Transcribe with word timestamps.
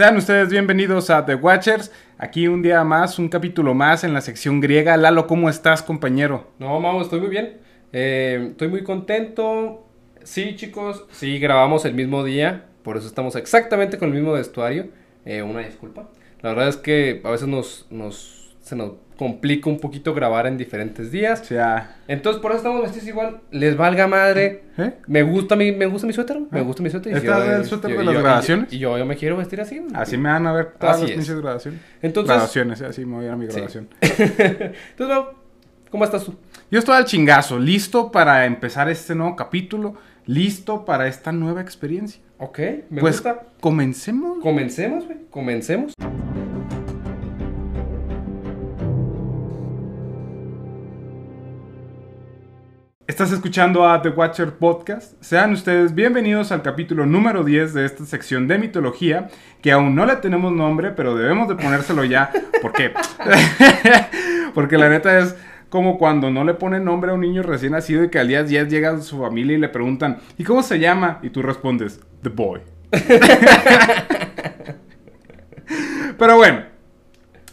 Sean 0.00 0.16
ustedes 0.16 0.48
bienvenidos 0.48 1.10
a 1.10 1.26
The 1.26 1.34
Watchers. 1.34 1.92
Aquí 2.16 2.48
un 2.48 2.62
día 2.62 2.82
más, 2.84 3.18
un 3.18 3.28
capítulo 3.28 3.74
más 3.74 4.02
en 4.02 4.14
la 4.14 4.22
sección 4.22 4.58
griega. 4.58 4.96
Lalo, 4.96 5.26
¿cómo 5.26 5.50
estás, 5.50 5.82
compañero? 5.82 6.52
No, 6.58 6.80
Mau, 6.80 7.02
estoy 7.02 7.20
muy 7.20 7.28
bien. 7.28 7.58
Eh, 7.92 8.46
estoy 8.52 8.68
muy 8.68 8.82
contento. 8.82 9.86
Sí, 10.22 10.56
chicos, 10.56 11.04
sí, 11.10 11.38
grabamos 11.38 11.84
el 11.84 11.92
mismo 11.92 12.24
día. 12.24 12.64
Por 12.82 12.96
eso 12.96 13.06
estamos 13.06 13.36
exactamente 13.36 13.98
con 13.98 14.08
el 14.08 14.14
mismo 14.14 14.32
vestuario. 14.32 14.88
Eh, 15.26 15.42
una 15.42 15.60
disculpa. 15.60 16.08
La 16.40 16.54
verdad 16.54 16.68
es 16.68 16.78
que 16.78 17.20
a 17.22 17.30
veces 17.30 17.48
nos, 17.48 17.86
nos, 17.90 18.39
se 18.70 18.76
nos 18.76 18.92
complica 19.18 19.68
un 19.68 19.78
poquito 19.80 20.14
grabar 20.14 20.46
en 20.46 20.56
diferentes 20.56 21.10
días. 21.10 21.40
Sea, 21.40 21.96
Entonces, 22.08 22.40
por 22.40 22.52
eso 22.52 22.58
estamos 22.58 22.82
vestidos 22.82 23.08
igual. 23.08 23.40
Les 23.50 23.76
valga 23.76 24.06
madre. 24.06 24.62
¿eh? 24.78 24.94
Me 25.06 25.22
gusta 25.22 25.56
mi, 25.56 25.72
me 25.72 25.86
gusta 25.86 26.06
mi 26.06 26.12
suéter. 26.12 26.40
Me 26.50 26.60
Ah. 26.60 26.62
gusta 26.62 26.82
mi 26.82 26.88
suéter. 26.88 27.14
¿Este 27.16 27.28
es 27.28 27.36
el 27.36 27.64
suéter 27.66 27.90
yo- 27.90 27.98
de 27.98 28.04
las 28.04 28.14
yo- 28.14 28.20
grabaciones? 28.22 28.72
Y 28.72 28.78
yo, 28.78 28.96
yo 28.96 29.04
me 29.04 29.16
quiero 29.16 29.36
vestir 29.36 29.60
así. 29.60 29.82
así 29.92 30.16
me 30.16 30.30
van 30.30 30.46
a 30.46 30.52
ver 30.52 30.72
todas 30.78 30.94
Así 30.96 31.02
las 31.02 31.10
es. 31.10 31.16
pinches 31.18 31.36
grabaciones. 31.42 31.80
Entonces, 32.00 32.32
Grabaciones, 32.32 32.80
así 32.82 33.04
me 33.04 33.16
voy 33.16 33.24
a 33.24 33.26
ir 33.28 33.32
a 33.32 33.36
mi 33.36 33.46
Sí. 33.46 33.52
grabación. 33.56 33.88
entonces 34.00 35.08
Mau, 35.08 35.24
¿cómo 35.90 36.04
estás 36.04 36.24
tú? 36.24 36.36
Yo 36.70 36.78
estoy 36.78 36.96
al 36.96 37.04
chingazo, 37.04 37.58
listo 37.58 38.10
para 38.12 38.46
empezar 38.46 38.88
este 38.88 39.14
nuevo 39.14 39.34
capítulo, 39.36 39.96
listo 40.26 40.84
para 40.84 41.08
esta 41.08 41.32
nueva 41.32 41.60
experiencia. 41.60 42.22
Ok, 42.38 42.58
me 42.88 43.00
pues 43.00 43.16
gusta. 43.16 43.42
comencemos. 43.60 44.38
Comencemos, 44.40 45.04
güey. 45.04 45.18
Comencemos. 45.30 45.92
Estás 53.10 53.32
escuchando 53.32 53.84
a 53.88 54.00
The 54.00 54.10
Watcher 54.10 54.52
Podcast. 54.52 55.20
Sean 55.20 55.52
ustedes 55.52 55.92
bienvenidos 55.96 56.52
al 56.52 56.62
capítulo 56.62 57.06
número 57.06 57.42
10 57.42 57.74
de 57.74 57.84
esta 57.84 58.04
sección 58.04 58.46
de 58.46 58.56
mitología, 58.56 59.26
que 59.60 59.72
aún 59.72 59.96
no 59.96 60.06
le 60.06 60.14
tenemos 60.14 60.52
nombre, 60.52 60.92
pero 60.92 61.16
debemos 61.16 61.48
de 61.48 61.56
ponérselo 61.56 62.04
ya. 62.04 62.30
¿Por 62.62 62.72
qué? 62.72 62.92
Porque 64.54 64.78
la 64.78 64.88
neta 64.88 65.18
es 65.18 65.34
como 65.70 65.98
cuando 65.98 66.30
no 66.30 66.44
le 66.44 66.54
ponen 66.54 66.84
nombre 66.84 67.10
a 67.10 67.14
un 67.14 67.22
niño 67.22 67.42
recién 67.42 67.72
nacido 67.72 68.04
y 68.04 68.10
que 68.10 68.20
al 68.20 68.28
día 68.28 68.44
10 68.44 68.68
llega 68.68 69.00
su 69.00 69.18
familia 69.18 69.56
y 69.56 69.60
le 69.60 69.68
preguntan, 69.68 70.18
¿y 70.38 70.44
cómo 70.44 70.62
se 70.62 70.78
llama? 70.78 71.18
Y 71.20 71.30
tú 71.30 71.42
respondes, 71.42 71.98
The 72.22 72.28
Boy. 72.28 72.60
pero 76.16 76.36
bueno, 76.36 76.62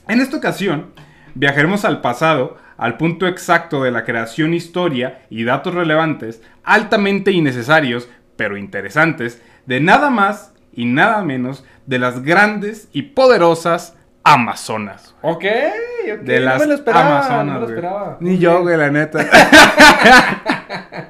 en 0.07 0.21
esta 0.21 0.37
ocasión 0.37 0.93
viajaremos 1.33 1.83
al 1.83 2.01
pasado, 2.01 2.57
al 2.77 2.97
punto 2.97 3.27
exacto 3.27 3.83
de 3.83 3.91
la 3.91 4.05
creación, 4.05 4.53
historia 4.53 5.21
y 5.29 5.43
datos 5.43 5.73
relevantes, 5.73 6.41
altamente 6.63 7.31
innecesarios, 7.31 8.09
pero 8.35 8.57
interesantes, 8.57 9.41
de 9.65 9.81
nada 9.81 10.09
más 10.09 10.53
y 10.71 10.85
nada 10.85 11.21
menos 11.23 11.65
de 11.85 11.99
las 11.99 12.23
grandes 12.23 12.87
y 12.93 13.01
poderosas 13.01 13.95
Amazonas. 14.23 15.15
Ok, 15.21 15.45
ok. 15.45 16.19
De 16.21 16.39
no 16.39 16.45
las 16.45 16.59
me 16.59 16.67
lo 16.67 16.73
esperaba, 16.73 17.19
Amazonas. 17.19 17.45
no 17.45 17.53
me 17.53 17.59
lo 17.59 17.65
güey. 17.65 17.75
esperaba. 17.75 18.17
Ni 18.19 18.37
yo, 18.37 18.61
güey, 18.61 18.77
la 18.77 18.91
neta. 18.91 19.25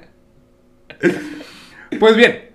pues 2.00 2.16
bien, 2.16 2.52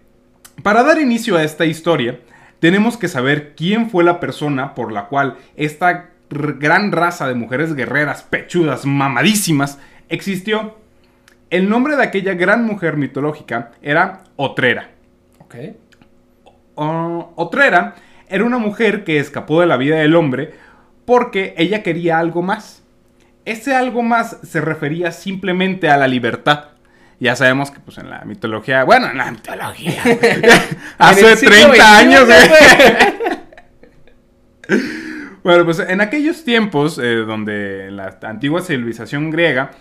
para 0.62 0.84
dar 0.84 1.00
inicio 1.00 1.36
a 1.36 1.42
esta 1.42 1.66
historia, 1.66 2.20
tenemos 2.60 2.96
que 2.96 3.08
saber 3.08 3.54
quién 3.56 3.90
fue 3.90 4.04
la 4.04 4.20
persona 4.20 4.76
por 4.76 4.92
la 4.92 5.06
cual 5.06 5.36
esta 5.56 6.11
gran 6.32 6.92
raza 6.92 7.28
de 7.28 7.34
mujeres 7.34 7.74
guerreras, 7.74 8.22
pechudas, 8.22 8.84
mamadísimas, 8.86 9.78
existió. 10.08 10.78
El 11.50 11.68
nombre 11.68 11.96
de 11.96 12.02
aquella 12.02 12.34
gran 12.34 12.64
mujer 12.64 12.96
mitológica 12.96 13.72
era 13.82 14.24
Otrera. 14.36 14.90
Ok. 15.40 15.54
O- 16.74 17.32
Otrera 17.36 17.94
era 18.28 18.44
una 18.44 18.58
mujer 18.58 19.04
que 19.04 19.18
escapó 19.18 19.60
de 19.60 19.66
la 19.66 19.76
vida 19.76 19.96
del 19.96 20.14
hombre 20.14 20.54
porque 21.04 21.54
ella 21.58 21.82
quería 21.82 22.18
algo 22.18 22.40
más. 22.42 22.82
Ese 23.44 23.74
algo 23.74 24.02
más 24.02 24.38
se 24.42 24.60
refería 24.60 25.10
simplemente 25.12 25.88
a 25.90 25.96
la 25.96 26.06
libertad. 26.08 26.66
Ya 27.20 27.36
sabemos 27.36 27.70
que 27.70 27.80
pues 27.80 27.98
en 27.98 28.08
la 28.10 28.24
mitología, 28.24 28.84
bueno, 28.84 29.10
en 29.10 29.18
la 29.18 29.30
mitología, 29.30 30.02
hace 30.98 31.20
En 31.24 31.28
el 31.28 31.36
siglo 31.36 31.54
30 31.54 31.74
XXI, 31.74 31.82
años. 31.82 32.28
Bueno, 35.44 35.64
pues 35.64 35.80
en 35.80 36.00
aquellos 36.00 36.44
tiempos, 36.44 36.98
eh, 36.98 37.16
donde 37.16 37.90
la 37.90 38.18
antigua 38.22 38.62
civilización 38.62 39.30
griega, 39.30 39.72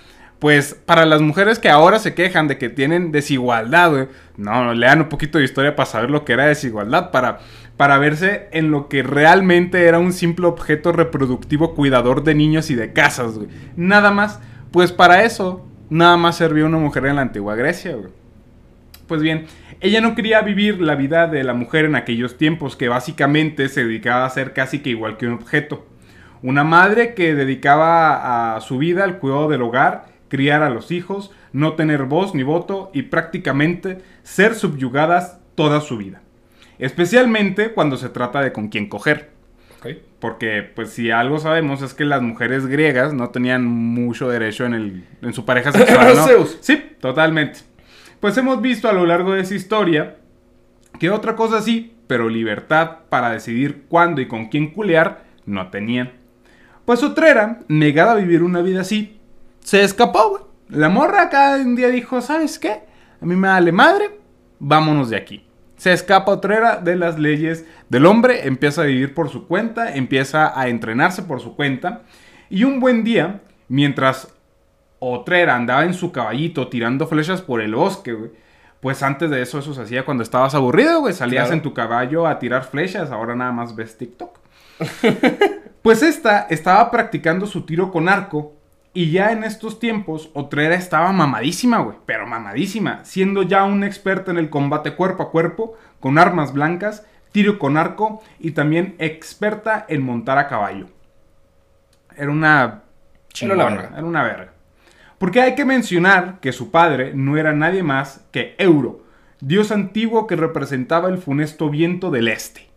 pues 0.41 0.73
para 0.73 1.05
las 1.05 1.21
mujeres 1.21 1.59
que 1.59 1.69
ahora 1.69 1.99
se 1.99 2.15
quejan 2.15 2.47
de 2.47 2.57
que 2.57 2.69
tienen 2.69 3.11
desigualdad, 3.11 3.91
güey, 3.91 4.07
no, 4.37 4.73
lean 4.73 5.01
un 5.01 5.09
poquito 5.09 5.37
de 5.37 5.43
historia 5.43 5.75
para 5.75 5.85
saber 5.85 6.09
lo 6.09 6.25
que 6.25 6.33
era 6.33 6.47
desigualdad, 6.47 7.11
para, 7.11 7.37
para 7.77 7.99
verse 7.99 8.47
en 8.51 8.71
lo 8.71 8.89
que 8.89 9.03
realmente 9.03 9.85
era 9.85 9.99
un 9.99 10.13
simple 10.13 10.47
objeto 10.47 10.93
reproductivo 10.93 11.75
cuidador 11.75 12.23
de 12.23 12.33
niños 12.33 12.71
y 12.71 12.75
de 12.75 12.91
casas. 12.91 13.35
Nada 13.75 14.09
más, 14.09 14.39
pues 14.71 14.91
para 14.91 15.25
eso, 15.25 15.63
nada 15.91 16.17
más 16.17 16.37
servía 16.37 16.65
una 16.65 16.79
mujer 16.79 17.05
en 17.05 17.17
la 17.17 17.21
antigua 17.21 17.53
Grecia. 17.53 17.95
Pues 19.05 19.21
bien, 19.21 19.45
ella 19.81 19.99
no 19.99 20.13
quería 20.13 20.41
vivir 20.41 20.79
la 20.79 20.93
vida 20.93 21.27
de 21.27 21.43
la 21.43 21.55
mujer 21.55 21.85
en 21.85 21.95
aquellos 21.95 22.37
tiempos, 22.37 22.75
que 22.75 22.87
básicamente 22.87 23.67
se 23.67 23.83
dedicaba 23.83 24.25
a 24.25 24.29
ser 24.29 24.53
casi 24.53 24.79
que 24.79 24.91
igual 24.91 25.17
que 25.17 25.25
un 25.25 25.33
objeto. 25.33 25.87
Una 26.43 26.63
madre 26.63 27.15
que 27.15 27.33
dedicaba 27.33 28.55
a 28.55 28.61
su 28.61 28.77
vida 28.77 29.03
al 29.03 29.17
cuidado 29.17 29.49
del 29.49 29.63
hogar, 29.63 30.05
criar 30.27 30.61
a 30.61 30.69
los 30.69 30.91
hijos, 30.91 31.31
no 31.51 31.73
tener 31.73 32.03
voz 32.03 32.35
ni 32.35 32.43
voto 32.43 32.91
y 32.93 33.03
prácticamente 33.03 33.97
ser 34.21 34.53
subyugadas 34.53 35.39
toda 35.55 35.81
su 35.81 35.97
vida. 35.97 36.21
Especialmente 36.77 37.73
cuando 37.73 37.97
se 37.97 38.09
trata 38.09 38.41
de 38.41 38.53
con 38.53 38.69
quién 38.69 38.87
coger. 38.87 39.31
Porque, 40.19 40.61
pues, 40.75 40.91
si 40.91 41.09
algo 41.09 41.39
sabemos 41.39 41.81
es 41.81 41.95
que 41.95 42.05
las 42.05 42.21
mujeres 42.21 42.67
griegas 42.67 43.11
no 43.11 43.31
tenían 43.31 43.65
mucho 43.65 44.29
derecho 44.29 44.67
en, 44.67 44.75
el, 44.75 45.03
en 45.23 45.33
su 45.33 45.45
pareja 45.45 45.71
sexual, 45.71 46.15
¿no? 46.15 46.23
Zeus. 46.27 46.59
Sí, 46.61 46.79
totalmente. 46.99 47.61
Pues 48.21 48.37
hemos 48.37 48.61
visto 48.61 48.87
a 48.87 48.93
lo 48.93 49.07
largo 49.07 49.33
de 49.33 49.41
esa 49.41 49.55
historia 49.55 50.17
que 50.99 51.09
otra 51.09 51.35
cosa 51.35 51.59
sí, 51.59 51.95
pero 52.05 52.29
libertad 52.29 52.99
para 53.09 53.31
decidir 53.31 53.85
cuándo 53.89 54.21
y 54.21 54.27
con 54.27 54.45
quién 54.45 54.71
culear 54.71 55.23
no 55.47 55.71
tenían. 55.71 56.11
Pues 56.85 57.01
Otrera, 57.01 57.61
negada 57.67 58.11
a 58.11 58.15
vivir 58.15 58.43
una 58.43 58.61
vida 58.61 58.81
así, 58.81 59.19
se 59.61 59.81
escapó. 59.81 60.51
La 60.69 60.87
morra 60.87 61.29
cada 61.29 61.57
día 61.57 61.87
dijo, 61.87 62.21
¿sabes 62.21 62.59
qué? 62.59 62.83
A 63.21 63.25
mí 63.25 63.35
me 63.35 63.47
vale 63.47 63.71
madre, 63.71 64.11
vámonos 64.59 65.09
de 65.09 65.17
aquí. 65.17 65.43
Se 65.77 65.91
escapa 65.91 66.33
Otrera 66.33 66.77
de 66.77 66.95
las 66.97 67.17
leyes 67.17 67.65
del 67.89 68.05
hombre, 68.05 68.45
empieza 68.47 68.83
a 68.83 68.85
vivir 68.85 69.15
por 69.15 69.29
su 69.29 69.47
cuenta, 69.47 69.95
empieza 69.95 70.59
a 70.59 70.67
entrenarse 70.67 71.23
por 71.23 71.39
su 71.39 71.55
cuenta. 71.55 72.03
Y 72.51 72.65
un 72.65 72.79
buen 72.79 73.03
día, 73.03 73.41
mientras 73.67 74.31
Otrera 75.03 75.55
andaba 75.55 75.83
en 75.83 75.95
su 75.95 76.11
caballito 76.11 76.67
tirando 76.67 77.07
flechas 77.07 77.41
por 77.41 77.59
el 77.59 77.73
bosque, 77.73 78.13
güey. 78.13 78.31
Pues 78.81 79.01
antes 79.03 79.29
de 79.31 79.41
eso, 79.41 79.57
eso 79.59 79.73
se 79.73 79.81
hacía 79.81 80.05
cuando 80.05 80.23
estabas 80.23 80.53
aburrido, 80.55 81.01
güey. 81.01 81.13
Salías 81.13 81.45
Claro. 81.45 81.55
en 81.55 81.61
tu 81.63 81.73
caballo 81.73 82.27
a 82.27 82.37
tirar 82.39 82.63
flechas, 82.63 83.09
ahora 83.11 83.35
nada 83.35 83.51
más 83.51 83.75
ves 83.75 83.97
TikTok. 83.97 84.37
pues 85.81 86.03
esta 86.03 86.41
estaba 86.49 86.89
practicando 86.91 87.45
su 87.47 87.65
tiro 87.65 87.91
con 87.91 88.09
arco. 88.09 88.53
Y 88.93 89.11
ya 89.11 89.31
en 89.31 89.43
estos 89.43 89.79
tiempos, 89.79 90.29
Otrera 90.33 90.75
estaba 90.75 91.11
mamadísima, 91.13 91.79
güey. 91.79 91.97
Pero 92.05 92.27
mamadísima. 92.27 93.03
Siendo 93.05 93.41
ya 93.43 93.63
una 93.63 93.87
experta 93.87 94.31
en 94.31 94.37
el 94.37 94.49
combate 94.49 94.95
cuerpo 94.95 95.23
a 95.23 95.31
cuerpo, 95.31 95.75
con 95.99 96.17
armas 96.19 96.51
blancas, 96.53 97.05
tiro 97.31 97.57
con 97.57 97.77
arco 97.77 98.21
y 98.39 98.51
también 98.51 98.95
experta 98.99 99.85
en 99.87 100.03
montar 100.03 100.37
a 100.37 100.47
caballo. 100.47 100.87
Era 102.17 102.29
una 102.31 102.81
chingona, 103.31 103.63
Era 103.63 103.71
una 103.71 103.81
verga. 103.81 103.97
Era 103.97 104.05
una 104.07 104.23
verga. 104.23 104.53
Porque 105.21 105.39
hay 105.39 105.53
que 105.53 105.65
mencionar 105.65 106.39
que 106.41 106.51
su 106.51 106.71
padre 106.71 107.11
no 107.13 107.37
era 107.37 107.53
nadie 107.53 107.83
más 107.83 108.25
que 108.31 108.55
Euro, 108.57 109.03
dios 109.39 109.71
antiguo 109.71 110.25
que 110.25 110.35
representaba 110.35 111.09
el 111.09 111.19
funesto 111.19 111.69
viento 111.69 112.09
del 112.09 112.27
este. 112.27 112.67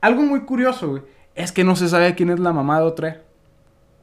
Algo 0.00 0.22
muy 0.22 0.42
curioso, 0.42 0.88
güey, 0.90 1.02
es 1.34 1.50
que 1.50 1.64
no 1.64 1.74
se 1.74 1.88
sabe 1.88 2.14
quién 2.14 2.30
es 2.30 2.38
la 2.38 2.52
mamá 2.52 2.78
de 2.78 2.86
Otrera. 2.86 3.22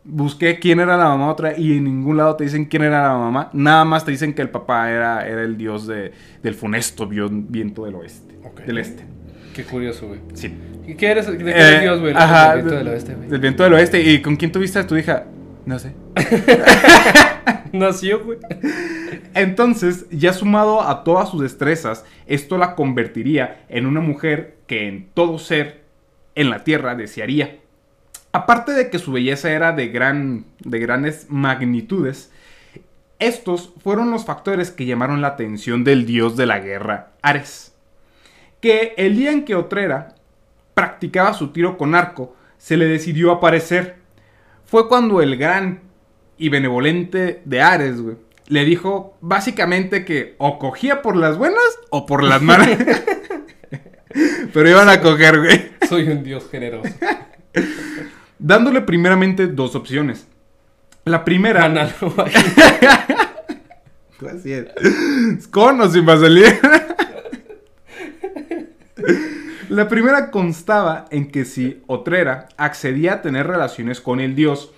Busqué 0.04 0.60
quién 0.60 0.82
era 0.82 0.98
la 0.98 1.06
mamá 1.06 1.28
de 1.28 1.32
Otrera 1.32 1.58
y 1.58 1.78
en 1.78 1.86
ningún 1.86 2.18
lado 2.18 2.36
te 2.36 2.44
dicen 2.44 2.66
quién 2.66 2.84
era 2.84 3.04
la 3.08 3.18
mamá. 3.18 3.50
Nada 3.54 3.86
más 3.86 4.04
te 4.04 4.12
dicen 4.12 4.34
que 4.34 4.42
el 4.42 4.50
papá 4.50 4.92
era, 4.92 5.26
era 5.26 5.42
el 5.44 5.56
dios 5.58 5.88
de- 5.88 6.12
del 6.42 6.56
funesto 6.56 7.08
vi- 7.08 7.22
viento 7.32 7.86
del 7.86 7.96
oeste. 7.96 8.36
Del 8.68 8.78
este. 8.80 9.06
Qué 9.56 9.64
curioso, 9.64 10.08
güey. 10.10 10.20
Sí. 10.34 10.54
¿Y 10.86 10.96
qué 10.96 11.12
eres? 11.12 11.28
¿De 11.28 11.38
qué 11.38 11.46
Eh, 11.56 11.80
Dios, 11.80 12.02
güey? 12.02 12.14
Del 12.14 12.22
viento 12.56 12.72
de- 12.72 12.78
del 12.80 12.88
oeste, 12.90 13.16
güey. 13.16 13.30
Del 13.30 13.40
viento 13.40 13.64
del 13.64 13.74
oeste. 13.74 14.02
¿Y 14.02 14.22
con 14.22 14.36
quién 14.36 14.52
tuviste 14.52 14.80
a 14.80 14.86
tu 14.86 14.98
hija? 14.98 15.24
No 15.66 15.80
sé. 15.80 15.94
Nació, 17.72 18.24
güey. 18.24 18.40
Entonces, 19.34 20.06
ya 20.12 20.34
sumado 20.34 20.82
a 20.82 21.04
todas 21.04 21.30
sus 21.30 21.42
destrezas, 21.42 22.06
esto 22.28 22.58
la 22.58 22.76
convertiría 22.76 23.66
en 23.70 23.86
una 23.86 24.00
mujer 24.00 24.58
que 24.68 24.88
en 24.88 25.10
todo 25.14 25.40
ser 25.40 25.84
en 26.36 26.50
la 26.50 26.64
tierra 26.64 26.96
desearía. 26.96 27.58
Aparte 28.32 28.74
de 28.74 28.90
que 28.90 29.00
su 29.00 29.12
belleza 29.12 29.52
era 29.52 29.74
de, 29.74 29.90
gran, 29.90 30.46
de 30.60 30.80
grandes 30.80 31.28
magnitudes, 31.30 32.32
estos 33.20 33.74
fueron 33.80 34.12
los 34.12 34.26
factores 34.26 34.72
que 34.72 34.86
llamaron 34.86 35.22
la 35.22 35.30
atención 35.30 35.84
del 35.84 36.06
dios 36.06 36.36
de 36.36 36.46
la 36.46 36.60
guerra, 36.60 37.12
Ares. 37.22 37.74
Que 38.60 38.94
el 38.98 39.16
día 39.16 39.32
en 39.32 39.46
que 39.46 39.56
Otrera 39.56 40.16
practicaba 40.74 41.34
su 41.34 41.50
tiro 41.50 41.78
con 41.78 41.96
arco, 41.96 42.36
se 42.58 42.78
le 42.78 42.86
decidió 42.86 43.32
aparecer. 43.32 43.98
Fue 44.66 44.88
cuando 44.88 45.22
el 45.22 45.38
gran 45.38 45.82
y 46.44 46.50
benevolente 46.50 47.42
de 47.46 47.62
Ares, 47.62 48.02
güey, 48.02 48.18
le 48.50 48.66
dijo 48.66 49.16
básicamente 49.22 50.04
que 50.04 50.36
o 50.40 50.60
cogía 50.60 51.02
por 51.02 51.16
las 51.16 51.38
buenas 51.38 51.64
o 51.90 52.06
por 52.06 52.22
las 52.22 52.42
malas. 52.50 52.78
Pero 54.54 54.70
iban 54.70 54.90
a 54.90 55.00
coger, 55.00 55.40
güey. 55.40 55.72
Soy 55.88 56.10
un 56.10 56.22
dios 56.22 56.50
generoso. 56.52 56.94
Dándole 58.38 58.82
primeramente 58.82 59.48
dos 59.48 59.74
opciones. 59.74 60.28
La 61.06 61.24
primera. 61.24 61.64
Así 64.30 64.52
es. 64.52 65.48
Con 65.48 65.80
o 65.80 65.90
sin 65.90 66.06
vaselina. 66.06 66.60
La 69.70 69.88
primera 69.88 70.30
constaba 70.30 71.06
en 71.10 71.32
que 71.32 71.46
si 71.46 71.82
Otrera 71.88 72.50
accedía 72.58 73.14
a 73.14 73.22
tener 73.22 73.48
relaciones 73.48 74.02
con 74.02 74.20
el 74.20 74.36
dios, 74.36 74.74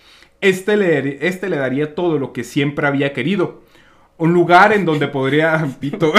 este 0.50 0.77
le, 0.77 1.27
este 1.27 1.50
le 1.50 1.57
daría 1.57 1.95
todo 1.95 2.18
lo 2.19 2.33
que 2.33 2.44
siempre 2.44 2.88
había 2.88 3.13
querido. 3.13 3.63
Un 4.18 4.33
lugar 4.33 4.74
en 4.74 4.86
donde 4.86 5.07
podría... 5.07 5.68
Pito. 5.80 6.13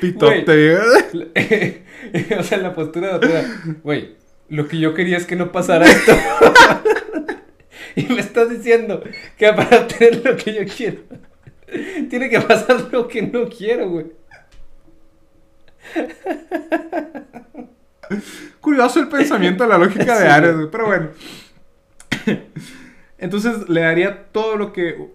Pitote. 0.00 0.78
o 2.38 2.42
sea, 2.42 2.58
la 2.58 2.74
postura 2.74 3.18
de. 3.18 3.44
Güey, 3.82 4.16
lo 4.48 4.66
que 4.66 4.78
yo 4.78 4.94
quería 4.94 5.16
es 5.16 5.26
que 5.26 5.36
no 5.36 5.52
pasara 5.52 5.86
esto. 5.86 6.12
y 7.96 8.04
me 8.04 8.20
estás 8.20 8.50
diciendo 8.50 9.02
que 9.36 9.52
para 9.52 9.86
tener 9.86 10.24
lo 10.24 10.36
que 10.36 10.54
yo 10.54 10.62
quiero, 10.64 10.98
tiene 12.08 12.28
que 12.28 12.40
pasar 12.40 12.88
lo 12.90 13.08
que 13.08 13.22
no 13.22 13.48
quiero, 13.48 13.88
güey. 13.90 14.06
Curioso 18.60 19.00
el 19.00 19.08
pensamiento, 19.08 19.66
la 19.66 19.78
lógica 19.78 20.18
de 20.18 20.28
Ares, 20.28 20.54
pero 20.70 20.86
bueno. 20.86 21.08
Entonces 23.18 23.68
le 23.68 23.82
daría 23.82 24.24
todo 24.32 24.56
lo 24.56 24.72
que 24.72 25.10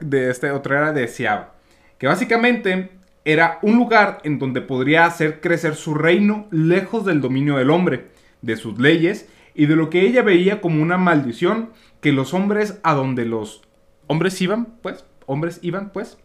de 0.00 0.30
este 0.30 0.50
otra 0.50 0.78
era 0.78 0.92
deseaba. 0.92 1.54
Que 1.98 2.06
básicamente 2.06 2.90
era 3.24 3.58
un 3.62 3.76
lugar 3.76 4.20
en 4.24 4.38
donde 4.38 4.60
podría 4.60 5.06
hacer 5.06 5.40
crecer 5.40 5.74
su 5.74 5.94
reino 5.94 6.46
lejos 6.50 7.04
del 7.04 7.20
dominio 7.20 7.56
del 7.56 7.70
hombre, 7.70 8.08
de 8.42 8.56
sus 8.56 8.78
leyes 8.78 9.28
y 9.54 9.66
de 9.66 9.76
lo 9.76 9.90
que 9.90 10.02
ella 10.02 10.22
veía 10.22 10.60
como 10.60 10.82
una 10.82 10.98
maldición 10.98 11.70
que 12.00 12.12
los 12.12 12.34
hombres 12.34 12.78
a 12.82 12.94
donde 12.94 13.24
los 13.24 13.62
hombres 14.06 14.40
iban, 14.40 14.66
pues, 14.82 15.04
hombres 15.26 15.58
iban, 15.62 15.90
pues, 15.90 16.18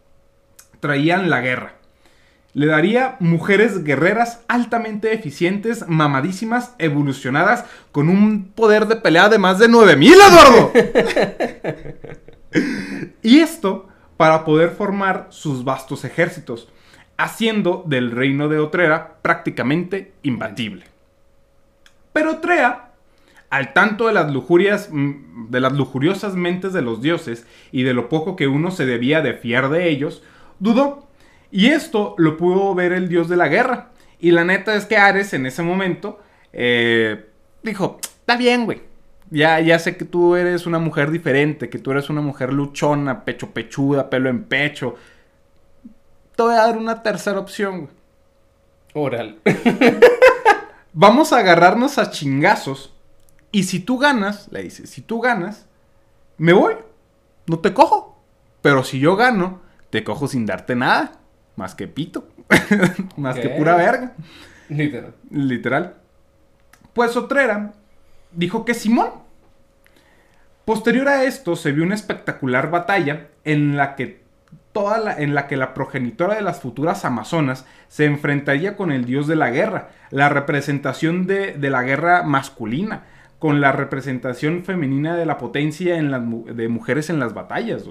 traían 0.80 1.30
la 1.30 1.40
guerra. 1.40 1.79
Le 2.52 2.66
daría 2.66 3.16
mujeres 3.20 3.84
guerreras 3.84 4.44
altamente 4.48 5.12
eficientes, 5.12 5.86
mamadísimas, 5.86 6.74
evolucionadas, 6.78 7.64
con 7.92 8.08
un 8.08 8.48
poder 8.48 8.86
de 8.86 8.96
pelea 8.96 9.28
de 9.28 9.38
más 9.38 9.58
de 9.58 9.68
9000, 9.68 10.12
Eduardo. 10.12 10.72
y 13.22 13.38
esto 13.38 13.88
para 14.16 14.44
poder 14.44 14.70
formar 14.70 15.28
sus 15.30 15.64
vastos 15.64 16.04
ejércitos, 16.04 16.68
haciendo 17.16 17.84
del 17.86 18.10
reino 18.10 18.48
de 18.48 18.58
Otrera 18.58 19.18
prácticamente 19.22 20.12
imbatible. 20.22 20.84
Pero 22.12 22.32
Otrea, 22.32 22.90
al 23.48 23.72
tanto 23.72 24.08
de 24.08 24.12
las 24.12 24.32
lujurias, 24.32 24.88
mm, 24.90 25.50
de 25.50 25.60
las 25.60 25.72
lujuriosas 25.72 26.34
mentes 26.34 26.72
de 26.72 26.82
los 26.82 27.00
dioses 27.00 27.46
y 27.72 27.82
de 27.82 27.94
lo 27.94 28.08
poco 28.08 28.36
que 28.36 28.46
uno 28.46 28.70
se 28.70 28.86
debía 28.86 29.22
de 29.22 29.34
fiar 29.34 29.70
de 29.70 29.88
ellos, 29.88 30.22
dudó. 30.58 31.08
Y 31.50 31.68
esto 31.68 32.14
lo 32.18 32.36
pudo 32.36 32.74
ver 32.74 32.92
el 32.92 33.08
dios 33.08 33.28
de 33.28 33.36
la 33.36 33.48
guerra. 33.48 33.90
Y 34.18 34.30
la 34.30 34.44
neta 34.44 34.74
es 34.74 34.86
que 34.86 34.96
Ares 34.96 35.32
en 35.32 35.46
ese 35.46 35.62
momento 35.62 36.20
eh, 36.52 37.26
dijo, 37.62 37.98
está 38.02 38.36
bien, 38.36 38.64
güey. 38.64 38.82
Ya, 39.30 39.60
ya 39.60 39.78
sé 39.78 39.96
que 39.96 40.04
tú 40.04 40.34
eres 40.34 40.66
una 40.66 40.78
mujer 40.78 41.10
diferente, 41.10 41.70
que 41.70 41.78
tú 41.78 41.92
eres 41.92 42.10
una 42.10 42.20
mujer 42.20 42.52
luchona, 42.52 43.24
pecho 43.24 43.50
pechuda, 43.50 44.10
pelo 44.10 44.28
en 44.28 44.44
pecho, 44.44 44.96
voy 46.44 46.54
a 46.54 46.66
dar 46.66 46.78
una 46.78 47.02
tercera 47.02 47.38
opción. 47.38 47.90
Oral. 48.94 49.38
Vamos 50.92 51.32
a 51.32 51.38
agarrarnos 51.38 51.98
a 51.98 52.10
chingazos. 52.10 52.92
Y 53.52 53.64
si 53.64 53.80
tú 53.80 53.98
ganas, 53.98 54.48
le 54.50 54.62
dice, 54.62 54.86
si 54.86 55.02
tú 55.02 55.20
ganas, 55.20 55.66
me 56.38 56.52
voy. 56.52 56.76
No 57.46 57.58
te 57.58 57.72
cojo. 57.74 58.20
Pero 58.62 58.84
si 58.84 58.98
yo 58.98 59.16
gano, 59.16 59.60
te 59.90 60.04
cojo 60.04 60.28
sin 60.28 60.46
darte 60.46 60.74
nada. 60.74 61.19
Más 61.60 61.74
que 61.74 61.88
pito. 61.88 62.26
más 63.18 63.38
que 63.38 63.50
pura 63.50 63.76
verga. 63.76 64.14
Literal. 64.70 65.14
Literal. 65.30 65.94
Pues 66.94 67.14
Otrera 67.18 67.74
dijo 68.32 68.64
que 68.64 68.72
Simón. 68.72 69.10
Posterior 70.64 71.06
a 71.08 71.24
esto 71.24 71.56
se 71.56 71.72
vio 71.72 71.84
una 71.84 71.96
espectacular 71.96 72.70
batalla 72.70 73.26
en 73.44 73.76
la 73.76 73.94
que 73.94 74.22
toda 74.72 74.96
la, 75.00 75.18
en 75.18 75.34
la 75.34 75.48
que 75.48 75.58
la 75.58 75.74
progenitora 75.74 76.36
de 76.36 76.40
las 76.40 76.62
futuras 76.62 77.04
Amazonas 77.04 77.66
se 77.88 78.06
enfrentaría 78.06 78.74
con 78.74 78.90
el 78.90 79.04
dios 79.04 79.26
de 79.26 79.36
la 79.36 79.50
guerra, 79.50 79.90
la 80.08 80.30
representación 80.30 81.26
de, 81.26 81.58
la 81.60 81.82
guerra 81.82 82.22
masculina, 82.22 83.02
con 83.38 83.60
la 83.60 83.72
representación 83.72 84.64
femenina 84.64 85.14
de 85.14 85.26
la 85.26 85.36
potencia 85.36 85.98
en 85.98 86.10
de 86.56 86.68
mujeres 86.68 87.10
en 87.10 87.18
las 87.20 87.34
batallas. 87.34 87.84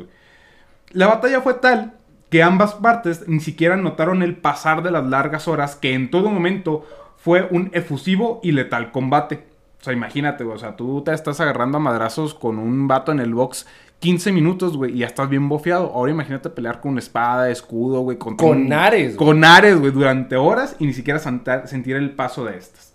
La 0.89 1.05
batalla 1.05 1.41
fue 1.41 1.53
tal 1.53 1.99
que 2.29 2.43
ambas 2.43 2.75
partes 2.75 3.27
ni 3.27 3.39
siquiera 3.39 3.75
notaron 3.75 4.21
el 4.21 4.37
pasar 4.37 4.83
de 4.83 4.91
las 4.91 5.05
largas 5.05 5.47
horas 5.47 5.75
que 5.75 5.93
en 5.93 6.11
todo 6.11 6.29
momento 6.29 6.85
fue 7.17 7.47
un 7.51 7.69
efusivo 7.73 8.39
y 8.43 8.51
letal 8.51 8.91
combate. 8.91 9.45
O 9.79 9.83
sea, 9.83 9.93
imagínate, 9.93 10.43
o 10.43 10.57
sea, 10.57 10.75
tú 10.75 11.01
te 11.03 11.13
estás 11.13 11.39
agarrando 11.39 11.77
a 11.77 11.81
madrazos 11.81 12.33
con 12.33 12.59
un 12.59 12.87
vato 12.87 13.11
en 13.11 13.19
el 13.19 13.33
box 13.33 13.65
15 13.99 14.31
minutos, 14.31 14.77
güey, 14.77 14.93
y 14.93 14.99
ya 14.99 15.07
estás 15.07 15.29
bien 15.29 15.49
bofeado. 15.49 15.91
Ahora 15.93 16.11
imagínate 16.11 16.49
pelear 16.49 16.79
con 16.81 16.97
espada, 16.97 17.49
escudo, 17.49 18.01
güey. 18.01 18.17
Con, 18.17 18.37
con 18.37 18.71
Ares. 18.71 19.15
Con 19.15 19.43
Ares, 19.43 19.79
güey, 19.79 19.91
durante 19.91 20.35
horas 20.35 20.75
y 20.79 20.85
ni 20.85 20.93
siquiera 20.93 21.19
sentir 21.19 21.95
el 21.95 22.11
paso 22.11 22.45
de 22.45 22.57
estas. 22.57 22.93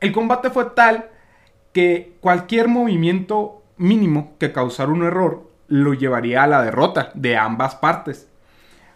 El 0.00 0.12
combate 0.12 0.50
fue 0.50 0.66
tal 0.76 1.10
que 1.72 2.16
cualquier 2.20 2.68
movimiento 2.68 3.62
mínimo 3.76 4.34
que 4.38 4.52
causara 4.52 4.92
un 4.92 5.02
error 5.02 5.50
lo 5.68 5.94
llevaría 5.94 6.42
a 6.42 6.46
la 6.46 6.62
derrota 6.62 7.10
de 7.14 7.36
ambas 7.36 7.74
partes. 7.76 8.28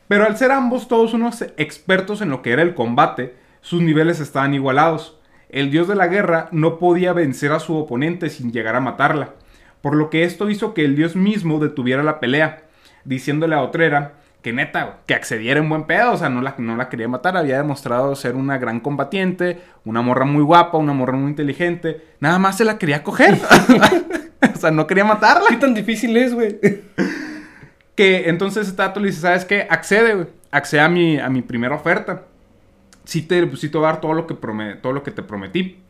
Pero 0.09 0.27
al 0.27 0.37
ser 0.37 0.51
ambos 0.51 0.89
todos 0.89 1.15
unos 1.15 1.43
expertos 1.57 2.21
en 2.21 2.31
lo 2.31 2.43
que 2.43 2.53
era 2.53 2.63
el 2.63 2.75
combate, 2.75 3.37
sus 3.61 3.83
niveles 3.83 4.21
estaban 4.21 4.55
igualados. 4.55 5.19
El 5.49 5.71
dios 5.71 5.89
de 5.89 5.95
la 5.97 6.09
guerra 6.09 6.49
no 6.53 6.79
podía 6.79 7.13
vencer 7.13 7.53
a 7.53 7.61
su 7.61 7.77
oponente 7.77 8.31
sin 8.31 8.53
llegar 8.53 8.77
a 8.77 8.81
matarla 8.81 9.35
por 9.83 9.95
lo 9.95 10.11
que 10.11 10.25
esto 10.25 10.51
hizo 10.51 10.75
que 10.75 10.85
el 10.85 10.97
dios 10.97 11.17
mismo 11.17 11.59
detuviera 11.59 12.03
la 12.03 12.21
pelea, 12.21 12.65
diciéndole 13.05 13.55
a 13.55 13.63
Otrera 13.63 14.15
que 14.43 14.53
neta, 14.55 15.01
que 15.07 15.15
accediera 15.15 15.61
en 15.61 15.69
buen 15.69 15.85
pedo, 15.85 16.13
o 16.13 16.17
sea, 16.17 16.31
no 16.31 16.41
la, 16.41 16.55
no 16.57 16.77
la 16.77 16.89
quería 16.89 17.09
matar, 17.09 17.37
había 17.37 17.59
demostrado 17.59 18.15
ser 18.17 18.37
una 18.37 18.57
gran 18.57 18.81
combatiente, 18.81 19.61
una 19.85 20.01
morra 20.01 20.25
muy 20.25 20.43
guapa, 20.43 20.79
una 20.79 20.95
morra 20.95 21.19
muy 21.19 21.31
inteligente, 21.31 22.03
nada 22.21 22.39
más 22.39 22.57
se 22.57 22.65
la 22.65 22.79
quería 22.79 23.03
coger, 23.03 23.39
o 24.55 24.59
sea, 24.59 24.71
no 24.71 24.87
quería 24.87 25.05
matarla. 25.05 25.49
¿Qué 25.49 25.57
tan 25.57 25.75
difícil 25.75 26.17
es, 26.17 26.35
güey? 26.35 26.59
que 27.95 28.29
entonces 28.29 28.75
Tato 28.75 29.01
le 29.01 29.09
dice, 29.09 29.21
¿sabes 29.21 29.45
qué? 29.45 29.67
Accede, 29.69 30.15
güey, 30.15 30.27
accede 30.51 30.81
a 30.81 30.89
mi, 30.89 31.19
a 31.19 31.29
mi 31.29 31.43
primera 31.43 31.75
oferta. 31.75 32.23
Sí 33.05 33.23
te, 33.23 33.57
sí 33.57 33.69
te 33.69 33.79
voy 33.79 33.87
a 33.87 33.93
dar 33.93 34.01
todo 34.01 34.13
lo 34.15 34.27
que, 34.27 34.35
todo 34.35 34.93
lo 34.93 35.03
que 35.03 35.11
te 35.11 35.23
prometí. 35.23 35.83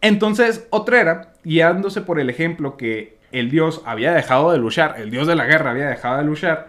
Entonces, 0.00 0.66
Otrera, 0.70 1.32
guiándose 1.44 2.02
por 2.02 2.20
el 2.20 2.28
ejemplo 2.28 2.76
que 2.76 3.16
el 3.32 3.50
dios 3.50 3.82
había 3.84 4.12
dejado 4.12 4.52
de 4.52 4.58
luchar, 4.58 4.96
el 4.98 5.10
dios 5.10 5.26
de 5.26 5.34
la 5.34 5.46
guerra 5.46 5.70
había 5.70 5.88
dejado 5.88 6.18
de 6.18 6.24
luchar, 6.24 6.68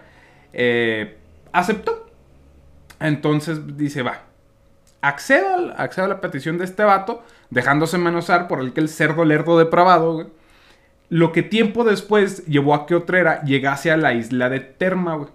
eh, 0.53 1.17
aceptó. 1.51 2.09
Entonces 2.99 3.77
dice, 3.77 4.01
va, 4.01 4.23
accedo, 5.01 5.73
accedo, 5.77 6.05
a 6.05 6.09
la 6.09 6.21
petición 6.21 6.57
de 6.57 6.65
este 6.65 6.83
vato, 6.83 7.23
dejándose 7.49 7.97
menosar 7.97 8.47
por 8.47 8.61
el 8.61 8.73
que 8.73 8.79
el 8.79 8.89
cerdo 8.89 9.25
lerdo 9.25 9.59
depravado, 9.59 10.31
Lo 11.09 11.31
que 11.31 11.43
tiempo 11.43 11.83
después 11.83 12.45
llevó 12.45 12.73
a 12.73 12.85
que 12.85 12.95
Otrera 12.95 13.43
llegase 13.43 13.91
a 13.91 13.97
la 13.97 14.13
isla 14.13 14.49
de 14.49 14.59
Terma, 14.59 15.15
güey. 15.15 15.29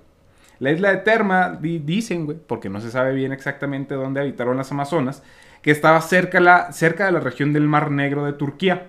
La 0.58 0.72
isla 0.72 0.90
de 0.90 0.98
Terma, 0.98 1.58
dicen, 1.60 2.26
güey, 2.26 2.38
porque 2.46 2.68
no 2.68 2.80
se 2.80 2.90
sabe 2.90 3.14
bien 3.14 3.32
exactamente 3.32 3.94
dónde 3.94 4.20
habitaron 4.20 4.58
las 4.58 4.70
Amazonas, 4.72 5.22
que 5.62 5.70
estaba 5.70 6.00
cerca, 6.02 6.40
la, 6.40 6.72
cerca 6.72 7.06
de 7.06 7.12
la 7.12 7.20
región 7.20 7.52
del 7.52 7.66
Mar 7.66 7.90
Negro 7.90 8.26
de 8.26 8.34
Turquía. 8.34 8.88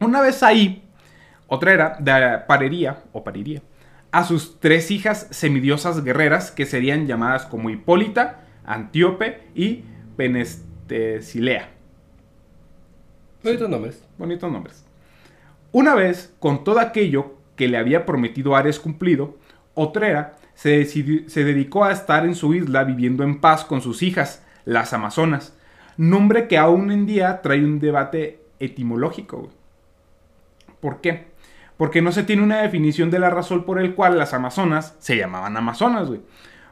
Una 0.00 0.20
vez 0.20 0.42
ahí, 0.42 0.82
otra 1.46 1.72
era, 1.72 1.96
de, 1.98 2.40
parería, 2.46 3.04
o 3.12 3.24
pariría, 3.24 3.62
a 4.10 4.24
sus 4.24 4.60
tres 4.60 4.90
hijas 4.90 5.28
semidiosas 5.30 6.04
guerreras 6.04 6.50
que 6.50 6.66
serían 6.66 7.06
llamadas 7.06 7.46
como 7.46 7.70
Hipólita, 7.70 8.44
Antíope 8.64 9.48
y 9.54 9.84
Penestesilea. 10.16 11.70
Bonitos 13.42 13.70
nombres. 13.70 14.04
Bonitos 14.18 14.50
nombres. 14.50 14.85
Una 15.72 15.94
vez, 15.94 16.34
con 16.38 16.64
todo 16.64 16.80
aquello 16.80 17.34
que 17.56 17.68
le 17.68 17.78
había 17.78 18.06
prometido 18.06 18.56
Ares 18.56 18.78
cumplido, 18.80 19.36
Otrera 19.74 20.36
se, 20.54 20.84
dedicó 20.84 21.84
a 21.84 21.92
estar 21.92 22.24
en 22.24 22.34
su 22.34 22.54
isla 22.54 22.84
viviendo 22.84 23.24
en 23.24 23.40
paz 23.40 23.64
con 23.64 23.82
sus 23.82 24.02
hijas, 24.02 24.44
las 24.64 24.92
Amazonas, 24.92 25.56
nombre 25.96 26.48
que 26.48 26.58
aún 26.58 26.90
en 26.90 27.06
día 27.06 27.42
trae 27.42 27.64
un 27.64 27.78
debate 27.78 28.40
etimológico. 28.58 29.38
güey. 29.38 29.50
¿Por 30.80 31.00
qué? 31.00 31.26
Porque 31.76 32.00
no 32.00 32.10
se 32.10 32.22
tiene 32.22 32.42
una 32.42 32.62
definición 32.62 33.10
de 33.10 33.18
la 33.18 33.28
razón 33.28 33.64
por 33.64 33.78
el 33.78 33.94
cual 33.94 34.18
las 34.18 34.32
Amazonas 34.32 34.96
se 34.98 35.16
llamaban 35.16 35.56
Amazonas, 35.56 36.08
güey. 36.08 36.20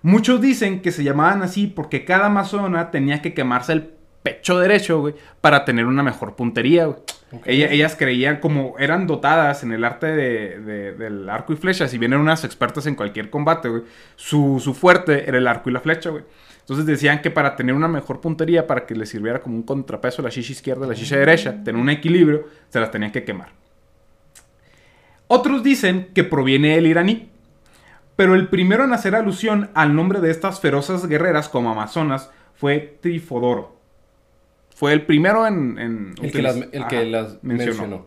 Muchos 0.00 0.40
dicen 0.40 0.80
que 0.82 0.92
se 0.92 1.04
llamaban 1.04 1.42
así 1.42 1.66
porque 1.66 2.04
cada 2.04 2.26
amazona 2.26 2.90
tenía 2.90 3.22
que 3.22 3.32
quemarse 3.32 3.72
el 3.72 3.90
pecho 4.22 4.58
derecho, 4.58 5.00
güey, 5.00 5.14
para 5.40 5.64
tener 5.64 5.86
una 5.86 6.02
mejor 6.02 6.36
puntería, 6.36 6.86
güey. 6.86 6.98
Ella- 7.44 7.70
ellas 7.70 7.96
creían 7.96 8.38
como 8.38 8.76
eran 8.78 9.06
dotadas 9.06 9.62
en 9.62 9.72
el 9.72 9.84
arte 9.84 10.06
de- 10.06 10.60
de- 10.60 10.92
del 10.92 11.28
arco 11.28 11.52
y 11.52 11.56
flecha, 11.56 11.88
si 11.88 11.98
bien 11.98 12.12
eran 12.12 12.22
unas 12.22 12.44
expertas 12.44 12.86
en 12.86 12.94
cualquier 12.94 13.30
combate, 13.30 13.68
güey, 13.68 13.82
su, 14.16 14.60
su 14.62 14.74
fuerte 14.74 15.28
era 15.28 15.38
el 15.38 15.46
arco 15.46 15.70
y 15.70 15.72
la 15.72 15.80
flecha, 15.80 16.10
güey. 16.10 16.24
Entonces 16.60 16.86
decían 16.86 17.20
que 17.20 17.30
para 17.30 17.56
tener 17.56 17.74
una 17.74 17.88
mejor 17.88 18.20
puntería, 18.20 18.66
para 18.66 18.86
que 18.86 18.94
les 18.94 19.10
sirviera 19.10 19.40
como 19.40 19.56
un 19.56 19.62
contrapeso 19.64 20.22
la 20.22 20.30
chicha 20.30 20.52
izquierda 20.52 20.86
y 20.86 20.88
la 20.88 20.94
chicha 20.94 21.16
derecha, 21.16 21.62
tener 21.62 21.80
un 21.80 21.90
equilibrio, 21.90 22.48
se 22.70 22.80
las 22.80 22.90
tenían 22.90 23.12
que 23.12 23.22
quemar. 23.24 23.48
Otros 25.26 25.62
dicen 25.62 26.08
que 26.14 26.24
proviene 26.24 26.74
del 26.74 26.86
iraní, 26.86 27.30
pero 28.16 28.34
el 28.34 28.48
primero 28.48 28.84
en 28.84 28.92
hacer 28.92 29.14
alusión 29.14 29.70
al 29.74 29.94
nombre 29.94 30.20
de 30.20 30.30
estas 30.30 30.60
feroces 30.60 31.06
guerreras 31.06 31.48
como 31.48 31.70
amazonas 31.70 32.30
fue 32.54 32.98
Trifodoro. 33.00 33.76
Fue 34.74 34.92
el 34.92 35.02
primero 35.02 35.46
en... 35.46 35.78
en 35.78 36.14
El 36.20 36.32
que 36.32 36.42
las, 36.42 36.56
que 36.88 37.38
mencionó. 37.42 38.06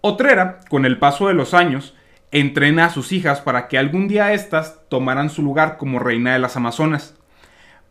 Otrera, 0.00 0.60
con 0.68 0.84
el 0.84 0.98
paso 0.98 1.28
de 1.28 1.34
los 1.34 1.54
años, 1.54 1.94
entrena 2.30 2.86
a 2.86 2.90
sus 2.90 3.12
hijas 3.12 3.40
para 3.40 3.68
que 3.68 3.78
algún 3.78 4.08
día 4.08 4.32
éstas 4.32 4.80
tomaran 4.88 5.30
su 5.30 5.42
lugar 5.42 5.78
como 5.78 5.98
reina 5.98 6.32
de 6.32 6.38
las 6.38 6.56
Amazonas. 6.56 7.14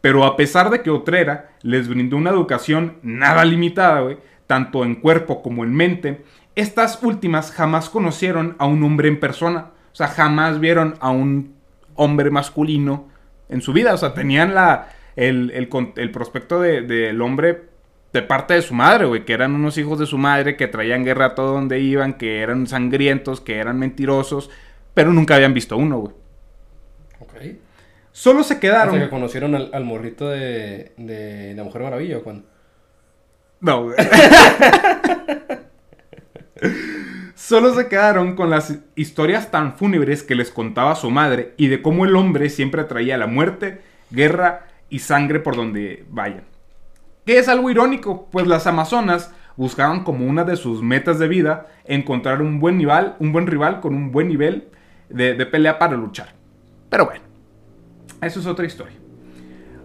Pero 0.02 0.24
a 0.26 0.38
pesar 0.38 0.70
de 0.70 0.82
que 0.82 0.92
Otrera 0.92 1.50
les 1.62 1.88
brindó 1.88 2.18
una 2.18 2.30
educación 2.30 2.98
nada 3.02 3.44
limitada, 3.44 4.08
tanto 4.46 4.84
en 4.86 4.96
cuerpo 4.96 5.42
como 5.42 5.64
en 5.64 5.74
mente, 5.74 6.24
estas 6.56 7.02
últimas 7.02 7.52
jamás 7.52 7.90
conocieron 7.90 8.56
a 8.60 8.66
un 8.66 8.84
hombre 8.84 9.08
en 9.08 9.20
persona. 9.20 9.72
O 9.92 9.96
sea, 9.96 10.08
jamás 10.08 10.60
vieron 10.60 10.96
a 11.00 11.10
un 11.10 11.56
hombre 11.96 12.30
masculino 12.30 13.08
en 13.50 13.62
su 13.62 13.74
vida. 13.74 13.94
O 13.94 13.98
sea, 13.98 14.14
tenían 14.14 14.54
la, 14.54 14.90
el, 15.16 15.52
el 15.52 15.70
el 15.96 16.12
prospecto 16.12 16.62
de- 16.62 16.82
del 16.82 17.22
hombre 17.22 17.64
de 18.16 18.24
parte 18.24 18.54
de 18.54 18.62
su 18.62 18.74
madre, 18.74 19.06
güey, 19.06 19.26
que 19.26 19.34
eran 19.34 19.54
unos 19.54 19.78
hijos 19.78 20.00
de 20.00 20.06
su 20.06 20.18
madre 20.18 20.56
que 20.56 20.68
traían 20.68 21.04
guerra 21.04 21.26
a 21.26 21.36
todo 21.36 21.52
donde 21.52 21.82
iban, 21.82 22.14
que 22.14 22.40
eran 22.40 22.66
sangrientos, 22.66 23.42
que 23.42 23.58
eran 23.58 23.78
mentirosos, 23.78 24.50
pero 24.94 25.12
nunca 25.12 25.36
habían 25.36 25.54
visto 25.54 25.76
uno, 25.76 26.00
güey. 26.00 26.14
Ok. 27.20 27.34
Solo 28.14 28.44
se 28.44 28.58
quedaron. 28.58 28.96
Hasta 28.96 29.08
que 29.08 29.10
conocieron 29.10 29.54
al, 29.54 29.70
al 29.74 29.84
morrito 29.84 30.30
de, 30.30 30.94
de 30.96 31.54
la 31.56 31.66
Mujer 31.66 31.82
Maravilla, 31.82 32.20
¿o 32.20 32.24
cuándo? 32.24 32.48
No, 33.60 33.84
güey. 33.84 33.98
Solo 37.36 37.76
se 37.76 37.90
quedaron 37.90 38.38
con 38.38 38.50
las 38.50 38.80
historias 38.96 39.52
tan 39.52 39.76
fúnebres 39.76 40.24
que 40.24 40.36
les 40.36 40.52
contaba 40.52 40.96
su 40.96 41.12
madre 41.12 41.54
y 41.58 41.68
de 41.68 41.82
cómo 41.82 42.06
el 42.06 42.16
hombre 42.16 42.50
siempre 42.50 42.86
traía 42.86 43.18
la 43.18 43.28
muerte, 43.28 43.82
guerra 44.10 44.68
y 44.90 45.00
sangre 45.00 45.42
por 45.42 45.58
donde 45.58 46.06
vayan. 46.10 46.55
Que 47.26 47.40
es 47.40 47.48
algo 47.48 47.70
irónico, 47.70 48.28
pues 48.32 48.48
las 48.48 48.68
amazonas 48.68 49.32
buscaban 49.56 50.04
como 50.04 50.26
una 50.26 50.44
de 50.44 50.56
sus 50.56 50.82
metas 50.82 51.18
de 51.20 51.28
vida 51.28 51.68
encontrar 51.86 52.42
un 52.42 52.60
buen 52.60 52.78
rival, 52.78 53.16
un 53.20 53.32
buen 53.32 53.48
rival 53.48 53.80
con 53.80 53.96
un 53.96 54.12
buen 54.12 54.28
nivel 54.28 54.68
de, 55.10 55.34
de 55.34 55.46
pelea 55.46 55.80
para 55.80 55.96
luchar. 55.96 56.34
Pero 56.90 57.06
bueno, 57.06 57.24
eso 58.22 58.40
es 58.40 58.46
otra 58.46 58.66
historia. 58.66 58.98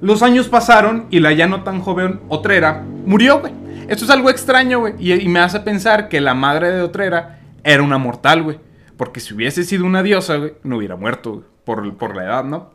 Los 0.00 0.22
años 0.22 0.48
pasaron 0.48 1.06
y 1.10 1.20
la 1.20 1.32
ya 1.32 1.46
no 1.46 1.62
tan 1.62 1.80
joven 1.80 2.20
Otrera 2.28 2.82
murió, 3.04 3.40
güey. 3.40 3.52
Esto 3.86 4.04
es 4.04 4.10
algo 4.10 4.30
extraño, 4.30 4.80
güey. 4.80 4.94
Y, 4.98 5.28
me 5.28 5.40
hace 5.40 5.60
pensar 5.60 6.08
que 6.08 6.20
la 6.20 6.32
madre 6.32 6.70
de 6.70 6.80
Otrera 6.80 7.40
era 7.64 7.82
una 7.82 7.98
mortal, 7.98 8.42
güey. 8.42 8.58
Porque 8.96 9.20
si 9.20 9.34
hubiese 9.34 9.64
sido 9.64 9.84
una 9.84 10.02
diosa, 10.02 10.36
güey, 10.36 10.54
no 10.62 10.76
hubiera 10.76 10.96
muerto, 10.96 11.32
güey. 11.32 11.90
Por 11.92 12.16
la 12.16 12.24
edad, 12.24 12.44
¿no? 12.44 12.70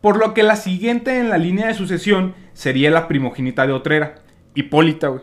Por 0.00 0.18
lo 0.18 0.34
que 0.34 0.42
la 0.42 0.56
siguiente 0.56 1.18
en 1.18 1.30
la 1.30 1.38
línea 1.38 1.66
de 1.66 1.74
sucesión 1.74 2.34
sería 2.52 2.90
la 2.90 3.08
primogénita 3.08 3.66
de 3.66 3.72
Otrera, 3.72 4.16
Hipólita, 4.54 5.08
güey. 5.08 5.22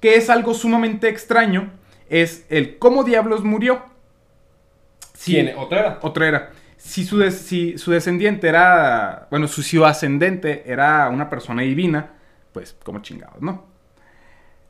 Que 0.00 0.16
es 0.16 0.28
algo 0.30 0.54
sumamente 0.54 1.08
extraño, 1.08 1.70
es 2.08 2.46
el 2.48 2.78
cómo 2.78 3.04
diablos 3.04 3.44
murió. 3.44 3.84
Si 6.76 7.04
su, 7.04 7.18
des- 7.18 7.38
si 7.38 7.78
su 7.78 7.90
descendiente 7.90 8.48
era. 8.48 9.26
Bueno, 9.30 9.48
su, 9.48 9.62
su 9.62 9.84
ascendente 9.84 10.64
era 10.66 11.08
una 11.08 11.30
persona 11.30 11.62
divina, 11.62 12.10
pues 12.52 12.76
como 12.84 13.00
chingados, 13.00 13.40
¿no? 13.40 13.64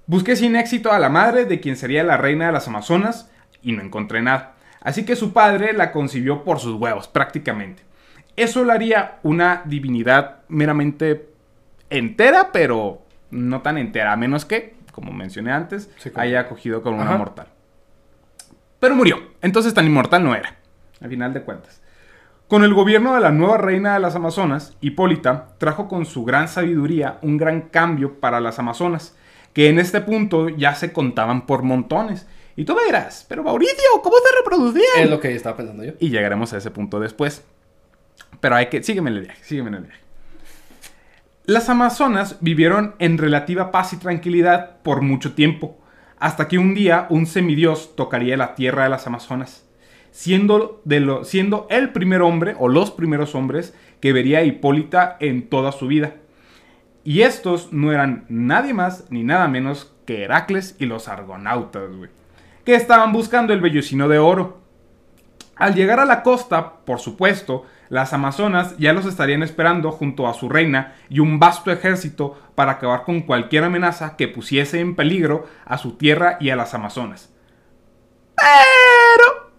Busqué 0.06 0.36
sin 0.36 0.54
éxito 0.54 0.92
a 0.92 0.98
la 1.00 1.08
madre 1.08 1.46
de 1.46 1.58
quien 1.60 1.76
sería 1.76 2.04
la 2.04 2.16
reina 2.16 2.46
de 2.46 2.52
las 2.52 2.68
Amazonas 2.68 3.28
y 3.60 3.72
no 3.72 3.82
encontré 3.82 4.22
nada. 4.22 4.54
Así 4.80 5.04
que 5.04 5.16
su 5.16 5.32
padre 5.32 5.72
la 5.72 5.90
concibió 5.90 6.44
por 6.44 6.60
sus 6.60 6.74
huevos, 6.80 7.08
prácticamente. 7.08 7.82
Eso 8.36 8.64
la 8.64 8.74
haría 8.74 9.18
una 9.22 9.62
divinidad 9.64 10.40
meramente 10.48 11.30
entera, 11.90 12.50
pero 12.52 13.02
no 13.30 13.62
tan 13.62 13.78
entera, 13.78 14.12
a 14.12 14.16
menos 14.16 14.44
que, 14.44 14.74
como 14.92 15.12
mencioné 15.12 15.52
antes, 15.52 15.90
Sí, 15.98 16.10
como- 16.10 16.22
haya 16.22 16.40
acogido 16.40 16.82
con 16.82 16.94
una 16.94 17.04
Ajá. 17.04 17.18
mortal. 17.18 17.46
Pero 18.78 18.94
murió, 18.94 19.18
entonces 19.42 19.72
tan 19.74 19.86
inmortal 19.86 20.22
no 20.22 20.34
era, 20.34 20.56
al 21.00 21.08
final 21.08 21.32
de 21.32 21.42
cuentas. 21.42 21.80
Con 22.48 22.62
el 22.62 22.74
gobierno 22.74 23.14
de 23.14 23.20
la 23.20 23.32
nueva 23.32 23.56
reina 23.58 23.94
de 23.94 24.00
las 24.00 24.14
Amazonas, 24.14 24.76
Hipólita 24.80 25.48
trajo 25.58 25.88
con 25.88 26.06
su 26.06 26.24
gran 26.24 26.46
sabiduría 26.46 27.18
un 27.22 27.38
gran 27.38 27.62
cambio 27.62 28.20
para 28.20 28.40
las 28.40 28.58
Amazonas, 28.58 29.16
que 29.52 29.68
en 29.68 29.78
este 29.78 30.00
punto 30.02 30.48
ya 30.50 30.74
se 30.74 30.92
contaban 30.92 31.46
por 31.46 31.62
montones. 31.62 32.26
Y 32.54 32.64
tú 32.64 32.74
me 32.76 32.84
dirás, 32.84 33.24
pero 33.28 33.42
Mauricio, 33.42 33.74
¿cómo 34.02 34.16
se 34.18 34.36
reproducían? 34.38 34.84
Es 35.04 35.10
lo 35.10 35.18
que 35.18 35.34
estaba 35.34 35.56
pensando 35.56 35.82
yo. 35.82 35.92
Y 35.98 36.10
llegaremos 36.10 36.52
a 36.52 36.58
ese 36.58 36.70
punto 36.70 37.00
después. 37.00 37.44
Pero 38.40 38.56
hay 38.56 38.66
que... 38.66 38.82
Sígueme 38.82 39.10
en 39.10 39.16
el 39.16 39.22
viaje, 39.22 39.44
sígueme 39.44 39.68
en 39.68 39.74
el 39.74 39.82
viaje. 39.82 40.00
Las 41.44 41.68
Amazonas 41.68 42.38
vivieron 42.40 42.96
en 42.98 43.18
relativa 43.18 43.70
paz 43.70 43.92
y 43.92 43.98
tranquilidad 43.98 44.78
por 44.82 45.00
mucho 45.00 45.34
tiempo, 45.34 45.78
hasta 46.18 46.48
que 46.48 46.58
un 46.58 46.74
día 46.74 47.06
un 47.08 47.26
semidios 47.26 47.94
tocaría 47.94 48.36
la 48.36 48.56
tierra 48.56 48.82
de 48.82 48.88
las 48.88 49.06
Amazonas, 49.06 49.64
siendo, 50.10 50.82
de 50.84 50.98
lo, 50.98 51.24
siendo 51.24 51.68
el 51.70 51.90
primer 51.90 52.22
hombre 52.22 52.56
o 52.58 52.68
los 52.68 52.90
primeros 52.90 53.36
hombres 53.36 53.74
que 54.00 54.12
vería 54.12 54.38
a 54.38 54.42
Hipólita 54.42 55.16
en 55.20 55.48
toda 55.48 55.70
su 55.70 55.86
vida. 55.86 56.14
Y 57.04 57.22
estos 57.22 57.72
no 57.72 57.92
eran 57.92 58.24
nadie 58.28 58.74
más 58.74 59.04
ni 59.10 59.22
nada 59.22 59.46
menos 59.46 59.94
que 60.04 60.24
Heracles 60.24 60.74
y 60.80 60.86
los 60.86 61.06
argonautas, 61.06 61.94
güey, 61.94 62.10
que 62.64 62.74
estaban 62.74 63.12
buscando 63.12 63.52
el 63.52 63.60
vellocino 63.60 64.08
de 64.08 64.18
oro. 64.18 64.62
Al 65.54 65.76
llegar 65.76 66.00
a 66.00 66.06
la 66.06 66.24
costa, 66.24 66.78
por 66.84 66.98
supuesto, 66.98 67.64
las 67.88 68.12
Amazonas 68.12 68.76
ya 68.78 68.92
los 68.92 69.06
estarían 69.06 69.42
esperando 69.42 69.92
junto 69.92 70.26
a 70.26 70.34
su 70.34 70.48
reina 70.48 70.94
y 71.08 71.20
un 71.20 71.38
vasto 71.38 71.70
ejército 71.70 72.40
para 72.54 72.72
acabar 72.72 73.04
con 73.04 73.20
cualquier 73.22 73.64
amenaza 73.64 74.16
que 74.16 74.28
pusiese 74.28 74.80
en 74.80 74.96
peligro 74.96 75.46
a 75.64 75.78
su 75.78 75.92
tierra 75.92 76.36
y 76.40 76.50
a 76.50 76.56
las 76.56 76.74
Amazonas. 76.74 77.32
Pero, 78.36 79.50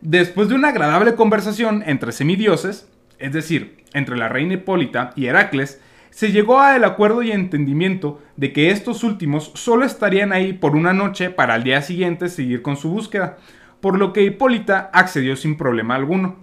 después 0.00 0.48
de 0.48 0.54
una 0.54 0.68
agradable 0.68 1.14
conversación 1.14 1.82
entre 1.86 2.12
semidioses, 2.12 2.88
es 3.18 3.32
decir, 3.32 3.84
entre 3.94 4.16
la 4.16 4.28
reina 4.28 4.54
Hipólita 4.54 5.12
y 5.16 5.26
Heracles, 5.26 5.80
se 6.10 6.30
llegó 6.30 6.60
a 6.60 6.76
el 6.76 6.84
acuerdo 6.84 7.22
y 7.22 7.32
entendimiento 7.32 8.20
de 8.36 8.52
que 8.52 8.70
estos 8.70 9.02
últimos 9.02 9.50
solo 9.54 9.84
estarían 9.84 10.32
ahí 10.32 10.52
por 10.52 10.76
una 10.76 10.92
noche 10.92 11.30
para 11.30 11.54
al 11.54 11.64
día 11.64 11.80
siguiente 11.80 12.28
seguir 12.28 12.60
con 12.60 12.76
su 12.76 12.90
búsqueda, 12.90 13.38
por 13.80 13.98
lo 13.98 14.12
que 14.12 14.22
Hipólita 14.22 14.90
accedió 14.92 15.36
sin 15.36 15.56
problema 15.56 15.94
alguno. 15.94 16.41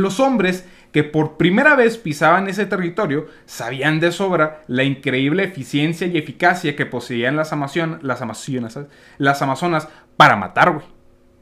Los 0.00 0.20
hombres 0.20 0.66
que 0.92 1.02
por 1.04 1.36
primera 1.36 1.74
vez 1.74 1.98
pisaban 1.98 2.48
ese 2.48 2.66
territorio 2.66 3.26
sabían 3.46 3.98
de 4.00 4.12
sobra 4.12 4.62
la 4.68 4.84
increíble 4.84 5.42
eficiencia 5.44 6.06
y 6.06 6.16
eficacia 6.16 6.76
que 6.76 6.86
poseían 6.86 7.36
las, 7.36 7.52
Amazon- 7.52 7.98
las, 8.02 8.22
Amazonas, 8.22 8.78
las 9.18 9.42
Amazonas 9.42 9.88
para 10.16 10.36
matar, 10.36 10.72
güey. 10.72 10.86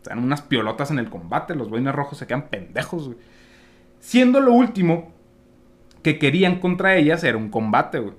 Están 0.02 0.18
unas 0.18 0.42
piolotas 0.42 0.90
en 0.90 0.98
el 0.98 1.10
combate, 1.10 1.54
los 1.54 1.68
boines 1.70 1.94
rojos 1.94 2.18
se 2.18 2.26
quedan 2.26 2.48
pendejos, 2.48 3.06
güey. 3.06 3.18
Siendo 4.00 4.40
lo 4.40 4.52
último 4.52 5.12
que 6.02 6.18
querían 6.18 6.58
contra 6.58 6.96
ellas 6.96 7.22
era 7.22 7.36
un 7.36 7.50
combate, 7.50 7.98
güey. 8.00 8.14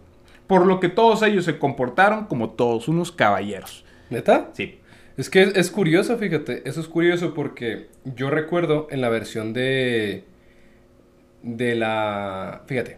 Por 0.48 0.66
lo 0.66 0.80
que 0.80 0.88
todos 0.90 1.24
ellos 1.24 1.46
se 1.46 1.58
comportaron 1.58 2.26
como 2.26 2.52
todos 2.52 2.88
unos 2.88 3.12
caballeros. 3.12 3.84
¿Neta? 4.10 4.50
Sí. 4.54 4.80
Es 5.18 5.30
que 5.30 5.44
es, 5.44 5.56
es 5.56 5.72
curioso, 5.72 6.18
fíjate. 6.18 6.68
Eso 6.68 6.82
es 6.82 6.88
curioso 6.88 7.34
porque 7.34 7.90
yo 8.04 8.30
recuerdo 8.30 8.88
en 8.90 9.02
la 9.02 9.10
versión 9.10 9.54
de. 9.54 10.26
De 11.42 11.76
la. 11.76 12.64
Fíjate. 12.68 12.98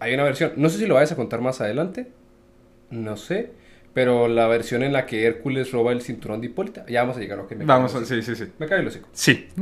Hay 0.00 0.14
una 0.14 0.24
versión. 0.24 0.52
No 0.56 0.68
sé 0.68 0.78
si 0.78 0.86
lo 0.86 0.94
vayas 0.94 1.12
a 1.12 1.16
contar 1.16 1.40
más 1.40 1.60
adelante. 1.60 2.08
No 2.90 3.16
sé. 3.16 3.52
Pero 3.94 4.28
la 4.28 4.46
versión 4.46 4.82
en 4.82 4.92
la 4.92 5.06
que 5.06 5.26
Hércules 5.26 5.72
roba 5.72 5.92
el 5.92 6.02
cinturón 6.02 6.40
de 6.40 6.46
Hipólita. 6.48 6.86
Ya 6.86 7.00
vamos 7.02 7.16
a 7.16 7.20
llegar 7.20 7.38
a 7.38 7.42
lo 7.42 7.48
que 7.48 7.56
me 7.56 7.64
Vamos 7.64 7.94
a... 7.94 8.04
Sí, 8.04 8.22
sí, 8.22 8.36
sí. 8.36 8.44
Me 8.58 8.66
cae 8.66 8.80
el 8.80 8.86
hocico. 8.86 9.08
Sí. 9.12 9.48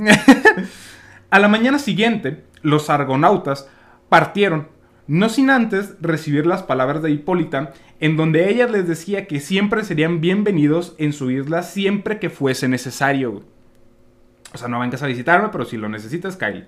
A 1.31 1.39
la 1.39 1.49
mañana 1.49 1.79
siguiente, 1.79 2.45
los 2.63 2.89
argonautas 2.89 3.69
partieron, 4.09 4.69
no 5.07 5.29
sin 5.29 5.51
antes 5.51 5.95
recibir 6.01 6.47
las 6.47 6.63
palabras 6.63 7.03
de 7.03 7.11
Hipólita, 7.11 7.73
en 8.01 8.17
donde 8.17 8.51
ella 8.51 8.67
les 8.67 8.89
decía 8.89 9.27
que 9.27 9.41
siempre 9.41 9.85
serían 9.85 10.21
bienvenidos 10.21 10.95
en 10.99 11.13
su 11.13 11.31
isla 11.31 11.63
siempre 11.63 12.19
que 12.19 12.31
fuese 12.31 12.69
necesario. 12.69 13.43
O 14.53 14.59
sea, 14.59 14.69
no 14.69 14.81
vengas 14.81 15.03
a 15.03 15.07
visitarme, 15.07 15.49
pero 15.53 15.65
si 15.65 15.77
lo 15.77 15.89
necesitas, 15.89 16.37
Kyle. 16.37 16.67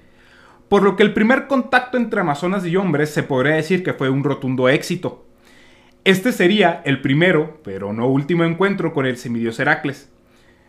Por 0.68 0.82
lo 0.82 0.96
que 0.96 1.02
el 1.02 1.14
primer 1.14 1.46
contacto 1.46 1.96
entre 1.96 2.20
amazonas 2.20 2.64
y 2.66 2.76
hombres 2.76 3.10
se 3.10 3.22
podría 3.22 3.54
decir 3.54 3.82
que 3.82 3.94
fue 3.94 4.10
un 4.10 4.22
rotundo 4.22 4.68
éxito. 4.68 5.24
Este 6.04 6.32
sería 6.32 6.82
el 6.84 7.00
primero, 7.00 7.60
pero 7.64 7.92
no 7.92 8.06
último 8.06 8.44
encuentro 8.44 8.92
con 8.92 9.06
el 9.06 9.16
semidios 9.16 9.58
Heracles. 9.58 10.10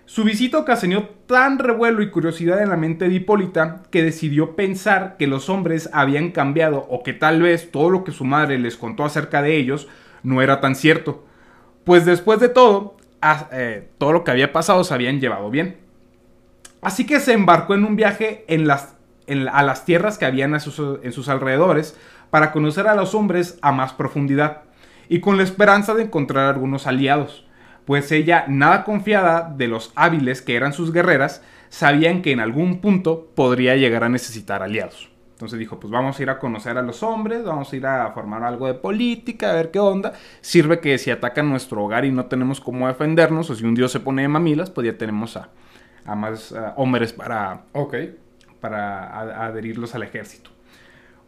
Su 0.09 0.23
visita 0.23 0.57
ocasionó 0.57 1.03
tan 1.27 1.59
revuelo 1.59 2.01
y 2.01 2.09
curiosidad 2.09 2.63
en 2.63 2.69
la 2.69 2.77
mente 2.77 3.07
de 3.07 3.13
Hipólita 3.13 3.83
que 3.91 4.01
decidió 4.01 4.55
pensar 4.55 5.17
que 5.19 5.27
los 5.27 5.49
hombres 5.49 5.87
habían 5.93 6.31
cambiado 6.31 6.79
o 6.89 7.03
que 7.03 7.13
tal 7.13 7.43
vez 7.43 7.69
todo 7.69 7.91
lo 7.91 8.03
que 8.03 8.11
su 8.11 8.25
madre 8.25 8.57
les 8.57 8.75
contó 8.75 9.05
acerca 9.05 9.43
de 9.43 9.55
ellos 9.55 9.87
no 10.23 10.41
era 10.41 10.61
tan 10.61 10.73
cierto. 10.73 11.23
Pues 11.83 12.07
después 12.07 12.39
de 12.39 12.49
todo, 12.49 12.97
eh, 13.51 13.87
todo 13.99 14.11
lo 14.11 14.23
que 14.23 14.31
había 14.31 14.51
pasado 14.51 14.83
se 14.83 14.95
habían 14.95 15.19
llevado 15.19 15.51
bien. 15.51 15.77
Así 16.81 17.05
que 17.05 17.19
se 17.19 17.33
embarcó 17.33 17.75
en 17.75 17.85
un 17.85 17.95
viaje 17.95 18.47
a 18.49 19.61
las 19.61 19.85
tierras 19.85 20.17
que 20.17 20.25
habían 20.25 20.55
en 20.55 21.11
sus 21.11 21.29
alrededores 21.29 21.95
para 22.31 22.51
conocer 22.51 22.87
a 22.87 22.95
los 22.95 23.13
hombres 23.13 23.59
a 23.61 23.71
más 23.71 23.93
profundidad 23.93 24.63
y 25.07 25.19
con 25.19 25.37
la 25.37 25.43
esperanza 25.43 25.93
de 25.93 26.01
encontrar 26.01 26.47
algunos 26.47 26.87
aliados 26.87 27.45
pues 27.89 28.11
ella, 28.11 28.45
nada 28.47 28.83
confiada 28.83 29.51
de 29.57 29.67
los 29.67 29.91
hábiles 29.95 30.43
que 30.43 30.55
eran 30.55 30.73
sus 30.73 30.93
guerreras, 30.93 31.41
sabían 31.69 32.21
que 32.21 32.31
en 32.31 32.39
algún 32.39 32.81
punto 32.81 33.31
podría 33.33 33.75
llegar 33.77 34.03
a 34.03 34.09
necesitar 34.09 34.61
aliados. 34.61 35.09
Entonces 35.31 35.57
dijo, 35.57 35.79
pues 35.79 35.89
vamos 35.89 36.19
a 36.19 36.21
ir 36.21 36.29
a 36.29 36.37
conocer 36.37 36.77
a 36.77 36.83
los 36.83 37.01
hombres, 37.01 37.43
vamos 37.43 37.73
a 37.73 37.75
ir 37.75 37.87
a 37.87 38.11
formar 38.11 38.43
algo 38.43 38.67
de 38.67 38.75
política, 38.75 39.49
a 39.49 39.53
ver 39.55 39.71
qué 39.71 39.79
onda. 39.79 40.13
Sirve 40.39 40.79
que 40.81 40.99
si 40.99 41.09
atacan 41.09 41.49
nuestro 41.49 41.83
hogar 41.83 42.05
y 42.05 42.11
no 42.11 42.27
tenemos 42.27 42.61
cómo 42.61 42.87
defendernos, 42.87 43.49
o 43.49 43.55
si 43.55 43.65
un 43.65 43.73
dios 43.73 43.91
se 43.91 43.99
pone 43.99 44.21
de 44.21 44.27
mamilas, 44.27 44.69
pues 44.69 44.85
ya 44.85 44.95
tenemos 44.95 45.35
a, 45.35 45.49
más 46.15 46.53
hombres 46.75 47.11
para, 47.11 47.63
para 48.61 49.47
adherirlos 49.47 49.95
al 49.95 50.03
ejército. 50.03 50.51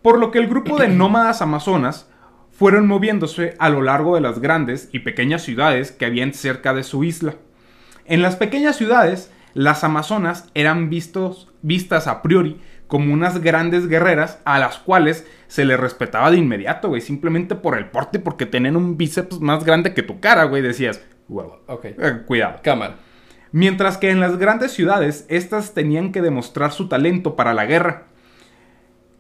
Por 0.03 0.19
lo 0.19 0.29
que 0.29 0.37
el 0.37 0.45
grupo 0.45 0.77
de 0.77 0.89
nómadas 0.89 1.41
amazonas 1.41 2.07
fueron 2.61 2.85
moviéndose 2.85 3.55
a 3.57 3.69
lo 3.69 3.81
largo 3.81 4.13
de 4.13 4.21
las 4.21 4.37
grandes 4.37 4.87
y 4.91 4.99
pequeñas 4.99 5.41
ciudades 5.41 5.91
que 5.91 6.05
habían 6.05 6.31
cerca 6.31 6.75
de 6.75 6.83
su 6.83 7.03
isla. 7.03 7.33
En 8.05 8.21
las 8.21 8.35
pequeñas 8.35 8.75
ciudades, 8.75 9.33
las 9.55 9.83
amazonas 9.83 10.47
eran 10.53 10.91
vistos, 10.91 11.51
vistas 11.63 12.05
a 12.05 12.21
priori 12.21 12.61
como 12.85 13.15
unas 13.15 13.41
grandes 13.41 13.87
guerreras 13.87 14.37
a 14.45 14.59
las 14.59 14.77
cuales 14.77 15.25
se 15.47 15.65
les 15.65 15.79
respetaba 15.79 16.29
de 16.29 16.37
inmediato, 16.37 16.89
güey, 16.89 17.01
simplemente 17.01 17.55
por 17.55 17.75
el 17.75 17.87
porte, 17.87 18.19
porque 18.19 18.45
tenían 18.45 18.75
un 18.75 18.95
bíceps 18.95 19.39
más 19.39 19.63
grande 19.63 19.95
que 19.95 20.03
tu 20.03 20.19
cara, 20.19 20.43
güey, 20.43 20.61
decías, 20.61 21.01
wow, 21.29 21.61
ok, 21.65 21.85
eh, 21.85 22.21
cuidado. 22.27 22.59
Cámara. 22.61 22.97
Mientras 23.51 23.97
que 23.97 24.11
en 24.11 24.19
las 24.19 24.37
grandes 24.37 24.71
ciudades, 24.71 25.25
estas 25.29 25.73
tenían 25.73 26.11
que 26.11 26.21
demostrar 26.21 26.73
su 26.73 26.87
talento 26.87 27.35
para 27.35 27.55
la 27.55 27.65
guerra. 27.65 28.03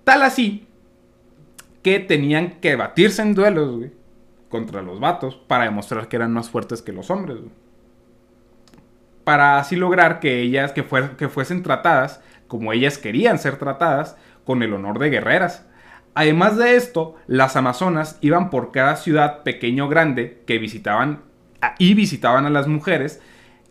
Tal 0.03 0.21
así 0.21 0.67
que 1.81 1.99
tenían 1.99 2.59
que 2.59 2.75
batirse 2.75 3.21
en 3.21 3.33
duelos, 3.33 3.85
contra 4.49 4.81
los 4.81 4.99
vatos 4.99 5.35
para 5.35 5.63
demostrar 5.63 6.07
que 6.07 6.17
eran 6.17 6.33
más 6.33 6.49
fuertes 6.49 6.81
que 6.81 6.91
los 6.91 7.09
hombres. 7.09 7.37
Para 9.23 9.59
así 9.59 9.75
lograr 9.75 10.19
que 10.19 10.41
ellas, 10.41 10.73
que, 10.73 10.85
que 11.17 11.29
fuesen 11.29 11.63
tratadas 11.63 12.21
como 12.51 12.73
ellas 12.73 12.97
querían 12.97 13.39
ser 13.39 13.55
tratadas, 13.55 14.17
con 14.43 14.61
el 14.61 14.73
honor 14.73 14.99
de 14.99 15.09
guerreras. 15.09 15.65
Además 16.15 16.57
de 16.57 16.75
esto, 16.75 17.15
las 17.25 17.55
amazonas 17.55 18.17
iban 18.19 18.49
por 18.49 18.73
cada 18.73 18.97
ciudad 18.97 19.43
pequeño 19.43 19.85
o 19.85 19.87
grande 19.87 20.43
que 20.45 20.57
visitaban 20.57 21.21
y 21.77 21.93
visitaban 21.93 22.45
a 22.45 22.49
las 22.49 22.67
mujeres 22.67 23.21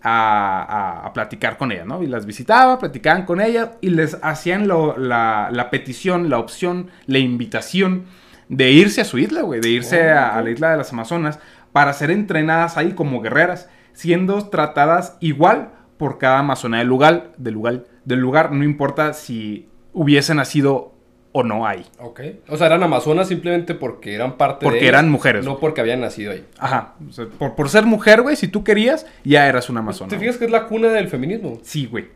a, 0.03 1.11
platicar 1.15 1.57
con 1.57 1.73
ellas, 1.73 1.87
¿no? 1.87 2.03
Y 2.03 2.07
las 2.07 2.27
visitaba, 2.27 2.79
platicaban 2.79 3.25
con 3.25 3.41
ellas 3.41 3.71
y 3.81 3.91
les 3.91 4.19
hacían 4.23 4.69
la, 4.69 5.69
petición, 5.71 6.31
la 6.31 6.39
opción, 6.39 6.91
la 7.07 7.19
invitación 7.19 8.05
de 8.49 8.71
irse 8.71 9.01
a 9.01 9.05
su 9.05 9.19
isla, 9.19 9.43
güey, 9.43 9.61
de 9.61 9.69
irse 9.69 10.11
a, 10.11 10.37
a, 10.37 10.43
la 10.43 10.51
isla 10.51 10.71
de 10.71 10.77
las 10.79 10.93
Amazonas 10.93 11.39
para 11.73 11.93
ser 11.93 12.11
entrenadas 12.11 12.77
ahí 12.77 12.93
como 12.93 13.21
guerreras, 13.21 13.69
siendo 13.93 14.49
tratadas 14.49 15.17
igual 15.21 15.73
por 15.97 16.19
cada 16.19 16.39
amazona 16.39 16.79
del 16.79 16.89
lugar, 16.89 17.33
del 17.37 17.55
lugar, 17.55 17.85
del 18.05 18.21
lugar, 18.21 18.53
no 18.53 18.65
importa 18.65 19.13
si 19.13 19.69
hubiese 19.93 20.35
nacido 20.35 20.95
o 21.33 21.43
no 21.43 21.67
hay. 21.67 21.87
Ok. 21.99 22.21
O 22.49 22.57
sea, 22.57 22.67
eran 22.67 22.83
amazonas 22.83 23.29
simplemente 23.29 23.75
porque 23.75 24.15
eran 24.15 24.37
parte 24.37 24.65
porque 24.65 24.77
de. 24.77 24.81
Porque 24.81 24.89
eran 24.89 25.11
mujeres. 25.11 25.45
No 25.45 25.59
porque 25.59 25.81
habían 25.81 26.01
nacido 26.01 26.33
ahí. 26.33 26.45
Ajá. 26.59 26.95
por, 27.57 27.69
ser 27.69 27.85
mujer, 27.85 28.23
güey, 28.23 28.37
si 28.37 28.49
tú 28.49 28.65
querías, 28.65 29.07
ya 29.25 29.47
eras 29.47 29.71
una 29.71 29.81
amazona. 29.81 30.11
¿Te 30.11 30.19
fijas 30.19 30.37
que 30.37 30.47
es 30.47 30.51
la 30.51 30.67
cuna 30.67 30.89
del 30.89 31.09
feminismo? 31.09 31.59
Sí, 31.63 31.87
güey. 31.87 32.09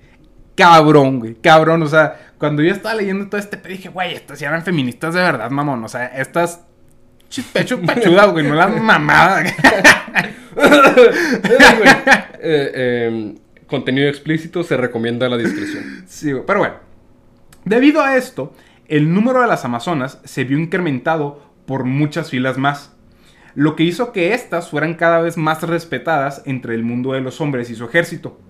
Cabrón, 0.57 1.21
güey. 1.21 1.35
Cabrón. 1.35 1.83
O 1.83 1.87
sea, 1.87 2.33
cuando 2.39 2.63
yo 2.63 2.73
estaba 2.73 2.95
leyendo 2.95 3.29
todo 3.29 3.41
este, 3.41 3.57
dije, 3.69 3.89
güey, 3.89 4.15
estas 4.15 4.41
ya 4.41 4.49
eran 4.49 4.65
feministas 4.65 5.15
de 5.15 5.21
verdad, 5.21 5.51
mamón. 5.51 5.85
O 5.85 5.89
sea, 5.89 6.07
estas. 6.07 6.65
Pecho 7.53 7.81
pachuda, 7.87 8.27
güey, 8.27 8.47
no 8.47 8.55
las 8.55 8.81
mamadas. 8.81 9.53
eh, 12.41 13.07
em, 13.09 13.35
contenido 13.67 14.09
explícito 14.09 14.63
se 14.63 14.77
recomienda 14.77 15.29
la 15.29 15.37
discreción. 15.37 16.05
Sí, 16.07 16.33
güey. 16.33 16.45
Pero 16.47 16.59
bueno. 16.61 16.75
Debido 17.65 18.03
a 18.03 18.17
esto, 18.17 18.53
el 18.89 19.13
número 19.13 19.41
de 19.41 19.47
las 19.47 19.65
amazonas 19.65 20.21
se 20.25 20.45
vio 20.45 20.59
incrementado 20.59 21.43
por 21.67 21.85
muchas 21.85 22.31
filas 22.31 22.59
más, 22.59 22.95
lo 23.55 23.77
que 23.77 23.85
hizo 23.85 24.13
que 24.13 24.35
éstas 24.35 24.69
fueran 24.69 24.95
cada 24.95 25.21
vez 25.21 25.37
más 25.37 25.63
respetadas 25.63 26.43
entre 26.45 26.75
el 26.75 26.83
mundo 26.83 27.13
de 27.13 27.21
los 27.21 27.41
hombres 27.41 27.71
y 27.71 27.75
su 27.75 27.85
ejército. 27.85 28.41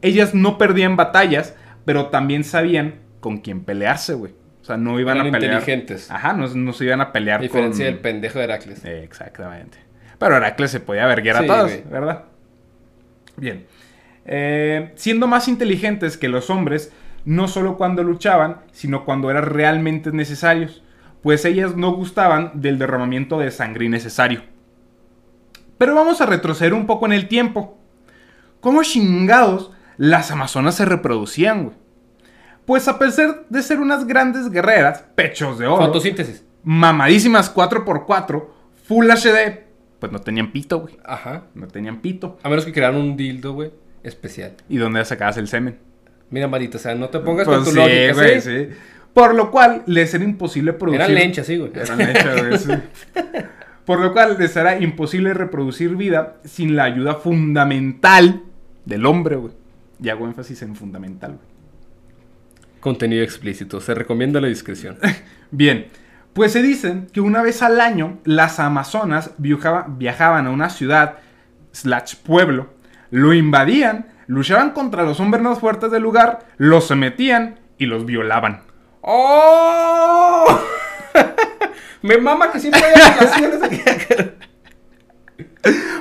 Ellas 0.00 0.34
no 0.34 0.58
perdían 0.58 0.96
batallas, 0.96 1.54
pero 1.84 2.06
también 2.06 2.44
sabían 2.44 2.96
con 3.20 3.38
quién 3.38 3.64
pelearse, 3.64 4.14
güey. 4.14 4.32
O 4.62 4.64
sea, 4.64 4.76
no 4.76 4.98
iban 4.98 5.18
a 5.18 5.24
pelear. 5.24 5.42
inteligentes. 5.42 6.10
Ajá, 6.10 6.32
no, 6.32 6.72
se 6.72 6.84
iban 6.84 7.00
a 7.00 7.12
pelear 7.12 7.40
a 7.40 7.42
diferencia 7.42 7.86
del 7.86 7.98
pendejo 7.98 8.38
de 8.38 8.44
Heracles. 8.44 8.84
exactamente. 8.84 9.78
Pero 10.18 10.36
Heracles 10.36 10.70
se 10.70 10.80
podía 10.80 11.06
verguer 11.06 11.36
a 11.36 11.46
todos, 11.46 11.72
¿verdad? 11.90 12.24
Bien. 13.36 13.66
Eh, 14.24 14.92
siendo 14.96 15.26
más 15.26 15.48
inteligentes 15.48 16.16
que 16.18 16.28
los 16.28 16.50
hombres, 16.50 16.92
no 17.28 17.46
solo 17.46 17.76
cuando 17.76 18.02
luchaban, 18.02 18.62
sino 18.72 19.04
cuando 19.04 19.30
eran 19.30 19.44
realmente 19.44 20.12
necesarios, 20.12 20.82
pues 21.22 21.44
ellas 21.44 21.76
no 21.76 21.92
gustaban 21.92 22.52
del 22.54 22.78
derramamiento 22.78 23.38
de 23.38 23.50
sangre 23.50 23.84
innecesario. 23.84 24.44
Pero 25.76 25.94
vamos 25.94 26.22
a 26.22 26.26
retroceder 26.26 26.72
un 26.72 26.86
poco 26.86 27.04
en 27.04 27.12
el 27.12 27.28
tiempo. 27.28 27.76
¿Cómo 28.60 28.82
chingados 28.82 29.72
las 29.98 30.30
amazonas 30.30 30.76
se 30.76 30.86
reproducían, 30.86 31.64
güey? 31.64 31.76
Pues 32.64 32.88
a 32.88 32.98
pesar 32.98 33.44
de 33.50 33.62
ser 33.62 33.80
unas 33.80 34.06
grandes 34.06 34.50
guerreras, 34.50 35.04
pechos 35.14 35.58
de 35.58 35.66
oro, 35.66 35.84
fotosíntesis, 35.84 36.46
mamadísimas 36.62 37.54
4x4, 37.54 38.46
full 38.84 39.06
HD, 39.10 39.66
pues 39.98 40.10
no 40.10 40.20
tenían 40.20 40.50
pito, 40.50 40.80
güey. 40.80 40.96
Ajá. 41.04 41.42
No 41.54 41.68
tenían 41.68 42.00
pito. 42.00 42.38
A 42.42 42.48
menos 42.48 42.64
que 42.64 42.72
crearan 42.72 42.98
un 42.98 43.18
dildo, 43.18 43.52
güey, 43.52 43.70
especial. 44.02 44.54
¿Y 44.70 44.78
dónde 44.78 45.04
sacabas 45.04 45.36
el 45.36 45.46
semen? 45.48 45.87
Mira, 46.30 46.48
Marita, 46.48 46.76
o 46.76 46.80
sea, 46.80 46.94
no 46.94 47.08
te 47.08 47.20
pongas 47.20 47.46
con 47.46 47.62
pues 47.62 47.70
tu 47.70 47.74
lógica, 47.74 48.12
güey, 48.12 48.40
¿sí? 48.40 48.68
Por 49.14 49.34
lo 49.34 49.50
cual 49.50 49.82
les 49.86 50.12
era 50.14 50.24
imposible 50.24 50.72
producir. 50.72 51.00
Eran 51.00 51.14
lenchas, 51.14 51.46
sí, 51.46 51.56
güey. 51.56 51.72
Eran 51.74 51.98
lenchas, 51.98 52.42
güey, 52.42 52.58
sí. 52.58 52.72
Por 53.84 54.00
lo 54.00 54.12
cual 54.12 54.36
les 54.38 54.54
era 54.54 54.78
imposible 54.78 55.32
reproducir 55.32 55.96
vida 55.96 56.36
sin 56.44 56.76
la 56.76 56.84
ayuda 56.84 57.14
fundamental 57.14 58.42
del 58.84 59.06
hombre, 59.06 59.36
güey. 59.36 59.54
Y 60.02 60.10
hago 60.10 60.26
énfasis 60.26 60.60
en 60.60 60.76
fundamental, 60.76 61.32
güey. 61.32 61.48
Contenido 62.80 63.24
explícito. 63.24 63.80
Se 63.80 63.94
recomienda 63.94 64.42
la 64.42 64.48
discreción. 64.48 64.98
Bien. 65.50 65.86
Pues 66.34 66.52
se 66.52 66.62
dicen 66.62 67.06
que 67.12 67.22
una 67.22 67.42
vez 67.42 67.62
al 67.62 67.80
año 67.80 68.18
las 68.24 68.60
amazonas 68.60 69.32
viajaban 69.38 70.46
a 70.46 70.50
una 70.50 70.70
ciudad 70.70 71.16
slash 71.72 72.16
pueblo, 72.16 72.68
lo 73.10 73.32
invadían 73.32 74.06
luchaban 74.28 74.70
contra 74.70 75.02
los 75.02 75.18
hombres 75.18 75.42
más 75.42 75.58
fuertes 75.58 75.90
del 75.90 76.02
lugar, 76.02 76.46
los 76.58 76.86
sometían 76.86 77.58
y 77.78 77.86
los 77.86 78.06
violaban. 78.06 78.62
¡Oh! 79.00 80.60
Me 82.02 82.18
mama 82.18 82.52
que 82.52 82.60
siempre 82.60 82.80
hay 82.80 82.94
violaciones 82.94 83.62
aquí. 83.62 83.82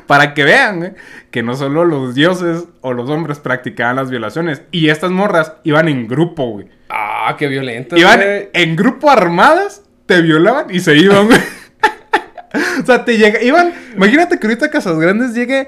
Para 0.05 0.33
que 0.33 0.43
vean 0.43 0.83
¿eh? 0.83 0.95
que 1.31 1.41
no 1.41 1.55
solo 1.55 1.83
los 1.83 2.13
dioses 2.15 2.65
o 2.81 2.93
los 2.93 3.09
hombres 3.09 3.39
practicaban 3.39 3.95
las 3.95 4.09
violaciones. 4.09 4.61
Y 4.71 4.89
estas 4.89 5.11
morras 5.11 5.53
iban 5.63 5.87
en 5.87 6.07
grupo, 6.07 6.51
güey. 6.51 6.67
Ah, 6.89 7.35
qué 7.37 7.47
violento. 7.47 7.97
Iban 7.97 8.21
en 8.53 8.75
grupo 8.75 9.09
armadas, 9.09 9.83
te 10.05 10.21
violaban 10.21 10.67
y 10.69 10.79
se 10.79 10.95
iban, 10.97 11.27
güey. 11.27 11.39
o 12.81 12.85
sea, 12.85 13.03
te 13.03 13.17
llega, 13.17 13.41
iban. 13.41 13.73
Imagínate 13.95 14.37
que 14.37 14.47
ahorita 14.47 14.67
a 14.67 14.69
Casas 14.69 14.97
Grandes 14.99 15.33
llegue 15.33 15.67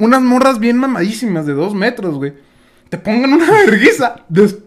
unas 0.00 0.20
morras 0.22 0.58
bien 0.58 0.76
mamadísimas 0.76 1.46
de 1.46 1.52
dos 1.52 1.74
metros, 1.74 2.16
güey. 2.16 2.34
Te 2.88 2.98
pongan 2.98 3.32
una 3.32 3.50
verguiza, 3.66 4.16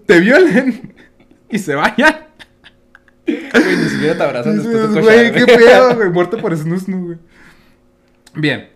te 0.05 0.19
violen 0.19 0.93
y 1.49 1.59
se 1.59 1.75
vayan. 1.75 2.27
Güey, 3.25 3.77
ni 3.77 3.89
siquiera 3.89 4.17
te 4.17 4.23
abrazan 4.23 4.55
después 4.57 4.81
de 4.81 4.87
cochar, 4.87 5.03
Güey, 5.03 5.31
qué 5.33 5.45
pedo, 5.45 5.95
güey. 5.95 6.09
Muerto 6.13 6.37
por 6.37 6.55
snusnu, 6.55 7.05
güey. 7.05 7.17
Bien. 8.35 8.69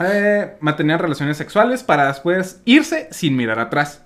Eh, 0.00 0.56
mantenían 0.60 0.98
relaciones 0.98 1.36
sexuales 1.36 1.82
para 1.82 2.06
después 2.08 2.60
irse 2.64 3.08
sin 3.10 3.36
mirar 3.36 3.58
atrás. 3.58 4.02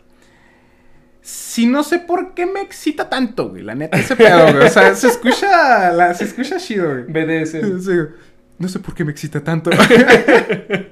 Si 1.20 1.66
no 1.66 1.84
sé 1.84 1.98
por 2.00 2.34
qué 2.34 2.46
me 2.46 2.60
excita 2.62 3.08
tanto, 3.08 3.50
güey. 3.50 3.62
La 3.62 3.74
neta, 3.74 3.96
ese 3.98 4.16
pedo, 4.16 4.52
güey. 4.52 4.66
O 4.66 4.70
sea, 4.70 4.94
se 4.94 5.06
escucha, 5.08 5.92
la- 5.92 6.14
se 6.14 6.24
escucha 6.24 6.56
chido, 6.56 6.88
güey. 6.90 7.04
BDS. 7.04 7.84
Sí, 7.84 7.92
no 8.58 8.68
sé 8.68 8.78
por 8.80 8.94
qué 8.94 9.04
me 9.04 9.12
excita 9.12 9.40
tanto. 9.40 9.70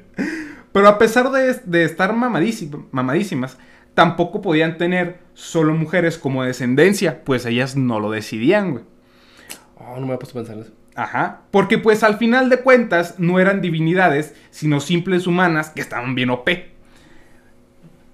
Pero 0.72 0.88
a 0.88 0.98
pesar 0.98 1.30
de, 1.30 1.54
de 1.64 1.84
estar 1.84 2.12
mamadísim- 2.14 2.86
mamadísimas, 2.92 3.58
tampoco 3.94 4.40
podían 4.40 4.78
tener 4.78 5.18
solo 5.34 5.74
mujeres 5.74 6.16
como 6.18 6.44
descendencia, 6.44 7.24
pues 7.24 7.44
ellas 7.46 7.76
no 7.76 7.98
lo 8.00 8.10
decidían, 8.10 8.72
güey. 8.72 8.84
Oh, 9.76 9.94
no 9.94 10.00
me 10.02 10.06
había 10.12 10.18
puesto 10.18 10.38
a 10.38 10.42
pensar 10.42 10.56
en 10.56 10.62
eso. 10.62 10.72
Ajá. 10.94 11.42
Porque 11.50 11.78
pues 11.78 12.02
al 12.02 12.16
final 12.18 12.50
de 12.50 12.60
cuentas 12.60 13.14
no 13.18 13.40
eran 13.40 13.60
divinidades, 13.60 14.34
sino 14.50 14.80
simples 14.80 15.26
humanas 15.26 15.70
que 15.70 15.80
estaban 15.80 16.14
bien 16.14 16.30
OP. 16.30 16.48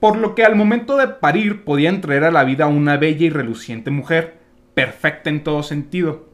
Por 0.00 0.16
lo 0.18 0.34
que 0.34 0.44
al 0.44 0.56
momento 0.56 0.96
de 0.96 1.08
parir 1.08 1.64
podían 1.64 2.00
traer 2.00 2.24
a 2.24 2.30
la 2.30 2.44
vida 2.44 2.64
a 2.64 2.68
una 2.68 2.96
bella 2.96 3.26
y 3.26 3.30
reluciente 3.30 3.90
mujer, 3.90 4.38
perfecta 4.74 5.30
en 5.30 5.42
todo 5.42 5.62
sentido. 5.62 6.28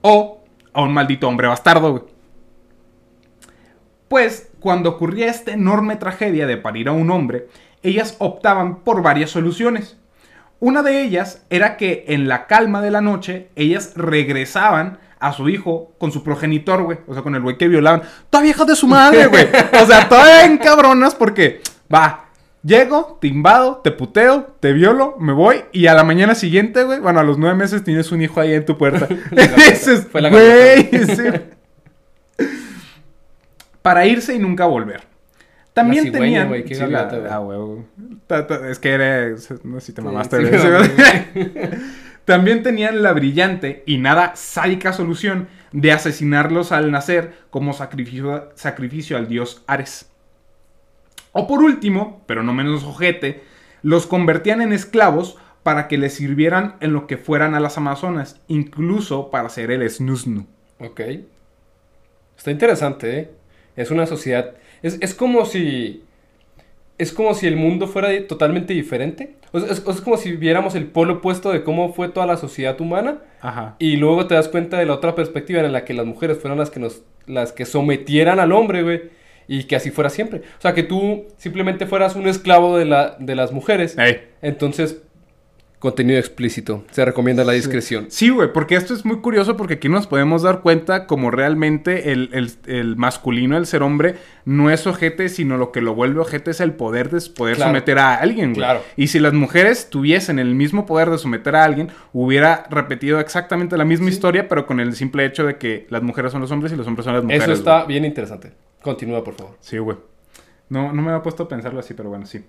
O 0.00 0.42
a 0.72 0.82
un 0.82 0.92
maldito 0.94 1.28
hombre 1.28 1.48
bastardo, 1.48 1.90
güey. 1.90 2.04
Pues 4.10 4.48
cuando 4.58 4.90
ocurría 4.90 5.30
esta 5.30 5.52
enorme 5.52 5.94
tragedia 5.94 6.48
de 6.48 6.56
parir 6.56 6.88
a 6.88 6.92
un 6.92 7.12
hombre, 7.12 7.46
ellas 7.84 8.16
optaban 8.18 8.80
por 8.80 9.02
varias 9.02 9.30
soluciones. 9.30 9.98
Una 10.58 10.82
de 10.82 11.00
ellas 11.00 11.44
era 11.48 11.76
que 11.76 12.06
en 12.08 12.26
la 12.26 12.48
calma 12.48 12.82
de 12.82 12.90
la 12.90 13.02
noche 13.02 13.50
ellas 13.54 13.92
regresaban 13.94 14.98
a 15.20 15.32
su 15.32 15.48
hijo 15.48 15.92
con 15.98 16.10
su 16.10 16.24
progenitor, 16.24 16.82
güey. 16.82 16.98
O 17.06 17.14
sea, 17.14 17.22
con 17.22 17.36
el 17.36 17.42
güey 17.42 17.56
que 17.56 17.68
violaban. 17.68 18.02
Todavía 18.30 18.50
hijas 18.50 18.66
de 18.66 18.74
su 18.74 18.88
madre, 18.88 19.28
güey. 19.28 19.46
O 19.80 19.86
sea, 19.86 20.08
todavía 20.08 20.44
en 20.44 20.58
cabronas 20.58 21.14
porque, 21.14 21.60
va, 21.94 22.24
llego, 22.64 23.16
te 23.20 23.28
invado, 23.28 23.76
te 23.76 23.92
puteo, 23.92 24.56
te 24.58 24.72
violo, 24.72 25.14
me 25.20 25.32
voy. 25.32 25.66
Y 25.70 25.86
a 25.86 25.94
la 25.94 26.02
mañana 26.02 26.34
siguiente, 26.34 26.82
güey, 26.82 26.98
bueno, 26.98 27.20
a 27.20 27.22
los 27.22 27.38
nueve 27.38 27.54
meses 27.54 27.84
tienes 27.84 28.10
un 28.10 28.22
hijo 28.22 28.40
ahí 28.40 28.54
en 28.54 28.64
tu 28.64 28.76
puerta. 28.76 29.06
Dices, 29.06 30.08
Fue 30.10 30.20
la 30.20 30.30
güey, 30.30 30.90
sí. 31.06 31.22
Para 33.82 34.06
irse 34.06 34.34
y 34.34 34.38
nunca 34.38 34.66
volver. 34.66 35.02
También 35.72 36.06
La 36.06 36.10
cigüeña, 36.12 36.48
tenían. 36.50 36.68
Sí, 36.68 36.92
la- 36.92 37.04
gaviota, 37.04 38.68
Es 38.70 38.78
que 38.78 38.90
era. 38.90 39.30
No 39.62 39.80
sé 39.80 39.86
si 39.86 39.92
te 39.92 40.02
mamaste. 40.02 40.58
sí, 40.58 40.68
Sí. 41.34 41.52
También 42.24 42.62
tenían 42.62 43.02
la 43.02 43.12
brillante 43.12 43.82
y 43.86 43.98
nada 43.98 44.32
sádica 44.36 44.92
solución 44.92 45.48
de 45.72 45.90
asesinarlos 45.92 46.70
al 46.70 46.90
nacer 46.90 47.32
como 47.50 47.72
sacrificio, 47.72 48.50
sacrificio 48.54 49.16
al 49.16 49.26
dios 49.26 49.64
Ares. 49.66 50.08
O 51.32 51.46
por 51.46 51.62
último, 51.62 52.22
pero 52.26 52.42
no 52.42 52.52
menos 52.52 52.84
ojete, 52.84 53.42
los 53.82 54.06
convertían 54.06 54.62
en 54.62 54.72
esclavos 54.72 55.38
para 55.62 55.88
que 55.88 55.98
les 55.98 56.14
sirvieran 56.14 56.76
en 56.80 56.92
lo 56.92 57.06
que 57.06 57.16
fueran 57.16 57.54
a 57.54 57.60
las 57.60 57.78
amazonas, 57.78 58.40
incluso 58.48 59.30
para 59.30 59.46
hacer 59.46 59.70
el 59.70 59.88
snusnu. 59.88 60.46
Ok. 60.78 61.00
Está 62.36 62.50
interesante, 62.50 63.18
¿eh? 63.18 63.30
Es 63.76 63.90
una 63.90 64.06
sociedad. 64.06 64.52
Es, 64.82 64.98
es 65.00 65.14
como 65.14 65.44
si. 65.46 66.04
Es 66.98 67.12
como 67.12 67.32
si 67.32 67.46
el 67.46 67.56
mundo 67.56 67.86
fuera 67.86 68.10
totalmente 68.26 68.74
diferente. 68.74 69.36
O 69.52 69.60
sea, 69.60 69.70
es, 69.70 69.82
es 69.86 70.00
como 70.02 70.16
si 70.18 70.32
viéramos 70.32 70.74
el 70.74 70.86
polo 70.86 71.14
opuesto 71.14 71.50
de 71.50 71.62
cómo 71.64 71.92
fue 71.94 72.08
toda 72.08 72.26
la 72.26 72.36
sociedad 72.36 72.78
humana. 72.80 73.18
Ajá. 73.40 73.76
Y 73.78 73.96
luego 73.96 74.26
te 74.26 74.34
das 74.34 74.48
cuenta 74.48 74.78
de 74.78 74.86
la 74.86 74.94
otra 74.94 75.14
perspectiva 75.14 75.60
en 75.60 75.72
la 75.72 75.84
que 75.84 75.94
las 75.94 76.04
mujeres 76.04 76.38
fueron 76.38 76.58
las 76.58 76.70
que 76.70 76.80
nos. 76.80 77.02
las 77.26 77.52
que 77.52 77.64
sometieran 77.64 78.38
al 78.38 78.52
hombre, 78.52 78.82
güey. 78.82 79.02
Y 79.48 79.64
que 79.64 79.76
así 79.76 79.90
fuera 79.90 80.10
siempre. 80.10 80.40
O 80.58 80.60
sea, 80.60 80.74
que 80.74 80.82
tú 80.82 81.26
simplemente 81.36 81.86
fueras 81.86 82.14
un 82.14 82.28
esclavo 82.28 82.76
de, 82.76 82.84
la, 82.84 83.16
de 83.18 83.34
las 83.34 83.50
mujeres. 83.50 83.98
Ey. 83.98 84.20
Entonces, 84.42 85.02
contenido 85.80 86.18
explícito. 86.18 86.84
Se 86.92 87.04
recomienda 87.04 87.42
la 87.42 87.52
discreción. 87.52 88.06
Sí, 88.10 88.28
güey, 88.28 88.52
porque 88.52 88.76
esto 88.76 88.94
es 88.94 89.04
muy 89.04 89.16
curioso 89.20 89.56
porque 89.56 89.74
aquí 89.74 89.88
nos 89.88 90.06
podemos 90.06 90.42
dar 90.42 90.60
cuenta 90.60 91.06
como 91.06 91.30
realmente 91.32 92.12
el, 92.12 92.28
el- 92.32 92.52
el 92.66 92.96
masculino, 92.96 93.56
el 93.56 93.64
ser 93.66 93.82
hombre, 93.82 94.16
no 94.44 94.70
es 94.70 94.86
ojete, 94.86 95.28
sino 95.30 95.56
lo 95.56 95.72
que 95.72 95.80
lo 95.80 95.94
vuelve 95.94 96.20
ojete 96.20 96.50
es 96.52 96.60
el 96.60 96.74
poder 96.74 97.10
de 97.10 97.20
poder 97.30 97.56
Claro. 97.56 97.70
someter 97.70 97.98
a 97.98 98.14
alguien, 98.16 98.50
güey. 98.50 98.56
Claro. 98.60 98.82
Y 98.96 99.06
si 99.08 99.18
las 99.20 99.32
mujeres 99.32 99.88
tuviesen 99.90 100.38
el 100.38 100.54
mismo 100.54 100.84
poder 100.86 101.08
de 101.10 101.16
someter 101.18 101.56
a 101.56 101.64
alguien, 101.64 101.88
hubiera 102.12 102.66
repetido 102.70 103.18
exactamente 103.18 103.76
la 103.78 103.86
misma 103.86 104.10
historia, 104.10 104.48
pero 104.48 104.66
con 104.66 104.80
el 104.80 104.94
simple 104.94 105.24
hecho 105.24 105.44
de 105.46 105.56
que 105.56 105.86
las 105.88 106.02
mujeres 106.02 106.30
son 106.30 106.42
los 106.42 106.50
hombres 106.50 106.72
y 106.72 106.76
los 106.76 106.86
hombres 106.86 107.04
son 107.06 107.14
las 107.14 107.24
mujeres. 107.24 107.44
Eso 107.44 107.52
está 107.54 107.76
güey. 107.84 107.88
bien 107.88 108.04
interesante. 108.04 108.52
Continúa, 108.82 109.24
por 109.24 109.32
favor. 109.34 109.56
Sí, 109.60 109.78
güey. 109.78 109.96
No, 110.68 110.92
no 110.92 111.00
me 111.00 111.10
había 111.10 111.22
puesto 111.22 111.44
a 111.44 111.48
pensarlo 111.48 111.80
así, 111.80 111.94
pero 111.94 112.10
bueno, 112.10 112.26
sí. 112.26 112.44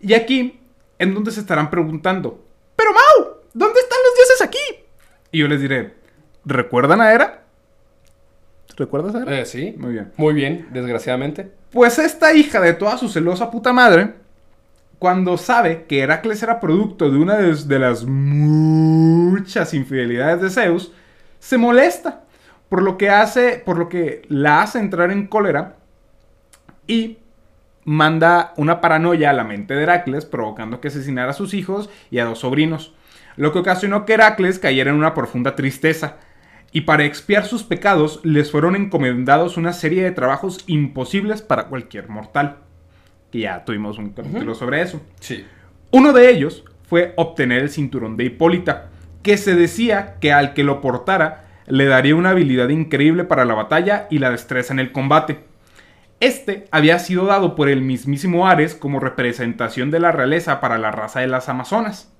Y 0.00 0.14
aquí, 0.14 0.58
en 1.02 1.14
donde 1.14 1.32
se 1.32 1.40
estarán 1.40 1.68
preguntando, 1.68 2.44
pero 2.76 2.90
Mau, 2.92 3.34
¿dónde 3.52 3.80
están 3.80 3.98
los 4.04 4.14
dioses 4.14 4.42
aquí? 4.42 4.84
Y 5.32 5.40
yo 5.40 5.48
les 5.48 5.60
diré, 5.60 5.94
¿recuerdan 6.44 7.00
a 7.00 7.12
Hera? 7.12 7.42
¿Recuerdas 8.76 9.16
a 9.16 9.22
Hera? 9.22 9.40
Eh, 9.40 9.44
sí. 9.44 9.74
Muy 9.76 9.94
bien. 9.94 10.12
Muy 10.16 10.32
bien, 10.32 10.68
desgraciadamente. 10.70 11.50
Pues 11.72 11.98
esta 11.98 12.32
hija 12.34 12.60
de 12.60 12.74
toda 12.74 12.98
su 12.98 13.08
celosa 13.08 13.50
puta 13.50 13.72
madre, 13.72 14.14
cuando 15.00 15.36
sabe 15.38 15.86
que 15.88 15.98
Heracles 15.98 16.40
era 16.40 16.60
producto 16.60 17.10
de 17.10 17.18
una 17.18 17.36
de, 17.36 17.52
de 17.52 17.78
las 17.80 18.04
muchas 18.04 19.74
infidelidades 19.74 20.40
de 20.40 20.50
Zeus, 20.50 20.92
se 21.40 21.58
molesta, 21.58 22.22
por 22.68 22.80
lo 22.80 22.96
que 22.96 23.10
hace, 23.10 23.60
por 23.64 23.76
lo 23.76 23.88
que 23.88 24.22
la 24.28 24.62
hace 24.62 24.78
entrar 24.78 25.10
en 25.10 25.26
cólera 25.26 25.78
y 26.86 27.18
manda 27.84 28.52
una 28.56 28.80
paranoia 28.80 29.30
a 29.30 29.32
la 29.32 29.44
mente 29.44 29.74
de 29.74 29.82
Heracles, 29.82 30.24
provocando 30.24 30.80
que 30.80 30.88
asesinara 30.88 31.30
a 31.30 31.34
sus 31.34 31.54
hijos 31.54 31.90
y 32.10 32.18
a 32.18 32.24
dos 32.24 32.40
sobrinos, 32.40 32.94
lo 33.36 33.52
que 33.52 33.60
ocasionó 33.60 34.04
que 34.04 34.14
Heracles 34.14 34.58
cayera 34.58 34.90
en 34.90 34.96
una 34.96 35.14
profunda 35.14 35.56
tristeza. 35.56 36.16
Y 36.74 36.82
para 36.82 37.04
expiar 37.04 37.44
sus 37.44 37.64
pecados 37.64 38.20
les 38.24 38.50
fueron 38.50 38.76
encomendados 38.76 39.56
una 39.56 39.72
serie 39.74 40.02
de 40.02 40.10
trabajos 40.10 40.64
imposibles 40.66 41.42
para 41.42 41.66
cualquier 41.66 42.08
mortal. 42.08 42.58
Que 43.30 43.40
ya 43.40 43.64
tuvimos 43.64 43.98
un 43.98 44.10
capítulo 44.10 44.54
sobre 44.54 44.80
eso. 44.80 45.02
Sí. 45.20 45.44
Uno 45.90 46.12
de 46.12 46.30
ellos 46.30 46.64
fue 46.88 47.12
obtener 47.16 47.62
el 47.62 47.70
cinturón 47.70 48.16
de 48.16 48.24
Hipólita, 48.24 48.88
que 49.22 49.36
se 49.36 49.54
decía 49.54 50.16
que 50.20 50.32
al 50.32 50.54
que 50.54 50.64
lo 50.64 50.80
portara 50.80 51.44
le 51.66 51.86
daría 51.86 52.16
una 52.16 52.30
habilidad 52.30 52.70
increíble 52.70 53.24
para 53.24 53.44
la 53.44 53.54
batalla 53.54 54.06
y 54.10 54.18
la 54.18 54.30
destreza 54.30 54.72
en 54.72 54.80
el 54.80 54.92
combate. 54.92 55.44
Este 56.22 56.68
había 56.70 57.00
sido 57.00 57.26
dado 57.26 57.56
por 57.56 57.68
el 57.68 57.82
mismísimo 57.82 58.46
Ares 58.46 58.76
como 58.76 59.00
representación 59.00 59.90
de 59.90 59.98
la 59.98 60.12
realeza 60.12 60.60
para 60.60 60.78
la 60.78 60.92
raza 60.92 61.18
de 61.18 61.26
las 61.26 61.48
Amazonas. 61.48 62.12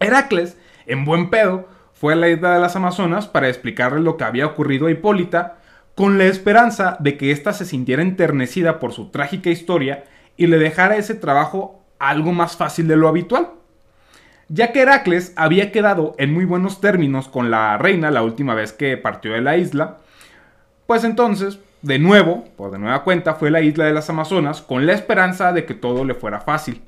Heracles, 0.00 0.56
en 0.86 1.04
buen 1.04 1.28
pedo, 1.28 1.68
fue 1.92 2.14
a 2.14 2.16
la 2.16 2.30
isla 2.30 2.54
de 2.54 2.60
las 2.60 2.74
Amazonas 2.74 3.26
para 3.28 3.50
explicarle 3.50 4.00
lo 4.00 4.16
que 4.16 4.24
había 4.24 4.46
ocurrido 4.46 4.86
a 4.86 4.90
Hipólita, 4.90 5.58
con 5.94 6.16
la 6.16 6.24
esperanza 6.24 6.96
de 7.00 7.18
que 7.18 7.32
ésta 7.32 7.52
se 7.52 7.66
sintiera 7.66 8.00
enternecida 8.00 8.80
por 8.80 8.94
su 8.94 9.10
trágica 9.10 9.50
historia 9.50 10.04
y 10.38 10.46
le 10.46 10.56
dejara 10.56 10.96
ese 10.96 11.14
trabajo 11.14 11.82
algo 11.98 12.32
más 12.32 12.56
fácil 12.56 12.88
de 12.88 12.96
lo 12.96 13.08
habitual. 13.08 13.50
Ya 14.48 14.72
que 14.72 14.80
Heracles 14.80 15.34
había 15.36 15.70
quedado 15.70 16.14
en 16.16 16.32
muy 16.32 16.46
buenos 16.46 16.80
términos 16.80 17.28
con 17.28 17.50
la 17.50 17.76
reina 17.76 18.10
la 18.10 18.22
última 18.22 18.54
vez 18.54 18.72
que 18.72 18.96
partió 18.96 19.34
de 19.34 19.42
la 19.42 19.58
isla, 19.58 19.98
pues 20.86 21.04
entonces, 21.04 21.58
de 21.82 21.98
nuevo, 21.98 22.44
por 22.56 22.70
de 22.70 22.78
nueva 22.78 23.02
cuenta, 23.02 23.34
fue 23.34 23.48
a 23.48 23.52
la 23.52 23.60
isla 23.60 23.84
de 23.84 23.92
las 23.92 24.08
Amazonas 24.08 24.62
con 24.62 24.86
la 24.86 24.92
esperanza 24.92 25.52
de 25.52 25.66
que 25.66 25.74
todo 25.74 26.04
le 26.04 26.14
fuera 26.14 26.40
fácil. 26.40 26.82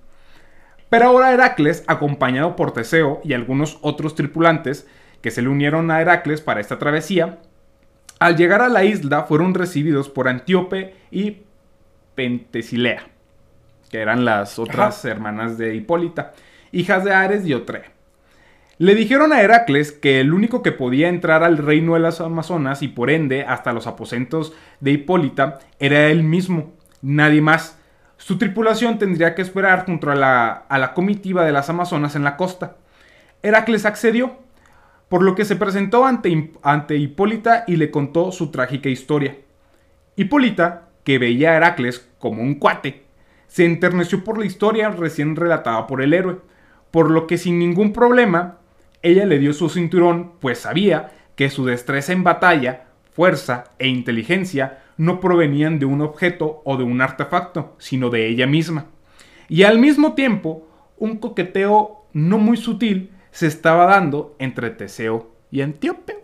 Pero 0.88 1.06
ahora 1.06 1.32
Heracles, 1.32 1.82
acompañado 1.88 2.54
por 2.54 2.72
Teseo 2.72 3.20
y 3.24 3.32
algunos 3.32 3.78
otros 3.82 4.14
tripulantes 4.14 4.86
que 5.20 5.32
se 5.32 5.42
le 5.42 5.48
unieron 5.48 5.90
a 5.90 6.00
Heracles 6.00 6.40
para 6.40 6.60
esta 6.60 6.78
travesía, 6.78 7.40
al 8.20 8.36
llegar 8.36 8.62
a 8.62 8.68
la 8.68 8.84
isla 8.84 9.24
fueron 9.24 9.54
recibidos 9.54 10.08
por 10.08 10.28
Antíope 10.28 10.94
y 11.10 11.42
Pentesilea, 12.14 13.08
que 13.90 13.98
eran 13.98 14.24
las 14.24 14.58
otras 14.60 15.04
hermanas 15.04 15.58
de 15.58 15.74
Hipólita, 15.74 16.32
hijas 16.70 17.02
de 17.04 17.12
Ares 17.12 17.44
y 17.44 17.54
Otrea. 17.54 17.93
Le 18.78 18.96
dijeron 18.96 19.32
a 19.32 19.40
Heracles 19.40 19.92
que 19.92 20.20
el 20.20 20.34
único 20.34 20.62
que 20.62 20.72
podía 20.72 21.08
entrar 21.08 21.44
al 21.44 21.58
reino 21.58 21.94
de 21.94 22.00
las 22.00 22.20
Amazonas 22.20 22.82
y 22.82 22.88
por 22.88 23.08
ende 23.08 23.44
hasta 23.44 23.72
los 23.72 23.86
aposentos 23.86 24.52
de 24.80 24.90
Hipólita 24.90 25.60
era 25.78 26.08
él 26.08 26.24
mismo, 26.24 26.72
nadie 27.00 27.40
más. 27.40 27.78
Su 28.16 28.36
tripulación 28.36 28.98
tendría 28.98 29.36
que 29.36 29.42
esperar 29.42 29.86
junto 29.86 30.10
a 30.10 30.16
la, 30.16 30.50
a 30.50 30.78
la 30.78 30.92
comitiva 30.92 31.44
de 31.44 31.52
las 31.52 31.70
Amazonas 31.70 32.16
en 32.16 32.24
la 32.24 32.36
costa. 32.36 32.76
Heracles 33.44 33.86
accedió, 33.86 34.38
por 35.08 35.22
lo 35.22 35.36
que 35.36 35.44
se 35.44 35.54
presentó 35.54 36.04
ante, 36.04 36.50
ante 36.62 36.96
Hipólita 36.96 37.62
y 37.68 37.76
le 37.76 37.92
contó 37.92 38.32
su 38.32 38.50
trágica 38.50 38.88
historia. 38.88 39.36
Hipólita, 40.16 40.88
que 41.04 41.18
veía 41.18 41.52
a 41.52 41.56
Heracles 41.56 42.08
como 42.18 42.42
un 42.42 42.56
cuate, 42.56 43.04
se 43.46 43.64
enterneció 43.64 44.24
por 44.24 44.36
la 44.36 44.46
historia 44.46 44.88
recién 44.88 45.36
relatada 45.36 45.86
por 45.86 46.02
el 46.02 46.12
héroe, 46.12 46.40
por 46.90 47.10
lo 47.10 47.28
que 47.28 47.38
sin 47.38 47.60
ningún 47.60 47.92
problema 47.92 48.58
ella 49.04 49.26
le 49.26 49.38
dio 49.38 49.52
su 49.52 49.68
cinturón, 49.68 50.32
pues 50.40 50.58
sabía 50.58 51.12
que 51.36 51.50
su 51.50 51.64
destreza 51.64 52.12
en 52.12 52.24
batalla, 52.24 52.86
fuerza 53.12 53.64
e 53.78 53.86
inteligencia 53.86 54.80
no 54.96 55.20
provenían 55.20 55.78
de 55.78 55.86
un 55.86 56.00
objeto 56.00 56.62
o 56.64 56.76
de 56.76 56.84
un 56.84 57.00
artefacto, 57.00 57.76
sino 57.78 58.10
de 58.10 58.26
ella 58.26 58.46
misma. 58.46 58.86
Y 59.48 59.64
al 59.64 59.78
mismo 59.78 60.14
tiempo, 60.14 60.66
un 60.96 61.18
coqueteo 61.18 62.06
no 62.12 62.38
muy 62.38 62.56
sutil 62.56 63.10
se 63.30 63.46
estaba 63.46 63.86
dando 63.86 64.34
entre 64.38 64.70
Teseo 64.70 65.30
y 65.50 65.60
Antíope. 65.60 66.18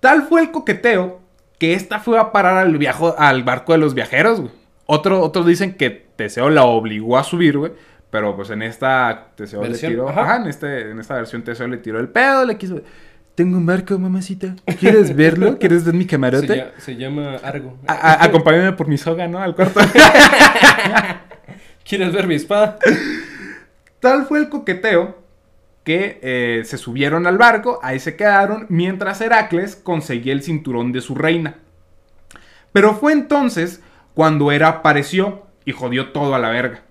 Tal 0.00 0.24
fue 0.24 0.42
el 0.42 0.50
coqueteo 0.50 1.20
que 1.58 1.74
ésta 1.74 2.00
fue 2.00 2.18
a 2.18 2.32
parar 2.32 2.58
al, 2.58 2.78
al 3.18 3.42
barco 3.44 3.72
de 3.72 3.78
los 3.78 3.94
viajeros. 3.94 4.42
Otro, 4.86 5.22
otros 5.22 5.46
dicen 5.46 5.74
que 5.74 5.90
Teseo 5.90 6.50
la 6.50 6.64
obligó 6.64 7.16
a 7.16 7.24
subir, 7.24 7.58
güey. 7.58 7.72
Pero 8.14 8.36
pues 8.36 8.48
en 8.50 8.62
esta 8.62 9.32
Teseo 9.34 9.64
le 9.64 9.76
tiró. 9.76 10.08
Ajá. 10.08 10.36
en, 10.36 10.46
este, 10.46 10.92
en 10.92 11.00
esta 11.00 11.16
versión 11.16 11.42
Teseo 11.42 11.66
le 11.66 11.78
tiró 11.78 11.98
el 11.98 12.08
pedo, 12.08 12.44
le 12.44 12.56
quiso. 12.56 12.80
Tengo 13.34 13.56
un 13.58 13.66
barco, 13.66 13.98
mamacita. 13.98 14.54
¿Quieres 14.78 15.16
verlo? 15.16 15.58
¿Quieres 15.58 15.84
ver 15.84 15.94
mi 15.94 16.06
camarote? 16.06 16.68
Se, 16.78 16.94
llama 16.94 17.34
Argo. 17.42 17.76
acompáñame 17.88 18.70
por 18.74 18.86
mi 18.86 18.98
soga, 18.98 19.26
¿no? 19.26 19.40
Al 19.40 19.56
cuarto. 19.56 19.80
¿Quieres 21.84 22.12
ver 22.12 22.28
mi 22.28 22.36
espada? 22.36 22.78
Tal 23.98 24.26
fue 24.26 24.38
el 24.38 24.48
coqueteo 24.48 25.18
que 25.82 26.20
eh, 26.22 26.62
se 26.66 26.78
subieron 26.78 27.26
al 27.26 27.36
barco, 27.36 27.80
ahí 27.82 27.98
se 27.98 28.14
quedaron, 28.14 28.66
mientras 28.68 29.20
Heracles 29.22 29.74
conseguía 29.74 30.34
el 30.34 30.44
cinturón 30.44 30.92
de 30.92 31.00
su 31.00 31.16
reina. 31.16 31.56
Pero 32.70 32.94
fue 32.94 33.12
entonces 33.12 33.82
cuando 34.14 34.52
Hera 34.52 34.68
apareció 34.68 35.48
y 35.64 35.72
jodió 35.72 36.12
todo 36.12 36.36
a 36.36 36.38
la 36.38 36.50
verga. 36.50 36.84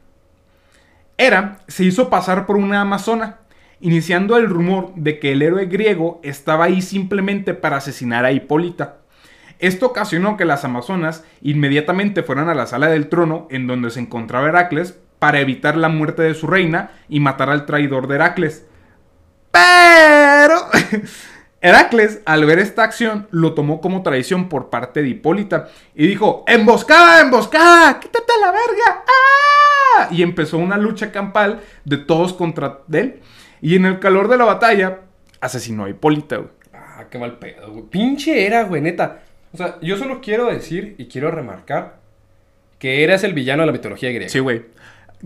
Hera 1.24 1.60
se 1.68 1.86
hizo 1.86 2.10
pasar 2.10 2.46
por 2.46 2.58
una 2.58 2.82
amazona, 2.82 3.38
iniciando 3.80 4.36
el 4.36 4.50
rumor 4.50 4.94
de 4.96 5.20
que 5.20 5.32
el 5.32 5.42
héroe 5.42 5.68
griego 5.68 6.20
estaba 6.22 6.66
ahí 6.66 6.82
simplemente 6.82 7.54
para 7.54 7.78
asesinar 7.78 8.26
a 8.26 8.34
Hipólita. 8.34 8.98
Esto 9.60 9.86
ocasionó 9.86 10.36
que 10.36 10.44
las 10.44 10.66
amazonas 10.66 11.24
inmediatamente 11.42 12.24
fueran 12.24 12.50
a 12.50 12.56
la 12.56 12.68
sala 12.68 12.88
del 12.88 13.08
trono 13.08 13.48
en 13.50 13.68
donde 13.68 13.90
se 13.90 14.02
encontraba 14.02 14.50
Heracles 14.50 15.00
para 15.20 15.40
evitar 15.40 15.78
la 15.78 15.88
muerte 15.88 16.24
de 16.24 16.34
su 16.34 16.48
reina 16.48 16.92
y 17.08 17.22
matar 17.22 17.50
al 17.50 17.66
traidor 17.66 18.08
de 18.08 18.16
Heracles. 18.16 18.66
Pero 19.52 20.56
Heracles, 21.62 22.20
al 22.26 22.44
ver 22.46 22.60
esta 22.60 22.84
acción, 22.84 23.30
lo 23.32 23.54
tomó 23.54 23.80
como 23.80 24.04
traición 24.04 24.50
por 24.50 24.70
parte 24.70 25.02
de 25.02 25.08
Hipólita 25.08 25.70
y 25.96 26.08
dijo, 26.08 26.44
emboscada, 26.46 27.22
emboscada, 27.22 28.02
quítate 28.02 28.34
la 28.42 28.52
verga. 28.52 29.04
¡Ah! 29.08 29.63
Y 30.12 30.24
empezó 30.24 30.58
una 30.58 30.78
lucha 30.78 31.12
campal 31.12 31.62
de 31.86 31.98
todos 31.98 32.34
contra 32.34 32.80
él. 32.92 33.20
Y 33.62 33.76
en 33.76 33.86
el 33.86 34.00
calor 34.00 34.28
de 34.28 34.38
la 34.38 34.46
batalla, 34.46 35.02
asesinó 35.40 35.86
a 35.86 35.90
Hipólita, 35.90 36.38
güey. 36.38 36.50
Ah, 36.74 37.06
qué 37.10 37.18
mal 37.18 37.38
pedo, 37.40 37.72
güey. 37.72 37.84
Pinche 37.86 38.46
era, 38.46 38.64
güey, 38.64 38.82
neta. 38.82 39.22
O 39.54 39.58
sea, 39.58 39.78
yo 39.82 39.98
solo 39.98 40.20
quiero 40.22 40.48
decir 40.48 40.96
y 40.98 41.06
quiero 41.08 41.32
remarcar 41.32 41.98
que 42.80 43.04
eras 43.04 43.24
el 43.24 43.34
villano 43.34 43.64
de 43.64 43.68
la 43.68 43.72
mitología 43.72 44.10
griega. 44.10 44.30
Sí, 44.30 44.40
güey. 44.40 44.66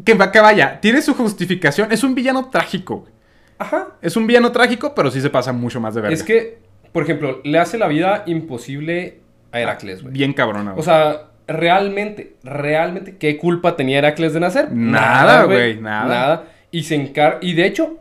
Que, 0.06 0.16
que 0.16 0.40
vaya, 0.40 0.80
tiene 0.80 1.02
su 1.02 1.16
justificación. 1.16 1.92
Es 1.92 2.04
un 2.04 2.14
villano 2.14 2.50
trágico, 2.50 2.98
güey. 2.98 3.14
Ajá. 3.58 3.88
Es 4.02 4.16
un 4.16 4.28
villano 4.28 4.52
trágico, 4.52 4.94
pero 4.94 5.10
sí 5.10 5.22
se 5.22 5.30
pasa 5.30 5.52
mucho 5.54 5.80
más 5.80 5.96
de 5.96 6.02
verga. 6.02 6.14
Es 6.14 6.24
que, 6.24 6.60
por 6.92 7.04
ejemplo, 7.04 7.42
le 7.44 7.58
hace 7.58 7.78
la 7.78 7.88
vida 7.88 8.24
imposible 8.28 9.22
a 9.52 9.60
Heracles, 9.60 10.04
güey. 10.04 10.14
Bien 10.14 10.34
cabrona, 10.34 10.74
güey. 10.74 10.82
O 10.82 10.84
sea, 10.84 11.32
realmente, 11.48 12.34
realmente, 12.44 13.16
¿qué 13.18 13.38
culpa 13.38 13.76
tenía 13.76 14.00
Heracles 14.00 14.34
de 14.34 14.40
nacer? 14.40 14.72
Nada, 14.72 15.44
güey, 15.44 15.80
nada. 15.80 16.08
Nada. 16.08 16.44
Y 16.72 16.84
se 16.84 16.96
encarga. 16.96 17.40
Y 17.42 17.54
de 17.54 17.66
hecho, 17.66 18.00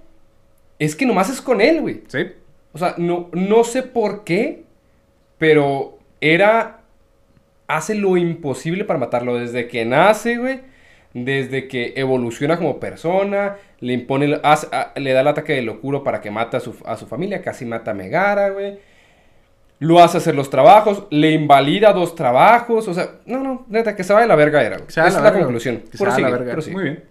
es 0.78 0.96
que 0.96 1.06
nomás 1.06 1.30
es 1.30 1.40
con 1.40 1.60
él, 1.60 1.80
güey. 1.80 2.02
Sí. 2.08 2.26
O 2.72 2.78
sea, 2.78 2.94
no, 2.98 3.30
no 3.32 3.64
sé 3.64 3.82
por 3.82 4.24
qué, 4.24 4.64
pero 5.38 5.98
era. 6.20 6.80
Hace 7.68 7.96
lo 7.96 8.16
imposible 8.16 8.84
para 8.84 8.98
matarlo. 8.98 9.38
Desde 9.38 9.66
que 9.68 9.84
nace, 9.84 10.36
güey. 10.36 10.60
Desde 11.14 11.68
que 11.68 11.94
evoluciona 11.96 12.58
como 12.58 12.78
persona. 12.78 13.56
Le 13.80 13.92
impone. 13.92 14.28
le 14.28 15.12
da 15.12 15.20
el 15.20 15.28
ataque 15.28 15.54
de 15.54 15.62
locura 15.62 16.02
para 16.04 16.20
que 16.20 16.30
mate 16.30 16.58
a 16.58 16.60
su, 16.60 16.76
a 16.84 16.96
su 16.96 17.06
familia. 17.06 17.42
Casi 17.42 17.64
mata 17.64 17.92
a 17.92 17.94
Megara, 17.94 18.50
güey. 18.50 18.78
Lo 19.78 20.02
hace 20.02 20.18
hacer 20.18 20.34
los 20.34 20.50
trabajos. 20.50 21.04
Le 21.10 21.32
invalida 21.32 21.92
dos 21.92 22.14
trabajos. 22.14 22.88
O 22.88 22.94
sea, 22.94 23.16
no, 23.26 23.38
no, 23.40 23.66
neta, 23.68 23.94
que 23.94 24.04
se 24.04 24.12
vaya 24.12 24.26
la 24.26 24.36
verga 24.36 24.62
era. 24.62 24.76
Esa 24.88 25.06
es 25.06 25.14
la 25.14 25.32
conclusión. 25.32 25.82
Por 25.96 26.20
la 26.20 26.30
verga. 26.30 26.56
Muy 26.72 26.82
bien. 26.82 27.04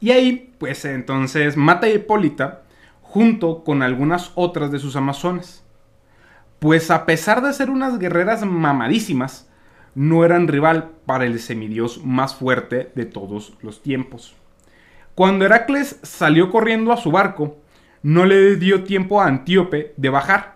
Y 0.00 0.10
ahí, 0.10 0.52
pues 0.58 0.84
entonces 0.84 1.56
mata 1.56 1.86
a 1.86 1.90
Hipólita 1.90 2.62
junto 3.02 3.64
con 3.64 3.82
algunas 3.82 4.32
otras 4.34 4.70
de 4.70 4.78
sus 4.78 4.96
amazonas. 4.96 5.64
Pues 6.58 6.90
a 6.90 7.06
pesar 7.06 7.42
de 7.42 7.52
ser 7.52 7.70
unas 7.70 7.98
guerreras 7.98 8.44
mamadísimas, 8.44 9.48
no 9.94 10.24
eran 10.24 10.48
rival 10.48 10.90
para 11.06 11.24
el 11.24 11.40
semidios 11.40 12.04
más 12.04 12.34
fuerte 12.34 12.92
de 12.94 13.06
todos 13.06 13.54
los 13.62 13.82
tiempos. 13.82 14.36
Cuando 15.14 15.46
Heracles 15.46 15.98
salió 16.02 16.50
corriendo 16.50 16.92
a 16.92 16.98
su 16.98 17.10
barco, 17.10 17.56
no 18.02 18.26
le 18.26 18.56
dio 18.56 18.84
tiempo 18.84 19.20
a 19.20 19.26
Antíope 19.26 19.94
de 19.96 20.10
bajar, 20.10 20.55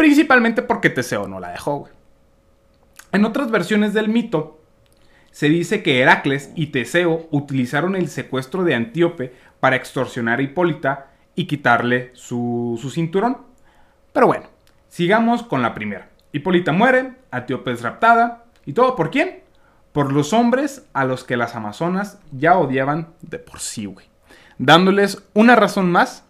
principalmente 0.00 0.62
porque 0.62 0.88
Teseo 0.88 1.28
no 1.28 1.40
la 1.40 1.50
dejó. 1.50 1.90
En 3.12 3.26
otras 3.26 3.50
versiones 3.50 3.92
del 3.92 4.08
mito, 4.08 4.62
se 5.30 5.50
dice 5.50 5.82
que 5.82 6.00
Heracles 6.00 6.52
y 6.54 6.68
Teseo 6.68 7.28
utilizaron 7.30 7.94
el 7.94 8.08
secuestro 8.08 8.64
de 8.64 8.74
Antíope 8.74 9.34
para 9.60 9.76
extorsionar 9.76 10.38
a 10.38 10.42
Hipólita 10.42 11.08
y 11.34 11.44
quitarle 11.44 12.12
su, 12.14 12.80
cinturón. 12.90 13.42
Pero 14.14 14.26
bueno, 14.26 14.46
sigamos 14.88 15.42
con 15.42 15.60
la 15.60 15.74
primera. 15.74 16.08
Hipólita 16.32 16.72
muere, 16.72 17.12
Antíope 17.30 17.70
es 17.70 17.82
raptada, 17.82 18.46
¿y 18.64 18.72
todo 18.72 18.96
por 18.96 19.10
quién? 19.10 19.42
Por 19.92 20.14
los 20.14 20.32
hombres 20.32 20.86
a 20.94 21.04
los 21.04 21.24
que 21.24 21.36
las 21.36 21.54
amazonas 21.54 22.20
ya 22.32 22.56
odiaban 22.56 23.08
de 23.20 23.38
por 23.38 23.60
sí, 23.60 23.84
güey. 23.84 24.06
Dándoles 24.56 25.22
una 25.34 25.56
razón 25.56 25.92
más 25.92 26.24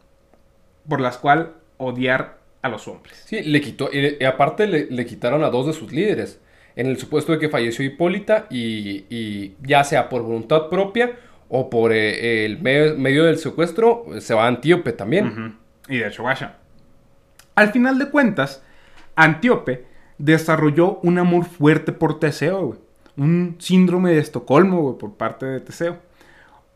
por 0.89 1.01
la 1.01 1.13
cual 1.13 1.55
odiar 1.77 2.40
a 2.63 2.69
los 2.69 2.87
hombres. 2.89 3.23
Sí, 3.27 3.43
le 3.43 3.61
quitó, 3.61 3.91
y 3.93 4.23
aparte 4.25 4.67
le 4.67 5.07
quitaron 5.07 5.45
a 5.45 5.51
dos 5.51 5.67
de 5.67 5.73
sus 5.73 5.93
líderes 5.93 6.41
en 6.77 6.87
el 6.87 6.99
supuesto 6.99 7.33
de 7.33 7.39
que 7.39 7.49
falleció 7.49 7.85
Hipólita 7.85 8.47
y, 8.51 9.55
ya 9.63 9.85
sea 9.85 10.09
por 10.09 10.23
voluntad 10.23 10.69
propia 10.69 11.13
o 11.49 11.69
por 11.69 11.93
eh, 11.93 12.45
el 12.45 12.61
medio, 12.61 13.25
del 13.25 13.39
secuestro, 13.39 14.07
se 14.21 14.35
va 14.35 14.45
a 14.45 14.49
Antíope 14.49 14.93
también. 14.93 15.59
Y 15.89 15.99
de 15.99 16.09
hecho, 16.09 16.23
vaya. 16.23 16.57
Al 17.55 17.73
final 17.73 17.99
de 17.99 18.09
cuentas, 18.09 18.63
Antíope 19.17 19.85
desarrolló 20.19 21.01
un 21.03 21.19
amor 21.19 21.45
fuerte 21.45 21.93
por 21.93 22.21
Teseo, 22.21 22.79
Un 23.17 23.57
síndrome 23.59 24.13
de 24.13 24.21
Estocolmo, 24.21 24.97
por 24.97 25.15
parte 25.15 25.47
de 25.47 25.61
Teseo. 25.61 25.99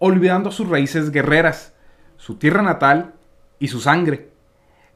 Olvidando 0.01 0.51
sus 0.51 0.69
raíces 0.69 1.13
guerreras, 1.13 1.75
su 2.17 2.37
tierra 2.37 2.63
natal 2.63 3.15
y 3.61 3.69
su 3.69 3.81
sangre, 3.81 4.29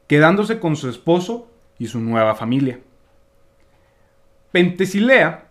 quedándose 0.09 0.59
con 0.59 0.75
su 0.75 0.89
esposo 0.89 1.47
y 1.77 1.85
su 1.85 1.99
nueva 1.99 2.33
familia. 2.33 2.79
Pentesilea 4.51 5.45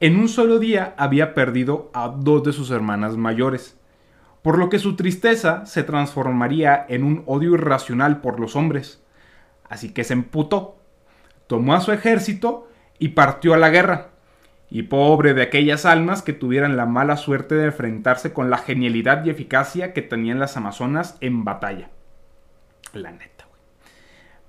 en 0.00 0.18
un 0.18 0.28
solo 0.28 0.58
día 0.58 0.94
había 0.98 1.32
perdido 1.32 1.90
a 1.94 2.08
dos 2.08 2.44
de 2.44 2.52
sus 2.52 2.70
hermanas 2.70 3.16
mayores, 3.16 3.78
por 4.42 4.58
lo 4.58 4.68
que 4.68 4.78
su 4.78 4.96
tristeza 4.96 5.64
se 5.64 5.82
transformaría 5.82 6.84
en 6.90 7.04
un 7.04 7.22
odio 7.24 7.54
irracional 7.54 8.20
por 8.20 8.38
los 8.38 8.54
hombres. 8.54 9.02
Así 9.66 9.94
que 9.94 10.04
se 10.04 10.12
emputó, 10.12 10.76
tomó 11.46 11.72
a 11.74 11.80
su 11.80 11.92
ejército 11.92 12.68
y 12.98 13.08
partió 13.08 13.54
a 13.54 13.58
la 13.58 13.70
guerra. 13.70 14.08
Y 14.68 14.82
pobre 14.82 15.32
de 15.32 15.42
aquellas 15.42 15.86
almas 15.86 16.20
que 16.20 16.34
tuvieran 16.34 16.76
la 16.76 16.84
mala 16.84 17.16
suerte 17.16 17.54
de 17.54 17.66
enfrentarse 17.66 18.34
con 18.34 18.50
la 18.50 18.58
genialidad 18.58 19.24
y 19.24 19.30
eficacia 19.30 19.94
que 19.94 20.02
tenían 20.02 20.38
las 20.38 20.58
amazonas 20.58 21.16
en 21.20 21.44
batalla. 21.44 21.88
La 22.92 23.10
neta. 23.10 23.39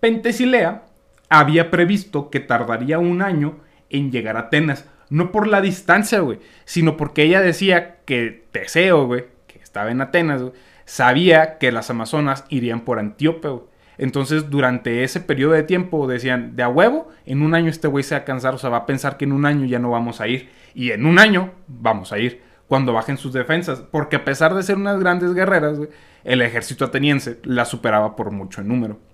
Pentesilea 0.01 0.83
había 1.29 1.71
previsto 1.71 2.29
que 2.29 2.41
tardaría 2.41 2.99
un 2.99 3.21
año 3.21 3.59
en 3.89 4.11
llegar 4.11 4.35
a 4.35 4.41
Atenas. 4.41 4.89
No 5.09 5.31
por 5.31 5.47
la 5.47 5.61
distancia, 5.61 6.19
güey, 6.19 6.39
sino 6.65 6.97
porque 6.97 7.23
ella 7.23 7.39
decía 7.39 7.97
que 8.05 8.45
Teseo, 8.51 9.05
güey, 9.05 9.25
que 9.47 9.59
estaba 9.59 9.91
en 9.91 10.01
Atenas, 10.01 10.41
sabía 10.85 11.57
que 11.57 11.71
las 11.71 11.89
amazonas 11.89 12.45
irían 12.49 12.81
por 12.81 12.99
Antíope, 12.99 13.47
güey. 13.47 13.63
Entonces, 13.97 14.49
durante 14.49 15.03
ese 15.03 15.19
periodo 15.19 15.53
de 15.53 15.63
tiempo 15.63 16.07
decían, 16.07 16.55
de 16.55 16.63
a 16.63 16.69
huevo, 16.69 17.09
en 17.25 17.43
un 17.43 17.53
año 17.53 17.69
este 17.69 17.87
güey 17.87 18.03
se 18.03 18.15
va 18.15 18.21
a 18.21 18.25
cansar, 18.25 18.55
o 18.55 18.57
sea, 18.57 18.71
va 18.71 18.77
a 18.77 18.85
pensar 18.87 19.17
que 19.17 19.25
en 19.25 19.31
un 19.31 19.45
año 19.45 19.65
ya 19.67 19.77
no 19.77 19.91
vamos 19.91 20.21
a 20.21 20.27
ir. 20.27 20.49
Y 20.73 20.91
en 20.91 21.05
un 21.05 21.19
año 21.19 21.51
vamos 21.67 22.11
a 22.11 22.17
ir, 22.17 22.41
cuando 22.67 22.93
bajen 22.93 23.17
sus 23.17 23.33
defensas. 23.33 23.81
Porque 23.91 24.15
a 24.15 24.25
pesar 24.25 24.55
de 24.55 24.63
ser 24.63 24.77
unas 24.77 24.99
grandes 24.99 25.35
guerreras, 25.35 25.77
el 26.23 26.41
ejército 26.41 26.85
ateniense 26.85 27.39
la 27.43 27.65
superaba 27.65 28.15
por 28.15 28.31
mucho 28.31 28.61
en 28.61 28.69
número. 28.69 29.10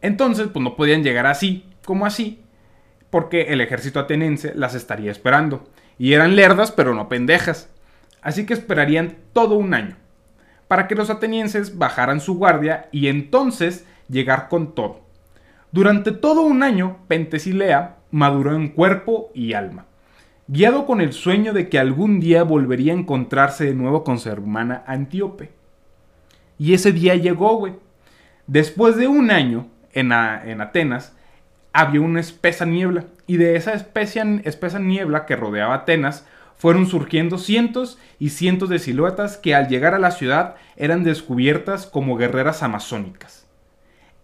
Entonces, 0.00 0.48
pues 0.52 0.62
no 0.62 0.76
podían 0.76 1.02
llegar 1.02 1.26
así 1.26 1.64
como 1.84 2.06
así, 2.06 2.42
porque 3.10 3.42
el 3.52 3.60
ejército 3.60 4.00
ateniense 4.00 4.52
las 4.54 4.74
estaría 4.74 5.10
esperando. 5.10 5.68
Y 5.98 6.12
eran 6.12 6.36
lerdas, 6.36 6.70
pero 6.70 6.94
no 6.94 7.08
pendejas. 7.08 7.68
Así 8.20 8.46
que 8.46 8.54
esperarían 8.54 9.16
todo 9.32 9.54
un 9.54 9.74
año 9.74 9.96
para 10.68 10.86
que 10.86 10.94
los 10.94 11.10
atenienses 11.10 11.78
bajaran 11.78 12.20
su 12.20 12.36
guardia 12.36 12.88
y 12.92 13.08
entonces 13.08 13.86
llegar 14.08 14.48
con 14.48 14.74
todo. 14.74 15.00
Durante 15.72 16.12
todo 16.12 16.42
un 16.42 16.62
año, 16.62 16.98
Pentesilea 17.08 17.96
maduró 18.10 18.54
en 18.54 18.68
cuerpo 18.68 19.30
y 19.34 19.54
alma, 19.54 19.86
guiado 20.46 20.86
con 20.86 21.00
el 21.00 21.12
sueño 21.12 21.52
de 21.52 21.68
que 21.68 21.78
algún 21.78 22.20
día 22.20 22.42
volvería 22.42 22.92
a 22.92 22.96
encontrarse 22.96 23.64
de 23.64 23.74
nuevo 23.74 24.04
con 24.04 24.18
su 24.18 24.28
hermana 24.28 24.84
Antíope. 24.86 25.50
Y 26.58 26.74
ese 26.74 26.92
día 26.92 27.14
llegó, 27.16 27.56
güey. 27.56 27.74
Después 28.46 28.96
de 28.96 29.08
un 29.08 29.30
año 29.30 29.68
en, 29.98 30.12
en 30.12 30.60
Atenas, 30.60 31.14
había 31.72 32.00
una 32.00 32.20
espesa 32.20 32.64
niebla, 32.64 33.04
y 33.26 33.36
de 33.36 33.56
esa 33.56 33.72
espesa 33.74 34.78
niebla 34.78 35.26
que 35.26 35.36
rodeaba 35.36 35.74
Atenas, 35.74 36.26
fueron 36.56 36.86
surgiendo 36.86 37.38
cientos 37.38 37.98
y 38.18 38.30
cientos 38.30 38.68
de 38.68 38.80
siluetas 38.80 39.36
que 39.36 39.54
al 39.54 39.68
llegar 39.68 39.94
a 39.94 40.00
la 40.00 40.10
ciudad 40.10 40.56
eran 40.76 41.04
descubiertas 41.04 41.86
como 41.86 42.16
guerreras 42.16 42.62
amazónicas. 42.64 43.46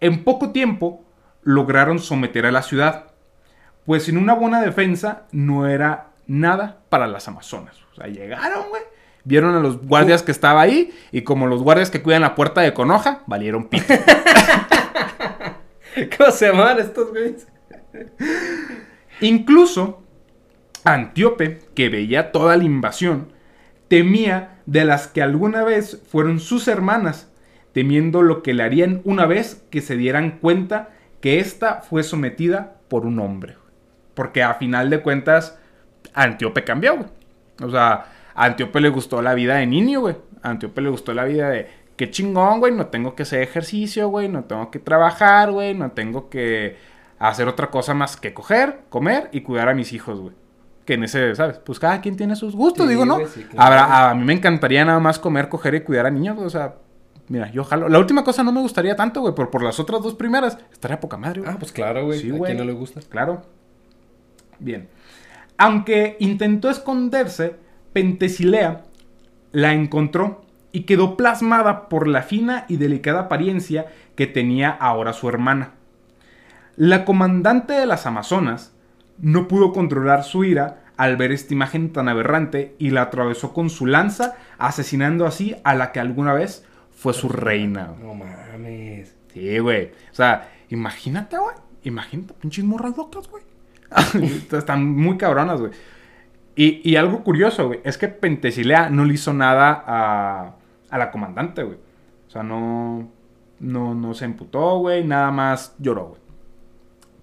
En 0.00 0.24
poco 0.24 0.50
tiempo 0.50 1.04
lograron 1.42 2.00
someter 2.00 2.46
a 2.46 2.52
la 2.52 2.62
ciudad, 2.62 3.12
pues 3.86 4.04
sin 4.04 4.18
una 4.18 4.34
buena 4.34 4.60
defensa 4.60 5.22
no 5.30 5.68
era 5.68 6.08
nada 6.26 6.78
para 6.88 7.06
las 7.06 7.28
amazonas. 7.28 7.76
O 7.92 7.94
sea, 7.94 8.08
llegaron, 8.08 8.68
güey, 8.68 8.82
vieron 9.22 9.54
a 9.54 9.60
los 9.60 9.80
guardias 9.86 10.24
que 10.24 10.32
estaba 10.32 10.60
ahí 10.60 10.92
y 11.12 11.22
como 11.22 11.46
los 11.46 11.62
guardias 11.62 11.90
que 11.90 12.02
cuidan 12.02 12.22
la 12.22 12.34
puerta 12.34 12.62
de 12.62 12.74
Conoja, 12.74 13.20
valieron 13.26 13.68
pito. 13.68 13.94
¿Cómo 16.16 16.30
se 16.30 16.48
llaman 16.48 16.78
estos 16.78 17.10
güeyes? 17.10 17.46
Incluso 19.20 20.02
Antíope, 20.84 21.60
que 21.74 21.88
veía 21.88 22.32
toda 22.32 22.56
la 22.56 22.64
invasión, 22.64 23.32
temía 23.88 24.60
de 24.66 24.84
las 24.84 25.06
que 25.06 25.22
alguna 25.22 25.64
vez 25.64 26.02
fueron 26.08 26.40
sus 26.40 26.68
hermanas, 26.68 27.30
temiendo 27.72 28.22
lo 28.22 28.42
que 28.42 28.54
le 28.54 28.62
harían 28.62 29.00
una 29.04 29.26
vez 29.26 29.64
que 29.70 29.80
se 29.80 29.96
dieran 29.96 30.38
cuenta 30.38 30.90
que 31.20 31.38
ésta 31.40 31.80
fue 31.80 32.02
sometida 32.02 32.76
por 32.88 33.06
un 33.06 33.18
hombre. 33.18 33.56
Porque 34.14 34.42
a 34.42 34.54
final 34.54 34.90
de 34.90 35.00
cuentas, 35.00 35.58
Antíope 36.12 36.64
cambió, 36.64 36.96
güey. 36.96 37.08
O 37.62 37.70
sea, 37.70 38.06
a 38.34 38.44
Antíope 38.44 38.80
le 38.80 38.88
gustó 38.90 39.22
la 39.22 39.34
vida 39.34 39.56
de 39.56 39.66
niño, 39.66 40.00
güey. 40.00 40.16
A 40.42 40.50
Antíope 40.50 40.82
le 40.82 40.90
gustó 40.90 41.14
la 41.14 41.24
vida 41.24 41.48
de, 41.48 41.66
qué 41.96 42.10
chingón, 42.10 42.60
güey, 42.60 42.72
no 42.72 42.86
tengo 42.86 43.14
que 43.14 43.24
hacer 43.24 43.42
ejercicio, 43.42 44.08
güey, 44.08 44.28
no 44.28 44.44
tengo 44.44 44.70
que 44.70 44.78
trabajar, 44.78 45.50
güey, 45.52 45.74
no 45.74 45.92
tengo 45.92 46.28
que 46.28 46.76
hacer 47.18 47.48
otra 47.48 47.70
cosa 47.70 47.94
más 47.94 48.16
que 48.16 48.34
coger, 48.34 48.80
comer 48.88 49.28
y 49.32 49.42
cuidar 49.42 49.68
a 49.68 49.74
mis 49.74 49.92
hijos, 49.92 50.20
güey 50.20 50.34
que 50.84 50.94
en 50.94 51.04
ese, 51.04 51.34
¿sabes? 51.34 51.58
Pues 51.58 51.78
cada 51.78 52.00
quien 52.00 52.16
tiene 52.16 52.36
sus 52.36 52.54
gustos, 52.54 52.88
digo, 52.88 53.04
¿no? 53.04 53.18
a, 53.56 54.14
mí 54.14 54.24
me 54.24 54.34
encantaría 54.34 54.84
nada 54.84 55.00
más 55.00 55.18
comer, 55.18 55.48
coger 55.48 55.74
y 55.74 55.80
cuidar 55.80 56.06
a 56.06 56.10
niños, 56.10 56.38
o 56.38 56.50
sea, 56.50 56.74
mira, 57.28 57.50
yo 57.50 57.64
jalo. 57.64 57.88
La 57.88 57.98
última 57.98 58.22
cosa 58.22 58.42
no 58.42 58.52
me 58.52 58.60
gustaría 58.60 58.94
tanto, 58.94 59.20
güey, 59.20 59.34
pero 59.34 59.50
por 59.50 59.62
las 59.62 59.80
otras 59.80 60.02
dos 60.02 60.14
primeras 60.14 60.58
estaría 60.72 61.00
poca 61.00 61.16
madre, 61.16 61.40
güey. 61.40 61.52
Ah, 61.52 61.56
pues 61.58 61.72
claro, 61.72 62.04
güey. 62.04 62.20
Sí, 62.20 62.30
¿A 62.30 62.38
quién 62.38 62.58
no 62.58 62.64
le 62.64 62.72
gusta? 62.72 63.00
Claro. 63.08 63.42
Bien. 64.58 64.88
Aunque 65.56 66.16
intentó 66.20 66.68
esconderse, 66.68 67.56
Pentesilea 67.92 68.82
la 69.52 69.72
encontró 69.72 70.43
y 70.74 70.82
quedó 70.82 71.16
plasmada 71.16 71.88
por 71.88 72.08
la 72.08 72.22
fina 72.22 72.64
y 72.68 72.78
delicada 72.78 73.20
apariencia 73.20 73.86
que 74.16 74.26
tenía 74.26 74.70
ahora 74.70 75.12
su 75.12 75.28
hermana. 75.28 75.74
La 76.74 77.04
comandante 77.04 77.74
de 77.74 77.86
las 77.86 78.06
Amazonas 78.06 78.74
no 79.18 79.46
pudo 79.46 79.72
controlar 79.72 80.24
su 80.24 80.42
ira 80.42 80.82
al 80.96 81.16
ver 81.16 81.30
esta 81.30 81.54
imagen 81.54 81.92
tan 81.92 82.08
aberrante 82.08 82.74
y 82.80 82.90
la 82.90 83.02
atravesó 83.02 83.52
con 83.52 83.70
su 83.70 83.86
lanza, 83.86 84.34
asesinando 84.58 85.26
así 85.26 85.54
a 85.62 85.76
la 85.76 85.92
que 85.92 86.00
alguna 86.00 86.32
vez 86.32 86.66
fue 86.90 87.14
su 87.14 87.28
reina. 87.28 87.92
No 88.00 88.14
mames. 88.14 89.14
Sí, 89.32 89.56
güey. 89.60 89.92
O 90.10 90.14
sea, 90.14 90.50
imagínate, 90.70 91.38
güey. 91.38 91.54
Imagínate, 91.84 92.34
pinches 92.34 92.64
morras 92.64 92.96
locas, 92.96 93.28
güey. 93.30 93.44
Están 94.52 94.92
muy 94.92 95.18
cabronas, 95.18 95.60
güey. 95.60 95.70
Y, 96.56 96.94
algo 96.96 97.24
curioso, 97.24 97.66
güey, 97.66 97.80
es 97.82 97.98
que 97.98 98.06
Pentesilea 98.06 98.88
no 98.88 99.04
le 99.04 99.14
hizo 99.14 99.32
nada 99.32 99.84
a, 99.86 100.54
a 100.94 100.98
la 100.98 101.10
comandante, 101.10 101.64
güey. 101.64 101.76
O 102.28 102.30
sea, 102.30 102.44
no, 102.44 103.08
no, 103.58 103.94
no 103.94 104.14
se 104.14 104.24
emputó, 104.24 104.78
güey, 104.78 105.04
nada 105.04 105.32
más 105.32 105.74
lloró, 105.78 106.10
güey. 106.10 106.20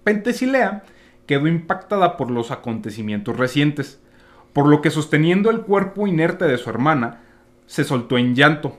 Pentesilea 0.04 0.82
quedó 1.26 1.46
impactada 1.46 2.18
por 2.18 2.30
los 2.30 2.50
acontecimientos 2.50 3.38
recientes, 3.38 3.98
por 4.52 4.66
lo 4.66 4.82
que 4.82 4.90
sosteniendo 4.90 5.48
el 5.48 5.62
cuerpo 5.62 6.06
inerte 6.06 6.44
de 6.44 6.58
su 6.58 6.68
hermana, 6.68 7.22
se 7.64 7.84
soltó 7.84 8.18
en 8.18 8.34
llanto. 8.34 8.78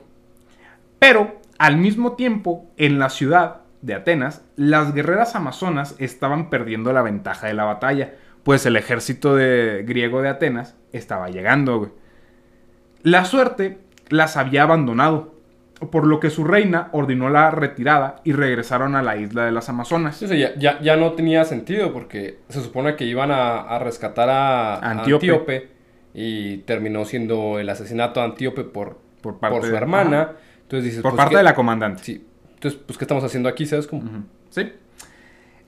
Pero, 1.00 1.40
al 1.58 1.76
mismo 1.76 2.12
tiempo, 2.12 2.70
en 2.76 3.00
la 3.00 3.10
ciudad 3.10 3.62
de 3.82 3.94
Atenas, 3.94 4.44
las 4.54 4.94
guerreras 4.94 5.34
amazonas 5.34 5.96
estaban 5.98 6.50
perdiendo 6.50 6.92
la 6.92 7.02
ventaja 7.02 7.48
de 7.48 7.54
la 7.54 7.64
batalla, 7.64 8.14
pues 8.44 8.64
el 8.64 8.76
ejército 8.76 9.34
de, 9.34 9.82
griego 9.84 10.22
de 10.22 10.28
Atenas 10.28 10.76
estaba 10.92 11.30
llegando. 11.30 11.92
La 13.02 13.24
suerte 13.24 13.83
las 14.08 14.36
había 14.36 14.62
abandonado, 14.62 15.34
por 15.90 16.06
lo 16.06 16.20
que 16.20 16.30
su 16.30 16.44
reina 16.44 16.88
ordenó 16.92 17.28
la 17.30 17.50
retirada 17.50 18.16
y 18.24 18.32
regresaron 18.32 18.96
a 18.96 19.02
la 19.02 19.16
isla 19.16 19.44
de 19.44 19.52
las 19.52 19.68
Amazonas. 19.68 20.20
ya, 20.20 20.80
ya, 20.80 20.96
no 20.96 21.12
tenía 21.12 21.44
sentido 21.44 21.92
porque 21.92 22.38
se 22.48 22.62
supone 22.62 22.96
que 22.96 23.04
iban 23.04 23.30
a, 23.30 23.78
rescatar 23.78 24.30
a 24.30 24.76
Antíope. 24.78 25.68
y 26.14 26.58
terminó 26.58 27.04
siendo 27.04 27.58
el 27.58 27.68
asesinato 27.68 28.20
de 28.20 28.26
Antíope 28.26 28.64
por, 28.64 28.98
por, 29.20 29.38
parte 29.38 29.68
su 29.68 29.74
hermana. 29.74 30.32
Entonces 30.62 30.84
dices, 30.84 31.02
por 31.02 31.12
pues, 31.12 31.24
parte 31.24 31.36
de 31.36 31.42
la 31.42 31.54
comandante. 31.54 32.02
Sí. 32.02 32.26
Entonces, 32.54 32.80
pues, 32.86 32.96
¿qué 32.96 33.04
estamos 33.04 33.24
haciendo 33.24 33.48
aquí? 33.48 33.66
¿Sabes 33.66 33.86
cómo? 33.86 34.02
Sí. 34.50 34.72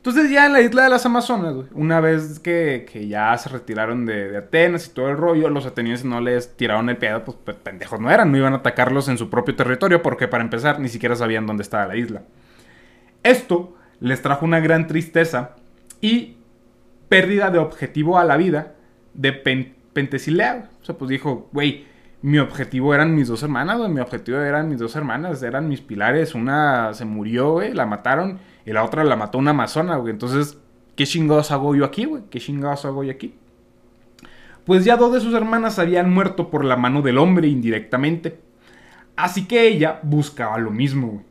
Entonces 0.06 0.30
ya 0.30 0.46
en 0.46 0.52
la 0.52 0.60
isla 0.60 0.84
de 0.84 0.90
las 0.90 1.04
Amazonas, 1.04 1.66
una 1.72 2.00
vez 2.00 2.38
que, 2.38 2.86
ya 3.08 3.36
se 3.38 3.48
retiraron 3.48 4.06
de, 4.06 4.36
Atenas 4.36 4.86
y 4.86 4.90
todo 4.90 5.08
el 5.08 5.16
rollo, 5.16 5.50
los 5.50 5.66
atenienses 5.66 6.06
no 6.06 6.20
les 6.20 6.56
tiraron 6.56 6.88
el 6.88 6.96
pedo, 6.96 7.24
pues, 7.24 7.36
pues, 7.44 7.56
pendejos 7.56 7.98
no 7.98 8.08
eran, 8.08 8.30
no 8.30 8.38
iban 8.38 8.52
a 8.52 8.58
atacarlos 8.58 9.08
en 9.08 9.18
su 9.18 9.28
propio 9.28 9.56
territorio 9.56 10.02
porque 10.02 10.28
para 10.28 10.44
empezar 10.44 10.78
ni 10.78 10.88
siquiera 10.88 11.16
sabían 11.16 11.44
dónde 11.44 11.64
estaba 11.64 11.88
la 11.88 11.96
isla. 11.96 12.22
Esto 13.24 13.74
les 13.98 14.22
trajo 14.22 14.44
una 14.44 14.60
gran 14.60 14.86
tristeza 14.86 15.56
y 16.00 16.36
pérdida 17.08 17.50
de 17.50 17.58
objetivo 17.58 18.16
a 18.16 18.24
la 18.24 18.36
vida 18.36 18.74
de 19.12 19.32
Pentesilea. 19.32 20.70
O 20.82 20.84
sea, 20.84 20.96
pues 20.96 21.08
dijo, 21.08 21.48
güey, 21.52 21.84
mi 22.22 22.38
objetivo 22.38 22.94
eran 22.94 23.12
mis 23.12 23.26
dos 23.26 23.42
hermanas, 23.42 23.76
mi 23.88 23.98
objetivo 23.98 24.38
eran 24.38 24.68
mis 24.68 24.78
dos 24.78 24.94
hermanas, 24.94 25.42
eran 25.42 25.68
mis 25.68 25.80
pilares, 25.80 26.36
una 26.36 26.94
se 26.94 27.04
murió, 27.04 27.54
güey, 27.54 27.74
la 27.74 27.86
mataron 27.86 28.38
y 28.66 28.72
la 28.72 28.84
otra 28.84 29.04
la 29.04 29.16
mató 29.16 29.38
una 29.38 29.52
amazona, 29.52 29.96
güey. 29.96 30.12
Entonces, 30.12 30.58
¿qué 30.96 31.06
chingados 31.06 31.52
hago 31.52 31.74
yo 31.76 31.84
aquí, 31.84 32.04
güey? 32.04 32.24
¿Qué 32.28 32.40
chingados 32.40 32.84
hago 32.84 33.04
yo 33.04 33.12
aquí? 33.12 33.34
Pues 34.64 34.84
ya 34.84 34.96
dos 34.96 35.12
de 35.14 35.20
sus 35.20 35.32
hermanas 35.34 35.78
habían 35.78 36.12
muerto 36.12 36.50
por 36.50 36.64
la 36.64 36.76
mano 36.76 37.00
del 37.00 37.18
hombre 37.18 37.46
indirectamente. 37.46 38.40
Así 39.14 39.46
que 39.46 39.68
ella 39.68 40.00
buscaba 40.02 40.58
lo 40.58 40.72
mismo, 40.72 41.06
güey. 41.06 41.24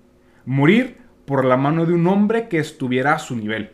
Morir 0.46 0.98
por 1.26 1.44
la 1.44 1.58
mano 1.58 1.86
de 1.86 1.94
un 1.94 2.08
hombre 2.08 2.48
que 2.48 2.58
estuviera 2.58 3.14
a 3.14 3.20
su 3.20 3.36
nivel. 3.36 3.72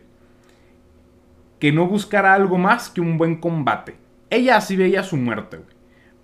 Que 1.60 1.70
no 1.70 1.86
buscara 1.86 2.34
algo 2.34 2.58
más 2.58 2.90
que 2.90 3.00
un 3.00 3.16
buen 3.16 3.36
combate. 3.36 3.94
Ella 4.28 4.56
así 4.56 4.74
veía 4.74 5.04
su 5.04 5.16
muerte, 5.16 5.58
güey. 5.58 5.68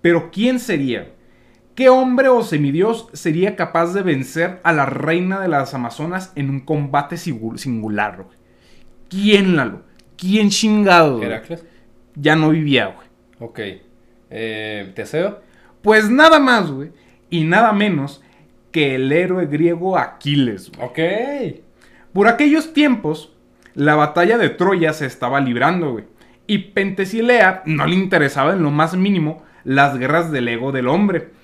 Pero 0.01 0.29
¿quién 0.29 0.59
sería? 0.59 1.13
¿Qué 1.79 1.87
hombre 1.87 2.27
o 2.27 2.43
semidios 2.43 3.07
sería 3.13 3.55
capaz 3.55 3.93
de 3.93 4.01
vencer 4.01 4.59
a 4.63 4.73
la 4.73 4.85
reina 4.85 5.39
de 5.39 5.47
las 5.47 5.73
Amazonas 5.73 6.33
en 6.35 6.49
un 6.49 6.59
combate 6.59 7.15
singular, 7.15 8.17
güey? 8.17 8.37
¿Quién, 9.09 9.55
Lalo? 9.55 9.83
¿Quién 10.17 10.49
chingado? 10.49 11.23
¿Heracles? 11.23 11.65
Ya 12.15 12.35
no 12.35 12.49
vivía, 12.49 12.87
güey. 12.87 13.07
Ok. 13.39 13.59
Eh, 14.29 14.91
¿Teseo? 14.93 15.39
Pues 15.81 16.09
nada 16.09 16.37
más, 16.39 16.69
güey. 16.69 16.91
Y 17.29 17.45
nada 17.45 17.71
menos 17.71 18.21
que 18.73 18.95
el 18.95 19.09
héroe 19.09 19.45
griego 19.45 19.97
Aquiles, 19.97 20.73
güey. 20.73 20.85
Ok. 20.85 21.61
Por 22.11 22.27
aquellos 22.27 22.73
tiempos, 22.73 23.31
la 23.73 23.95
batalla 23.95 24.37
de 24.37 24.49
Troya 24.49 24.91
se 24.91 25.05
estaba 25.05 25.39
librando, 25.39 25.93
güey. 25.93 26.03
Y 26.45 26.57
Pentesilea 26.57 27.63
no 27.65 27.85
le 27.85 27.95
interesaba 27.95 28.51
en 28.51 28.63
lo 28.63 28.69
más 28.69 28.97
mínimo 28.97 29.45
las 29.63 29.97
guerras 29.97 30.29
del 30.29 30.49
ego 30.49 30.73
del 30.73 30.89
hombre 30.89 31.38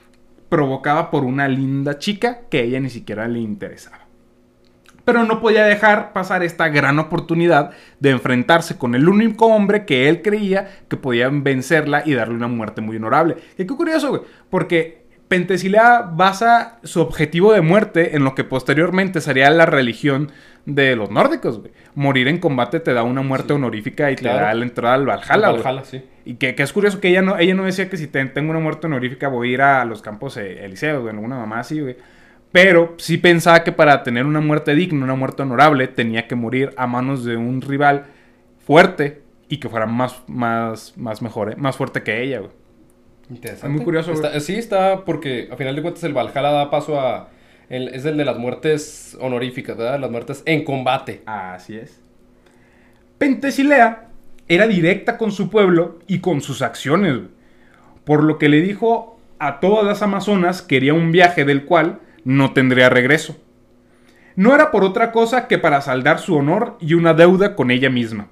provocada 0.49 1.11
por 1.11 1.23
una 1.23 1.47
linda 1.47 1.97
chica 1.99 2.41
que 2.49 2.59
a 2.59 2.61
ella 2.61 2.79
ni 2.79 2.89
siquiera 2.89 3.27
le 3.27 3.39
interesaba. 3.39 3.99
Pero 5.03 5.23
no 5.23 5.39
podía 5.39 5.65
dejar 5.65 6.13
pasar 6.13 6.41
esta 6.43 6.67
gran 6.69 6.97
oportunidad 6.97 7.71
de 7.99 8.09
enfrentarse 8.09 8.77
con 8.77 8.95
el 8.95 9.07
único 9.07 9.45
hombre 9.45 9.85
que 9.85 10.09
él 10.09 10.23
creía 10.23 10.79
que 10.87 10.97
podía 10.97 11.29
vencerla 11.29 12.01
y 12.05 12.13
darle 12.15 12.33
una 12.33 12.47
muerte 12.47 12.81
muy 12.81 12.95
honorable. 12.97 13.37
Y 13.57 13.65
qué 13.65 13.75
curioso, 13.75 14.09
güey, 14.09 14.21
porque 14.49 15.05
Pentesilea 15.27 16.11
basa 16.13 16.79
su 16.83 17.01
objetivo 17.01 17.53
de 17.53 17.61
muerte 17.61 18.15
en 18.15 18.23
lo 18.23 18.35
que 18.35 18.43
posteriormente 18.43 19.21
sería 19.21 19.49
la 19.49 19.65
religión 19.65 20.31
de 20.65 20.95
los 20.95 21.11
nórdicos, 21.11 21.59
güey. 21.59 21.71
Morir 21.95 22.27
en 22.27 22.39
combate 22.39 22.79
te 22.79 22.93
da 22.93 23.03
una 23.03 23.21
muerte 23.21 23.53
honorífica 23.53 24.11
y 24.11 24.15
te 24.15 24.27
da 24.27 24.53
la 24.53 24.63
entrada 24.63 24.95
al 24.95 25.05
Valhalla, 25.05 25.51
Valhalla, 25.51 25.83
sí. 25.83 26.03
Y 26.25 26.35
que, 26.35 26.55
que 26.55 26.63
es 26.63 26.73
curioso 26.73 26.99
que 26.99 27.09
ella 27.09 27.21
no, 27.21 27.37
ella 27.37 27.53
no 27.53 27.63
decía 27.65 27.87
que 27.89 27.97
si 27.97 28.07
te- 28.07 28.25
tengo 28.25 28.49
una 28.49 28.59
muerte 28.59 28.87
honorífica 28.87 29.27
voy 29.27 29.49
a 29.49 29.53
ir 29.53 29.61
a 29.61 29.85
los 29.85 30.01
campos 30.01 30.37
eh, 30.37 30.65
elíseos, 30.65 31.01
güey, 31.01 31.13
alguna 31.13 31.37
mamá 31.37 31.59
así, 31.59 31.79
güey. 31.79 31.95
Pero 32.51 32.95
sí 32.97 33.17
pensaba 33.17 33.63
que 33.63 33.71
para 33.71 34.01
tener 34.03 34.25
una 34.25 34.39
muerte 34.39 34.73
digna, 34.75 35.03
una 35.03 35.15
muerte 35.15 35.43
honorable, 35.43 35.87
tenía 35.87 36.27
que 36.27 36.35
morir 36.35 36.71
a 36.77 36.87
manos 36.87 37.23
de 37.25 37.37
un 37.37 37.61
rival 37.61 38.05
fuerte 38.65 39.21
y 39.49 39.57
que 39.57 39.69
fuera 39.69 39.85
más, 39.85 40.23
más, 40.27 40.97
más 40.97 41.21
mejor, 41.21 41.51
eh, 41.51 41.55
más 41.57 41.75
fuerte 41.77 42.01
que 42.01 42.23
ella, 42.23 42.39
güey. 42.39 42.51
Interesante. 43.29 43.67
Es 43.67 43.71
muy 43.73 43.83
curioso. 43.83 44.11
Está- 44.13 44.39
sí, 44.39 44.55
está 44.55 45.03
porque 45.05 45.47
a 45.51 45.55
final 45.57 45.75
de 45.75 45.81
cuentas 45.83 46.03
el 46.05 46.13
Valhalla 46.13 46.49
da 46.51 46.71
paso 46.71 46.99
a... 46.99 47.29
el- 47.69 47.89
es 47.89 48.03
el 48.05 48.17
de 48.17 48.25
las 48.25 48.37
muertes 48.37 49.15
honoríficas, 49.19 49.77
¿verdad? 49.77 49.99
Las 49.99 50.09
muertes 50.09 50.41
en 50.47 50.63
combate. 50.63 51.21
Así 51.27 51.75
es. 51.75 51.99
Pentesilea 53.17 54.09
era 54.47 54.67
directa 54.67 55.17
con 55.17 55.31
su 55.31 55.49
pueblo 55.49 55.99
y 56.07 56.19
con 56.19 56.41
sus 56.41 56.61
acciones, 56.61 57.19
por 58.03 58.23
lo 58.23 58.37
que 58.37 58.49
le 58.49 58.61
dijo 58.61 59.19
a 59.39 59.59
todas 59.59 59.85
las 59.85 60.01
amazonas 60.01 60.61
que 60.61 60.75
quería 60.75 60.93
un 60.93 61.11
viaje 61.11 61.45
del 61.45 61.65
cual 61.65 61.99
no 62.23 62.53
tendría 62.53 62.89
regreso. 62.89 63.37
No 64.35 64.53
era 64.53 64.71
por 64.71 64.83
otra 64.83 65.11
cosa 65.11 65.47
que 65.47 65.57
para 65.57 65.81
saldar 65.81 66.19
su 66.19 66.35
honor 66.35 66.77
y 66.79 66.93
una 66.93 67.13
deuda 67.13 67.55
con 67.55 67.71
ella 67.71 67.89
misma. 67.89 68.27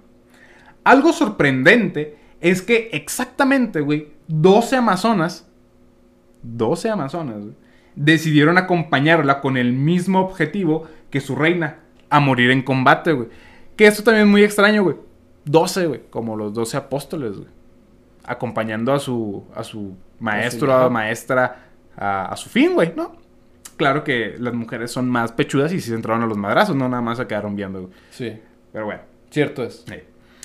Algo 0.84 1.14
sorprendente 1.14 2.18
es 2.41 2.61
que 2.61 2.89
exactamente, 2.91 3.80
güey, 3.80 4.09
12 4.28 4.76
amazonas, 4.76 5.47
12 6.41 6.89
amazonas, 6.89 7.38
decidieron 7.95 8.57
acompañarla 8.57 9.39
con 9.39 9.55
el 9.55 9.72
mismo 9.72 10.20
objetivo 10.20 10.88
que 11.09 11.22
su 11.22 11.36
reina, 11.36 11.80
a 12.09 12.20
morir 12.20 12.51
en 12.51 12.64
combate, 12.64 13.14
güey. 13.14 13.30
Que 13.78 13.88
esto 13.88 14.03
también 14.03 14.28
es 14.28 14.32
muy 14.32 14.43
extraño, 14.43 14.84
güey. 14.84 14.97
12, 15.46 15.88
güey, 15.88 16.02
como 16.10 16.36
los 16.36 16.54
12 16.54 16.78
apóstoles, 16.78 17.38
güey. 17.38 17.50
Acompañando 18.26 18.94
a 18.94 19.00
su, 19.00 19.44
a 19.56 19.64
su 19.64 19.96
maestro, 20.20 20.74
a 20.74 20.89
maestra, 20.89 21.66
a, 21.98 22.28
a 22.28 22.36
su 22.38 22.50
fin, 22.50 22.74
güey, 22.74 22.94
¿no? 22.96 23.16
Claro 23.76 24.04
que 24.04 24.36
las 24.39 24.54
mujeres 24.54 24.91
son 24.91 25.10
más 25.10 25.32
pechudas 25.34 25.74
y 25.74 25.82
sí 25.82 25.89
se 25.89 25.96
entraron 25.96 26.24
a 26.24 26.28
los 26.28 26.38
madrazos, 26.38 26.76
no 26.76 26.88
nada 26.88 27.02
más 27.02 27.18
se 27.18 27.28
quedaron 27.28 27.56
viendo, 27.56 27.82
güey. 27.82 27.94
Sí, 28.12 28.39
Pero 28.72 28.86
bueno. 28.86 29.02
cierto 29.30 29.64
es. 29.64 29.84
sí. 29.88 29.96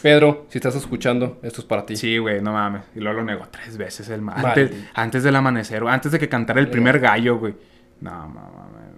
Pedro, 0.01 0.47
si 0.49 0.59
estás 0.59 0.77
escuchando, 0.77 1.41
esto 1.43 1.61
es 1.61 1.67
para 1.67 1.85
ti. 1.85 1.97
Sí, 1.97 2.19
güey, 2.19 2.41
no 2.41 2.53
mames. 2.53 2.83
Y 2.95 3.01
luego 3.01 3.19
lo 3.19 3.25
negó 3.25 3.47
tres 3.51 3.77
veces 3.77 4.09
el 4.11 4.23
ma- 4.23 4.33
Maldito. 4.37 4.61
antes, 4.73 4.91
antes 4.95 5.23
del 5.25 5.35
amanecer, 5.35 5.83
güey, 5.83 5.93
antes 5.93 6.13
de 6.13 6.21
que 6.21 6.29
cantara 6.29 6.61
el 6.61 6.71
primer 6.71 7.01
gallo, 7.01 7.37
güey. 7.39 7.57
No, 8.01 8.13
no, 8.29 8.35
no, 8.35 8.41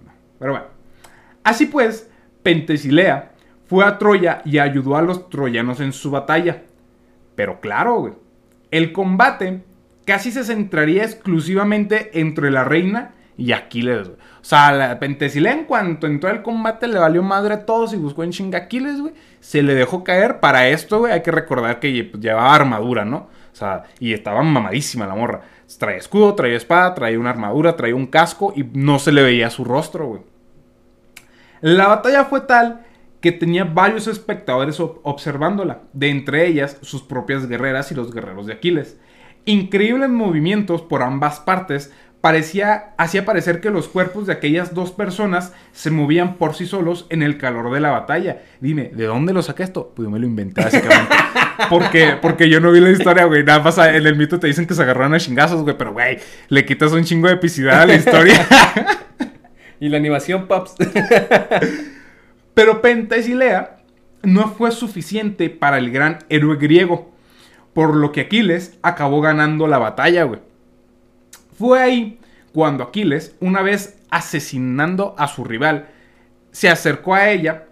no. 0.05 0.11
Pero 0.37 0.51
bueno. 0.51 0.67
Así 1.43 1.65
pues, 1.65 2.07
Pentesilea 2.43 3.30
fue 3.71 3.85
a 3.85 3.97
Troya 3.97 4.41
y 4.43 4.59
ayudó 4.59 4.97
a 4.97 5.01
los 5.01 5.29
troyanos 5.29 5.79
en 5.79 5.93
su 5.93 6.11
batalla. 6.11 6.63
Pero 7.35 7.61
claro, 7.61 7.99
güey. 8.01 8.13
El 8.69 8.91
combate 8.91 9.63
casi 10.05 10.29
se 10.29 10.43
centraría 10.43 11.05
exclusivamente 11.05 12.19
entre 12.19 12.51
la 12.51 12.65
reina 12.65 13.13
y 13.37 13.53
Aquiles, 13.53 14.09
güey. 14.09 14.19
O 14.19 14.43
sea, 14.43 14.73
la 14.73 14.99
Pentesilea 14.99 15.53
en 15.53 15.63
cuanto 15.63 16.05
entró 16.05 16.29
al 16.29 16.41
combate 16.41 16.85
le 16.89 16.99
valió 16.99 17.23
madre 17.23 17.53
a 17.53 17.65
todos 17.65 17.93
y 17.93 17.95
buscó 17.95 18.25
en 18.25 18.31
chinga 18.31 18.57
Aquiles, 18.57 18.99
güey. 18.99 19.13
Se 19.39 19.63
le 19.63 19.73
dejó 19.73 20.03
caer. 20.03 20.41
Para 20.41 20.67
esto, 20.67 20.99
güey, 20.99 21.13
hay 21.13 21.21
que 21.21 21.31
recordar 21.31 21.79
que 21.79 22.09
pues, 22.11 22.21
llevaba 22.21 22.53
armadura, 22.53 23.05
¿no? 23.05 23.29
O 23.53 23.55
sea, 23.55 23.83
y 24.01 24.11
estaba 24.11 24.43
mamadísima 24.43 25.07
la 25.07 25.15
morra. 25.15 25.43
Traía 25.79 25.97
escudo, 25.97 26.35
traía 26.35 26.57
espada, 26.57 26.93
traía 26.93 27.17
una 27.17 27.29
armadura, 27.29 27.77
traía 27.77 27.95
un 27.95 28.07
casco 28.07 28.51
y 28.53 28.65
no 28.73 28.99
se 28.99 29.13
le 29.13 29.23
veía 29.23 29.49
su 29.49 29.63
rostro, 29.63 30.07
güey. 30.07 30.23
La 31.61 31.87
batalla 31.87 32.25
fue 32.25 32.41
tal 32.41 32.81
que 33.21 33.31
tenía 33.31 33.63
varios 33.63 34.07
espectadores 34.07 34.79
ob- 34.79 34.99
observándola, 35.03 35.83
de 35.93 36.09
entre 36.09 36.47
ellas 36.47 36.77
sus 36.81 37.03
propias 37.03 37.47
guerreras 37.47 37.91
y 37.91 37.95
los 37.95 38.13
guerreros 38.13 38.47
de 38.47 38.53
Aquiles. 38.53 38.97
Increíbles 39.45 40.09
movimientos 40.09 40.81
por 40.81 41.01
ambas 41.03 41.39
partes 41.39 41.93
parecía, 42.19 42.93
hacía 42.97 43.25
parecer 43.25 43.61
que 43.61 43.71
los 43.71 43.87
cuerpos 43.87 44.27
de 44.27 44.33
aquellas 44.33 44.75
dos 44.75 44.91
personas 44.91 45.53
se 45.71 45.89
movían 45.89 46.35
por 46.35 46.53
sí 46.53 46.67
solos 46.67 47.07
en 47.09 47.23
el 47.23 47.37
calor 47.39 47.71
de 47.73 47.79
la 47.79 47.89
batalla. 47.89 48.41
Dime, 48.59 48.91
¿de 48.93 49.05
dónde 49.05 49.33
lo 49.33 49.41
saqué 49.41 49.63
esto? 49.63 49.91
Pues 49.95 50.05
yo 50.05 50.11
me 50.11 50.19
lo 50.19 50.27
inventé 50.27 50.63
básicamente. 50.63 51.15
porque, 51.69 52.17
porque 52.21 52.47
yo 52.49 52.59
no 52.59 52.71
vi 52.71 52.79
la 52.79 52.91
historia, 52.91 53.25
güey. 53.25 53.43
Nada 53.43 53.59
más 53.63 53.77
en 53.79 54.05
el 54.05 54.15
mito 54.15 54.39
te 54.39 54.45
dicen 54.47 54.67
que 54.67 54.75
se 54.75 54.83
agarraron 54.83 55.15
a 55.15 55.19
chingazos, 55.19 55.63
güey. 55.63 55.75
Pero, 55.77 55.93
güey, 55.93 56.19
le 56.49 56.63
quitas 56.65 56.91
un 56.91 57.03
chingo 57.03 57.27
de 57.27 57.33
epicidad 57.33 57.81
a 57.81 57.85
la 57.85 57.95
historia. 57.95 58.45
Y 59.79 59.89
la 59.89 59.97
animación, 59.97 60.47
paps. 60.47 60.75
Pero 62.53 62.81
Pentesilea 62.81 63.77
no 64.23 64.49
fue 64.49 64.71
suficiente 64.71 65.49
para 65.49 65.77
el 65.77 65.91
gran 65.91 66.19
héroe 66.29 66.57
griego, 66.57 67.11
por 67.73 67.95
lo 67.95 68.11
que 68.11 68.21
Aquiles 68.21 68.77
acabó 68.81 69.21
ganando 69.21 69.67
la 69.67 69.77
batalla, 69.77 70.23
güey. 70.23 70.41
Fue 71.57 71.79
ahí 71.81 72.19
cuando 72.53 72.83
Aquiles, 72.83 73.35
una 73.39 73.61
vez 73.61 73.97
asesinando 74.09 75.15
a 75.17 75.27
su 75.27 75.43
rival, 75.43 75.87
se 76.51 76.69
acercó 76.69 77.15
a 77.15 77.29
ella 77.29 77.65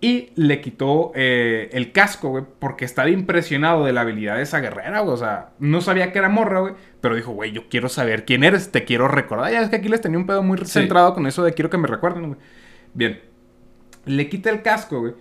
y 0.00 0.30
le 0.34 0.60
quitó 0.60 1.12
eh, 1.14 1.68
el 1.72 1.92
casco, 1.92 2.30
güey, 2.30 2.44
porque 2.58 2.84
estaba 2.84 3.08
impresionado 3.10 3.84
de 3.84 3.92
la 3.92 4.00
habilidad 4.00 4.36
de 4.36 4.42
esa 4.42 4.58
guerrera, 4.60 5.00
güey. 5.00 5.14
O 5.14 5.18
sea, 5.18 5.50
no 5.60 5.80
sabía 5.80 6.10
que 6.12 6.18
era 6.18 6.28
morra, 6.28 6.60
güey, 6.60 6.74
pero 7.00 7.14
dijo, 7.14 7.32
güey, 7.32 7.52
yo 7.52 7.68
quiero 7.68 7.88
saber 7.88 8.24
quién 8.24 8.42
eres, 8.42 8.72
te 8.72 8.84
quiero 8.84 9.06
recordar. 9.06 9.52
Ya 9.52 9.60
es 9.60 9.68
que 9.68 9.76
Aquiles 9.76 10.00
tenía 10.00 10.18
un 10.18 10.26
pedo 10.26 10.42
muy 10.42 10.58
Sí. 10.58 10.64
centrado 10.66 11.14
con 11.14 11.26
eso 11.26 11.44
de 11.44 11.52
quiero 11.52 11.68
que 11.70 11.78
me 11.78 11.86
recuerden, 11.86 12.26
güey. 12.28 12.38
Bien. 12.94 13.20
Le 14.04 14.28
quita 14.28 14.50
el 14.50 14.62
casco, 14.62 15.00
güey. 15.00 15.14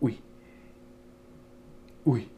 Uy. 0.00 0.20
Uy. 2.04 2.28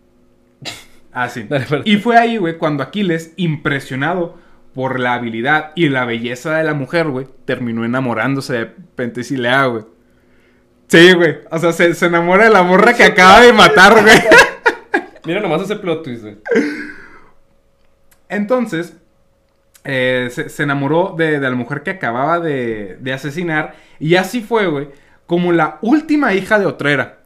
Ah, 1.13 1.29
sí. 1.29 1.43
Dale, 1.49 1.67
perdón. 1.67 1.83
Y 1.87 1.97
fue 1.97 2.17
ahí, 2.17 2.37
güey, 2.37 2.59
cuando 2.59 2.83
Aquiles, 2.83 3.33
impresionado 3.37 4.39
por 4.75 4.99
la 4.99 5.15
habilidad 5.15 5.73
y 5.75 5.89
la 5.89 6.05
belleza 6.05 6.57
de 6.57 6.65
la 6.65 6.75
mujer, 6.75 7.09
güey, 7.09 7.27
terminó 7.45 7.85
enamorándose 7.85 8.55
de 8.55 8.67
Pentesilea, 8.67 9.67
güey. 9.67 9.85
Sí, 10.89 11.13
güey. 11.15 11.39
O 11.51 11.59
sea, 11.59 11.73
se, 11.73 11.95
se 11.95 12.07
enamora 12.07 12.45
de 12.45 12.51
la 12.51 12.63
morra 12.63 12.95
que 12.95 13.05
acaba 13.05 13.41
de 13.41 13.53
matar, 13.53 14.03
güey. 14.03 14.19
Mira 15.25 15.41
nomás 15.41 15.63
ese 15.63 15.77
plot 15.77 16.03
twist, 16.03 16.23
güey. 16.23 16.37
Entonces, 18.29 18.97
eh, 19.85 20.29
se, 20.31 20.49
se 20.49 20.63
enamoró 20.63 21.15
de, 21.17 21.39
de 21.39 21.51
la 21.51 21.57
mujer 21.57 21.83
que 21.83 21.91
acababa 21.91 22.41
de, 22.41 22.97
de 23.01 23.13
asesinar. 23.13 23.75
Y 23.99 24.17
así 24.17 24.41
fue, 24.41 24.67
güey, 24.67 24.89
como 25.33 25.51
la 25.51 25.79
última 25.81 26.35
hija 26.35 26.59
de 26.59 26.67
Otrera. 26.67 27.21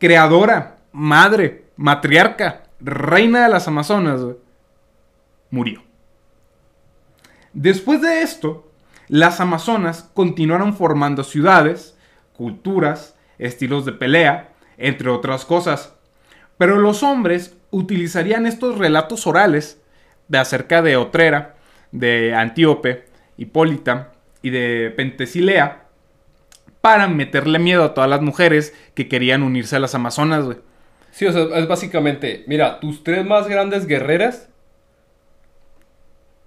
Creadora, 0.00 0.78
madre, 0.90 1.66
matriarca, 1.76 2.64
reina 2.80 3.44
de 3.44 3.48
las 3.48 3.68
Amazonas, 3.68 4.20
murió. 5.50 5.80
Después 7.52 8.02
de 8.02 8.22
esto, 8.22 8.72
las 9.06 9.38
Amazonas 9.38 10.10
continuaron 10.14 10.74
formando 10.74 11.22
ciudades, 11.22 11.96
culturas, 12.32 13.14
estilos 13.38 13.84
de 13.84 13.92
pelea, 13.92 14.48
entre 14.76 15.08
otras 15.10 15.44
cosas. 15.44 15.94
Pero 16.58 16.80
los 16.80 17.04
hombres 17.04 17.56
utilizarían 17.70 18.46
estos 18.46 18.78
relatos 18.78 19.28
orales 19.28 19.80
de 20.26 20.38
acerca 20.38 20.82
de 20.82 20.96
Otrera, 20.96 21.54
de 21.92 22.34
Antíope, 22.34 23.04
Hipólita 23.36 24.10
y 24.42 24.50
de 24.50 24.92
Pentesilea 24.96 25.83
para 26.84 27.08
meterle 27.08 27.58
miedo 27.58 27.82
a 27.82 27.94
todas 27.94 28.10
las 28.10 28.20
mujeres 28.20 28.74
que 28.92 29.08
querían 29.08 29.42
unirse 29.42 29.74
a 29.74 29.78
las 29.78 29.94
Amazonas, 29.94 30.44
güey. 30.44 30.58
Sí, 31.12 31.24
o 31.24 31.32
sea, 31.32 31.44
es 31.58 31.66
básicamente, 31.66 32.44
mira, 32.46 32.78
tus 32.78 33.02
tres 33.02 33.24
más 33.24 33.48
grandes 33.48 33.86
guerreras, 33.86 34.50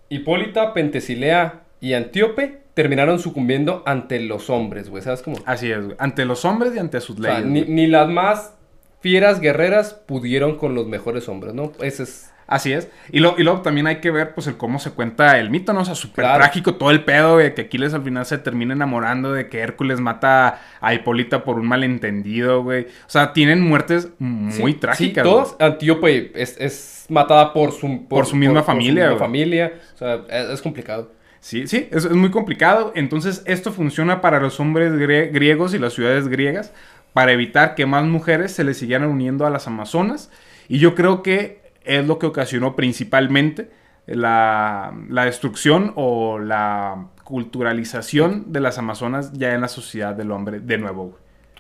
Hipólita, 0.10 0.76
Pentesilea 0.76 1.64
y 1.82 1.94
Antíope, 1.94 2.62
terminaron 2.76 3.18
sucumbiendo 3.18 3.82
ante 3.88 4.20
los 4.20 4.52
hombres, 4.52 4.92
güey, 4.92 5.02
¿sabes 5.02 5.24
cómo? 5.24 5.38
Así 5.46 5.72
es, 5.72 5.84
güey. 5.84 5.96
Ante 5.98 6.24
los 6.24 6.46
hombres 6.46 6.76
y 6.76 6.78
ante 6.78 7.02
sus 7.02 7.20
O 7.20 7.24
sea, 7.24 7.40
leyes. 7.40 7.48
ni, 7.68 7.74
ni 7.74 7.88
las 7.88 8.08
más 8.08 8.54
fieras 9.02 9.40
guerreras 9.40 9.96
pudieron 9.96 10.58
con 10.58 10.76
los 10.76 10.86
mejores 10.86 11.28
hombres, 11.30 11.56
¿no? 11.56 11.72
Ese 11.82 12.04
es... 12.04 12.32
Así 12.48 12.72
es. 12.72 12.88
Y, 13.12 13.20
lo, 13.20 13.36
y 13.38 13.44
luego 13.44 13.62
también 13.62 13.88
hay 13.88 13.98
que 13.98 14.10
ver, 14.10 14.34
pues, 14.34 14.48
el 14.48 14.56
cómo 14.56 14.80
se 14.80 14.92
cuenta 14.92 15.38
el 15.38 15.50
mito, 15.50 15.74
¿no? 15.74 15.82
O 15.82 15.86
sea, 15.86 15.96
súper 15.96 16.24
Claro. 16.24 16.38
trágico 16.40 16.76
todo 16.76 16.92
el 16.92 17.04
pedo, 17.04 17.34
güey. 17.34 17.54
Que 17.54 17.64
Aquiles 17.64 17.94
al 17.94 18.04
final 18.04 18.26
se 18.26 18.38
termina 18.38 18.74
enamorando 18.74 19.34
de 19.34 19.50
que 19.50 19.60
Hércules 19.60 20.00
mata 20.00 20.62
a 20.80 20.94
Hipólita 20.94 21.44
por 21.44 21.58
un 21.60 21.68
malentendido, 21.68 22.64
güey. 22.64 22.84
O 22.86 23.10
sea, 23.10 23.34
tienen 23.34 23.60
muertes 23.62 24.10
muy 24.20 24.72
Sí, 24.74 24.78
trágicas. 24.80 25.24
Sí, 25.26 25.30
todos. 25.30 25.56
Antíope 25.60 26.32
es, 26.42 26.56
es 26.60 27.06
matada 27.10 27.52
por 27.54 27.74
su, 27.74 28.08
Por 28.08 28.26
su 28.26 28.36
misma 28.38 28.64
familia, 28.64 29.06
misma 29.10 29.20
familia. 29.20 29.74
O 29.96 29.98
sea, 29.98 30.22
es, 30.30 30.50
es 30.52 30.62
complicado. 30.62 31.12
Sí, 31.42 31.68
sí, 31.68 31.88
es, 31.92 32.06
es 32.06 32.12
muy 32.14 32.32
complicado. 32.32 32.94
Entonces, 32.96 33.44
esto 33.46 33.72
funciona 33.74 34.22
para 34.22 34.40
los 34.40 34.60
hombres 34.62 34.94
grie- 34.94 35.32
griegos 35.34 35.74
y 35.74 35.80
las 35.80 35.94
ciudades 35.94 36.28
griegas 36.30 36.74
para 37.14 37.32
evitar 37.34 37.76
que 37.76 37.86
más 37.86 38.06
mujeres 38.06 38.52
se 38.54 38.64
le 38.64 38.74
siguieran 38.74 39.10
uniendo 39.10 39.46
a 39.46 39.50
las 39.50 39.68
amazonas. 39.68 40.32
Y 40.70 40.80
yo 40.80 40.96
creo 40.96 41.24
que 41.24 41.67
es 41.88 42.06
lo 42.06 42.20
que 42.20 42.26
ocasionó 42.28 42.76
principalmente 42.76 43.70
la, 44.06 44.94
la 45.10 45.26
destrucción 45.26 45.94
o 45.96 46.40
la 46.40 47.08
culturalización 47.24 48.52
de 48.52 48.60
las 48.62 48.78
amazonas 48.78 49.34
ya 49.34 49.54
en 49.54 49.62
la 49.62 49.68
sociedad 49.68 50.14
del 50.16 50.32
hombre 50.32 50.60
de 50.60 50.78
nuevo. 50.78 51.06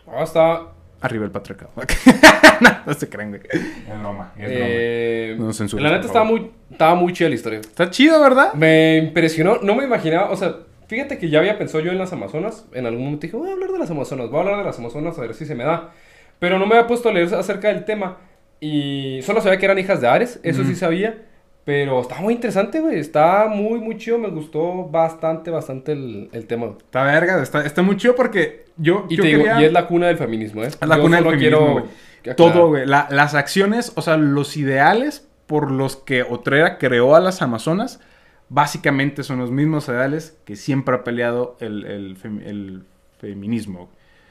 güey. 0.05 0.17
Ah, 0.19 0.23
está... 0.23 0.61
Arriba 1.01 1.25
el 1.25 1.31
patriarcado. 1.31 1.71
no 2.85 2.93
se 2.93 3.09
creen, 3.09 3.29
güey. 3.29 3.41
Es 3.51 3.99
broma, 3.99 4.31
es 4.37 4.45
Eh, 4.49 5.35
No 5.37 5.53
censures, 5.53 5.83
la 5.83 5.91
neta 5.91 6.07
estaba 6.07 6.25
muy, 6.25 6.51
estaba 6.71 6.95
muy 6.95 7.13
chida 7.13 7.29
la 7.29 7.35
historia. 7.35 7.59
Está 7.59 7.89
chido, 7.89 8.19
¿verdad? 8.21 8.53
Me 8.53 8.97
impresionó, 8.97 9.57
no 9.61 9.75
me 9.75 9.83
imaginaba, 9.83 10.31
o 10.31 10.35
sea, 10.35 10.55
fíjate 10.87 11.17
que 11.19 11.29
ya 11.29 11.39
había 11.39 11.57
pensado 11.57 11.83
yo 11.83 11.91
en 11.91 11.99
las 11.99 12.13
Amazonas, 12.13 12.65
en 12.73 12.85
algún 12.87 13.03
momento 13.03 13.27
dije, 13.27 13.37
voy 13.37 13.49
a 13.49 13.53
hablar 13.53 13.71
de 13.71 13.77
las 13.79 13.91
Amazonas, 13.91 14.29
voy 14.29 14.37
a 14.37 14.41
hablar 14.41 14.57
de 14.57 14.63
las 14.63 14.79
Amazonas 14.79 15.17
a 15.17 15.21
ver 15.21 15.33
si 15.35 15.45
se 15.45 15.53
me 15.53 15.65
da. 15.65 15.91
Pero 16.39 16.57
no 16.57 16.65
me 16.65 16.75
había 16.75 16.87
puesto 16.87 17.09
a 17.09 17.13
leer 17.13 17.33
acerca 17.35 17.67
del 17.67 17.85
tema 17.85 18.17
y 18.59 19.19
solo 19.23 19.41
sabía 19.41 19.57
que 19.59 19.65
eran 19.65 19.79
hijas 19.79 20.01
de 20.01 20.07
Ares, 20.07 20.39
eso 20.43 20.63
sí 20.63 20.75
sabía. 20.75 21.23
Pero 21.63 21.99
está 21.99 22.21
muy 22.21 22.33
interesante, 22.33 22.79
güey. 22.79 22.97
Está 22.97 23.47
muy, 23.49 23.79
muy 23.81 23.97
chido. 23.97 24.17
Me 24.17 24.29
gustó 24.29 24.85
bastante, 24.85 25.51
bastante 25.51 25.91
el, 25.91 26.29
el 26.31 26.47
tema. 26.47 26.67
güey. 26.67 26.77
Está 26.77 27.03
verga, 27.03 27.43
está, 27.43 27.65
está 27.65 27.81
muy 27.81 27.97
chido 27.97 28.15
porque 28.15 28.63
yo, 28.77 29.05
Y 29.09 29.17
yo 29.17 29.23
te 29.23 29.27
digo, 29.27 29.43
y 29.59 29.65
es 29.65 29.73
la 29.73 29.85
cuna 29.85 30.07
del 30.07 30.17
feminismo, 30.17 30.63
¿eh? 30.63 30.67
Es 30.67 30.79
la 30.87 30.95
Yo 30.95 31.01
cuna 31.01 31.17
del 31.17 31.25
feminismo, 31.25 31.39
quiero 31.59 31.71
güey. 31.73 31.85
aclarar. 32.21 32.35
Todo, 32.37 32.67
güey. 32.69 32.85
La- 32.85 33.07
las 33.11 33.35
acciones, 33.35 33.91
o 33.95 34.01
sea, 34.01 34.15
los 34.15 34.55
ideales 34.55 35.27
por 35.45 35.69
los 35.69 35.97
que 35.97 36.23
Otrera 36.23 36.77
creó 36.77 37.15
a 37.15 37.19
las 37.19 37.41
Amazonas, 37.41 37.99
básicamente 38.47 39.23
son 39.23 39.39
los 39.39 39.51
mismos 39.51 39.89
ideales 39.89 40.37
que 40.45 40.55
siempre 40.55 40.95
ha 40.95 41.03
peleado 41.03 41.57
el, 41.59 41.83
el 41.85 42.17
fem- 42.17 42.43
el 42.45 42.83
feminismo. 43.19 43.89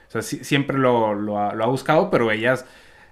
O 0.09 0.11
sea, 0.11 0.23
siempre 0.23 0.79
lo, 0.79 1.13
lo 1.15 1.39
ha, 1.39 1.55
lo 1.55 1.65
ha 1.65 1.67
buscado, 1.67 2.11
pero 2.11 2.31
ellas 2.31 2.65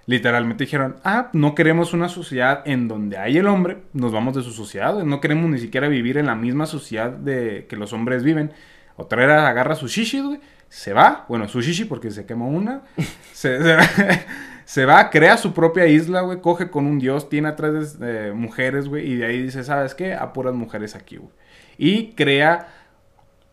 literalmente 0.07 0.63
dijeron, 0.65 0.97
ah, 1.03 1.29
no 1.33 1.55
queremos 1.55 1.93
una 1.93 2.09
sociedad 2.09 2.61
en 2.65 2.87
donde 2.87 3.17
hay 3.17 3.37
el 3.37 3.47
hombre, 3.47 3.77
nos 3.93 4.11
vamos 4.11 4.35
de 4.35 4.43
su 4.43 4.51
sociedad, 4.51 4.93
no 5.03 5.19
queremos 5.21 5.49
ni 5.49 5.57
siquiera 5.57 5.87
vivir 5.87 6.17
en 6.17 6.27
la 6.27 6.35
misma 6.35 6.65
sociedad 6.67 7.09
de 7.11 7.65
que 7.67 7.75
los 7.75 7.91
hombres 7.93 8.23
viven. 8.23 8.51
Otrera 8.97 9.47
agarra 9.47 9.75
sus 9.75 9.91
shishis, 9.91 10.23
güey, 10.23 10.39
se 10.69 10.93
va, 10.93 11.25
bueno, 11.27 11.47
su 11.47 11.61
shishi 11.61 11.85
porque 11.85 12.11
se 12.11 12.25
quema 12.25 12.45
una, 12.45 12.81
se, 13.33 13.61
se- 13.61 13.77
se 14.65 14.85
va, 14.85 15.09
crea 15.09 15.37
su 15.37 15.53
propia 15.53 15.85
isla, 15.87 16.21
güey, 16.21 16.39
coge 16.39 16.69
con 16.69 16.85
un 16.85 16.97
dios, 16.99 17.27
tiene 17.29 17.49
atrás 17.49 17.99
de, 17.99 18.29
eh, 18.29 18.31
mujeres, 18.33 18.87
güey, 18.87 19.11
y 19.11 19.15
de 19.15 19.25
ahí 19.25 19.41
dice, 19.41 19.63
¿sabes 19.63 19.95
qué? 19.95 20.13
A 20.13 20.33
puras 20.33 20.53
mujeres 20.53 20.95
aquí, 20.95 21.17
güey. 21.17 21.31
Y 21.77 22.13
crea 22.13 22.67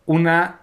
una, 0.05 0.61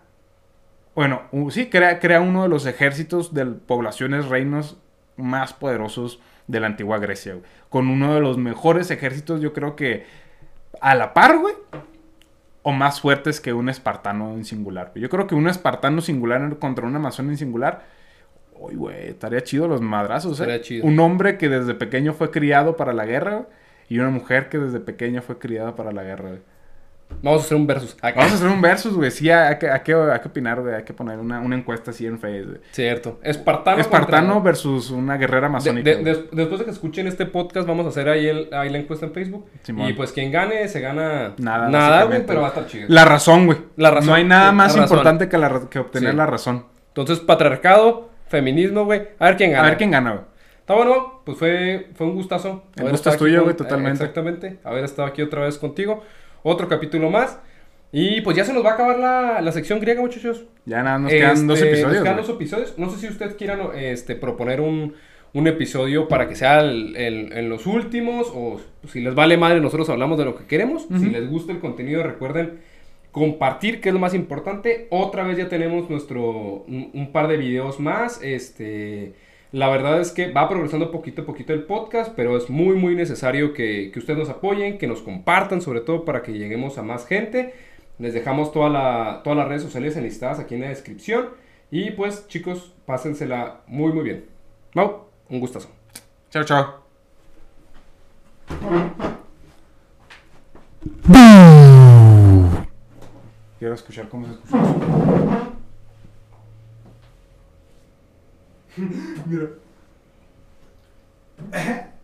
bueno, 0.94 1.22
sí, 1.50 1.66
crea, 1.68 1.98
crea 1.98 2.20
uno 2.20 2.42
de 2.44 2.48
los 2.48 2.66
ejércitos 2.66 3.32
de 3.34 3.46
poblaciones, 3.46 4.26
reinos 4.28 4.78
más 5.20 5.52
poderosos 5.52 6.20
de 6.46 6.60
la 6.60 6.66
antigua 6.66 6.98
Grecia, 6.98 7.34
güey. 7.34 7.44
Con 7.68 7.88
uno 7.88 8.14
de 8.14 8.20
los 8.20 8.38
mejores 8.38 8.90
ejércitos, 8.90 9.40
yo 9.40 9.52
creo 9.52 9.76
que 9.76 10.04
a 10.80 10.94
la 10.94 11.14
par, 11.14 11.38
güey, 11.38 11.54
o 12.62 12.72
más 12.72 13.00
fuertes 13.00 13.40
que 13.40 13.52
un 13.52 13.68
espartano 13.68 14.32
en 14.34 14.44
singular. 14.44 14.92
Yo 14.94 15.08
creo 15.08 15.26
que 15.26 15.34
un 15.34 15.48
espartano 15.48 16.00
singular 16.00 16.58
contra 16.58 16.86
un 16.86 16.96
amazón 16.96 17.30
en 17.30 17.36
singular, 17.36 17.84
uy, 18.54 18.74
güey, 18.74 19.08
estaría 19.08 19.42
chido 19.42 19.68
los 19.68 19.80
madrazos, 19.80 20.40
¿eh? 20.40 20.42
Estaría 20.42 20.60
chido. 20.60 20.86
Un 20.86 20.98
hombre 21.00 21.38
que 21.38 21.48
desde 21.48 21.74
pequeño 21.74 22.12
fue 22.12 22.30
criado 22.30 22.76
para 22.76 22.92
la 22.92 23.06
guerra, 23.06 23.46
y 23.88 23.98
una 23.98 24.10
mujer 24.10 24.48
que 24.48 24.58
desde 24.58 24.80
pequeña 24.80 25.22
fue 25.22 25.38
criada 25.38 25.74
para 25.74 25.92
la 25.92 26.02
guerra, 26.04 26.28
güey. 26.30 26.42
Vamos 27.22 27.42
a 27.42 27.44
hacer 27.44 27.56
un 27.56 27.66
versus. 27.66 27.94
Acá. 28.00 28.14
Vamos 28.16 28.32
a 28.32 28.34
hacer 28.36 28.48
un 28.48 28.60
versus, 28.62 28.94
güey. 28.94 29.10
Sí, 29.10 29.28
hay 29.30 29.58
que, 29.58 29.68
hay 29.70 29.80
que, 29.80 29.92
hay 29.94 30.20
que 30.20 30.28
opinar, 30.28 30.60
güey. 30.62 30.74
Hay 30.74 30.84
que 30.84 30.94
poner 30.94 31.18
una, 31.18 31.40
una 31.40 31.54
encuesta 31.56 31.90
así 31.90 32.06
en 32.06 32.18
Facebook. 32.18 32.60
Cierto. 32.70 33.18
Espartano. 33.22 33.80
Espartano 33.80 34.32
contra- 34.34 34.50
versus 34.50 34.90
una 34.90 35.16
guerrera 35.18 35.48
amazónica. 35.48 35.90
de- 35.90 35.94
güey. 35.96 36.04
des- 36.04 36.30
después 36.32 36.58
de 36.60 36.64
que 36.64 36.70
escuchen 36.70 37.06
este 37.06 37.26
podcast, 37.26 37.66
vamos 37.68 37.84
a 37.86 37.90
hacer 37.90 38.08
ahí, 38.08 38.26
el, 38.26 38.48
ahí 38.52 38.70
la 38.70 38.78
encuesta 38.78 39.04
en 39.06 39.12
Facebook. 39.12 39.46
Simón. 39.62 39.88
Y 39.90 39.92
pues 39.92 40.12
quien 40.12 40.30
gane, 40.32 40.66
se 40.68 40.80
gana 40.80 41.34
Nada, 41.38 41.68
nada 41.68 42.04
güey, 42.04 42.24
pero 42.26 42.40
va 42.40 42.46
a 42.46 42.50
estar 42.50 42.66
chido. 42.66 42.86
La 42.88 43.04
razón, 43.04 43.46
güey. 43.46 43.58
La 43.76 43.90
razón, 43.90 44.08
No 44.08 44.14
hay 44.14 44.24
nada 44.24 44.50
sí, 44.50 44.56
más 44.56 44.76
importante 44.76 45.28
que, 45.28 45.36
la, 45.38 45.60
que 45.68 45.78
obtener 45.78 46.12
Sí. 46.12 46.16
la 46.16 46.26
razón. 46.26 46.64
Entonces, 46.88 47.18
patriarcado, 47.20 48.08
feminismo, 48.28 48.84
güey. 48.84 49.08
A 49.18 49.26
ver 49.26 49.36
quién 49.36 49.52
gana. 49.52 49.64
A 49.66 49.68
ver 49.70 49.78
quién 49.78 49.90
gana, 49.90 50.10
güey. 50.12 50.24
Está 50.60 50.74
bueno, 50.74 51.20
pues 51.24 51.36
fue, 51.36 51.88
fue 51.96 52.06
un 52.06 52.14
gustazo. 52.14 52.62
El 52.76 52.90
gusto 52.90 53.10
es 53.10 53.16
tuyo, 53.16 53.42
güey, 53.42 53.56
totalmente. 53.56 54.02
exactamente. 54.04 54.58
Haber 54.64 54.84
estado 54.84 55.08
aquí 55.08 55.20
otra 55.20 55.42
vez 55.42 55.58
contigo. 55.58 56.02
Otro 56.42 56.68
capítulo 56.68 57.10
más. 57.10 57.38
Y 57.92 58.20
pues 58.20 58.36
ya 58.36 58.44
se 58.44 58.52
nos 58.52 58.64
va 58.64 58.70
a 58.70 58.74
acabar 58.74 58.98
la, 58.98 59.40
la 59.40 59.50
sección 59.52 59.80
griega, 59.80 60.00
muchachos. 60.00 60.44
Ya 60.64 60.82
nada, 60.82 60.98
nos 60.98 61.10
quedan 61.10 61.46
dos 61.48 61.58
Este, 61.58 61.70
episodios. 61.70 61.94
Nos 61.96 62.02
quedan 62.04 62.16
dos 62.18 62.28
episodios. 62.30 62.74
No 62.78 62.88
sé 62.90 62.98
si 62.98 63.08
ustedes 63.08 63.34
quieran 63.34 63.60
este, 63.74 64.14
proponer 64.14 64.60
un, 64.60 64.94
un 65.32 65.46
episodio 65.48 66.06
para 66.06 66.28
que 66.28 66.36
sea 66.36 66.60
el- 66.60 66.94
el- 66.96 67.32
en 67.32 67.48
los 67.48 67.66
últimos 67.66 68.30
o 68.32 68.60
si 68.88 69.00
les 69.00 69.14
vale 69.16 69.36
madre, 69.36 69.60
nosotros 69.60 69.88
hablamos 69.90 70.18
de 70.18 70.24
lo 70.24 70.36
que 70.36 70.46
queremos. 70.46 70.86
Si 71.00 71.06
les 71.06 71.28
gusta 71.28 71.50
el 71.52 71.58
contenido, 71.58 72.02
recuerden 72.04 72.60
compartir, 73.10 73.80
que 73.80 73.88
es 73.88 73.92
lo 73.92 73.98
más 73.98 74.14
importante. 74.14 74.86
Otra 74.90 75.24
vez 75.24 75.36
ya 75.36 75.48
tenemos 75.48 75.90
nuestro 75.90 76.22
un, 76.68 76.90
un 76.94 77.10
par 77.10 77.26
de 77.26 77.38
videos 77.38 77.80
más. 77.80 78.20
Este, 78.22 79.14
la 79.52 79.68
verdad 79.68 80.00
es 80.00 80.12
que 80.12 80.30
va 80.32 80.48
progresando 80.48 80.90
poquito 80.92 81.22
a 81.22 81.26
poquito 81.26 81.52
el 81.52 81.64
podcast, 81.64 82.12
pero 82.14 82.36
es 82.36 82.48
muy 82.50 82.76
muy 82.76 82.94
necesario 82.94 83.52
que, 83.52 83.90
que 83.92 83.98
ustedes 83.98 84.18
nos 84.18 84.28
apoyen, 84.28 84.78
que 84.78 84.86
nos 84.86 85.02
compartan, 85.02 85.60
sobre 85.60 85.80
todo 85.80 86.04
para 86.04 86.22
que 86.22 86.32
lleguemos 86.32 86.78
a 86.78 86.82
más 86.82 87.06
gente. 87.06 87.54
Les 87.98 88.14
dejamos 88.14 88.52
toda 88.52 88.70
la- 88.70 89.20
todas 89.24 89.36
las 89.38 89.48
redes 89.48 89.62
sociales 89.62 89.96
enlistadas 89.96 90.38
aquí 90.38 90.54
en 90.54 90.62
la 90.62 90.68
descripción. 90.68 91.30
Y 91.70 91.90
pues 91.92 92.26
chicos, 92.28 92.72
pásensela 92.86 93.60
muy 93.66 93.92
muy 93.92 94.04
bien. 94.04 94.24
Mau, 94.74 95.06
un 95.28 95.40
gustazo. 95.40 95.68
Chao, 96.30 96.44
chao. 96.44 96.80
Quiero 103.58 103.74
escuchar 103.74 104.08
cómo 104.08 104.26
se 104.26 104.32
escucha 104.32 105.19
Mira. 108.76 109.50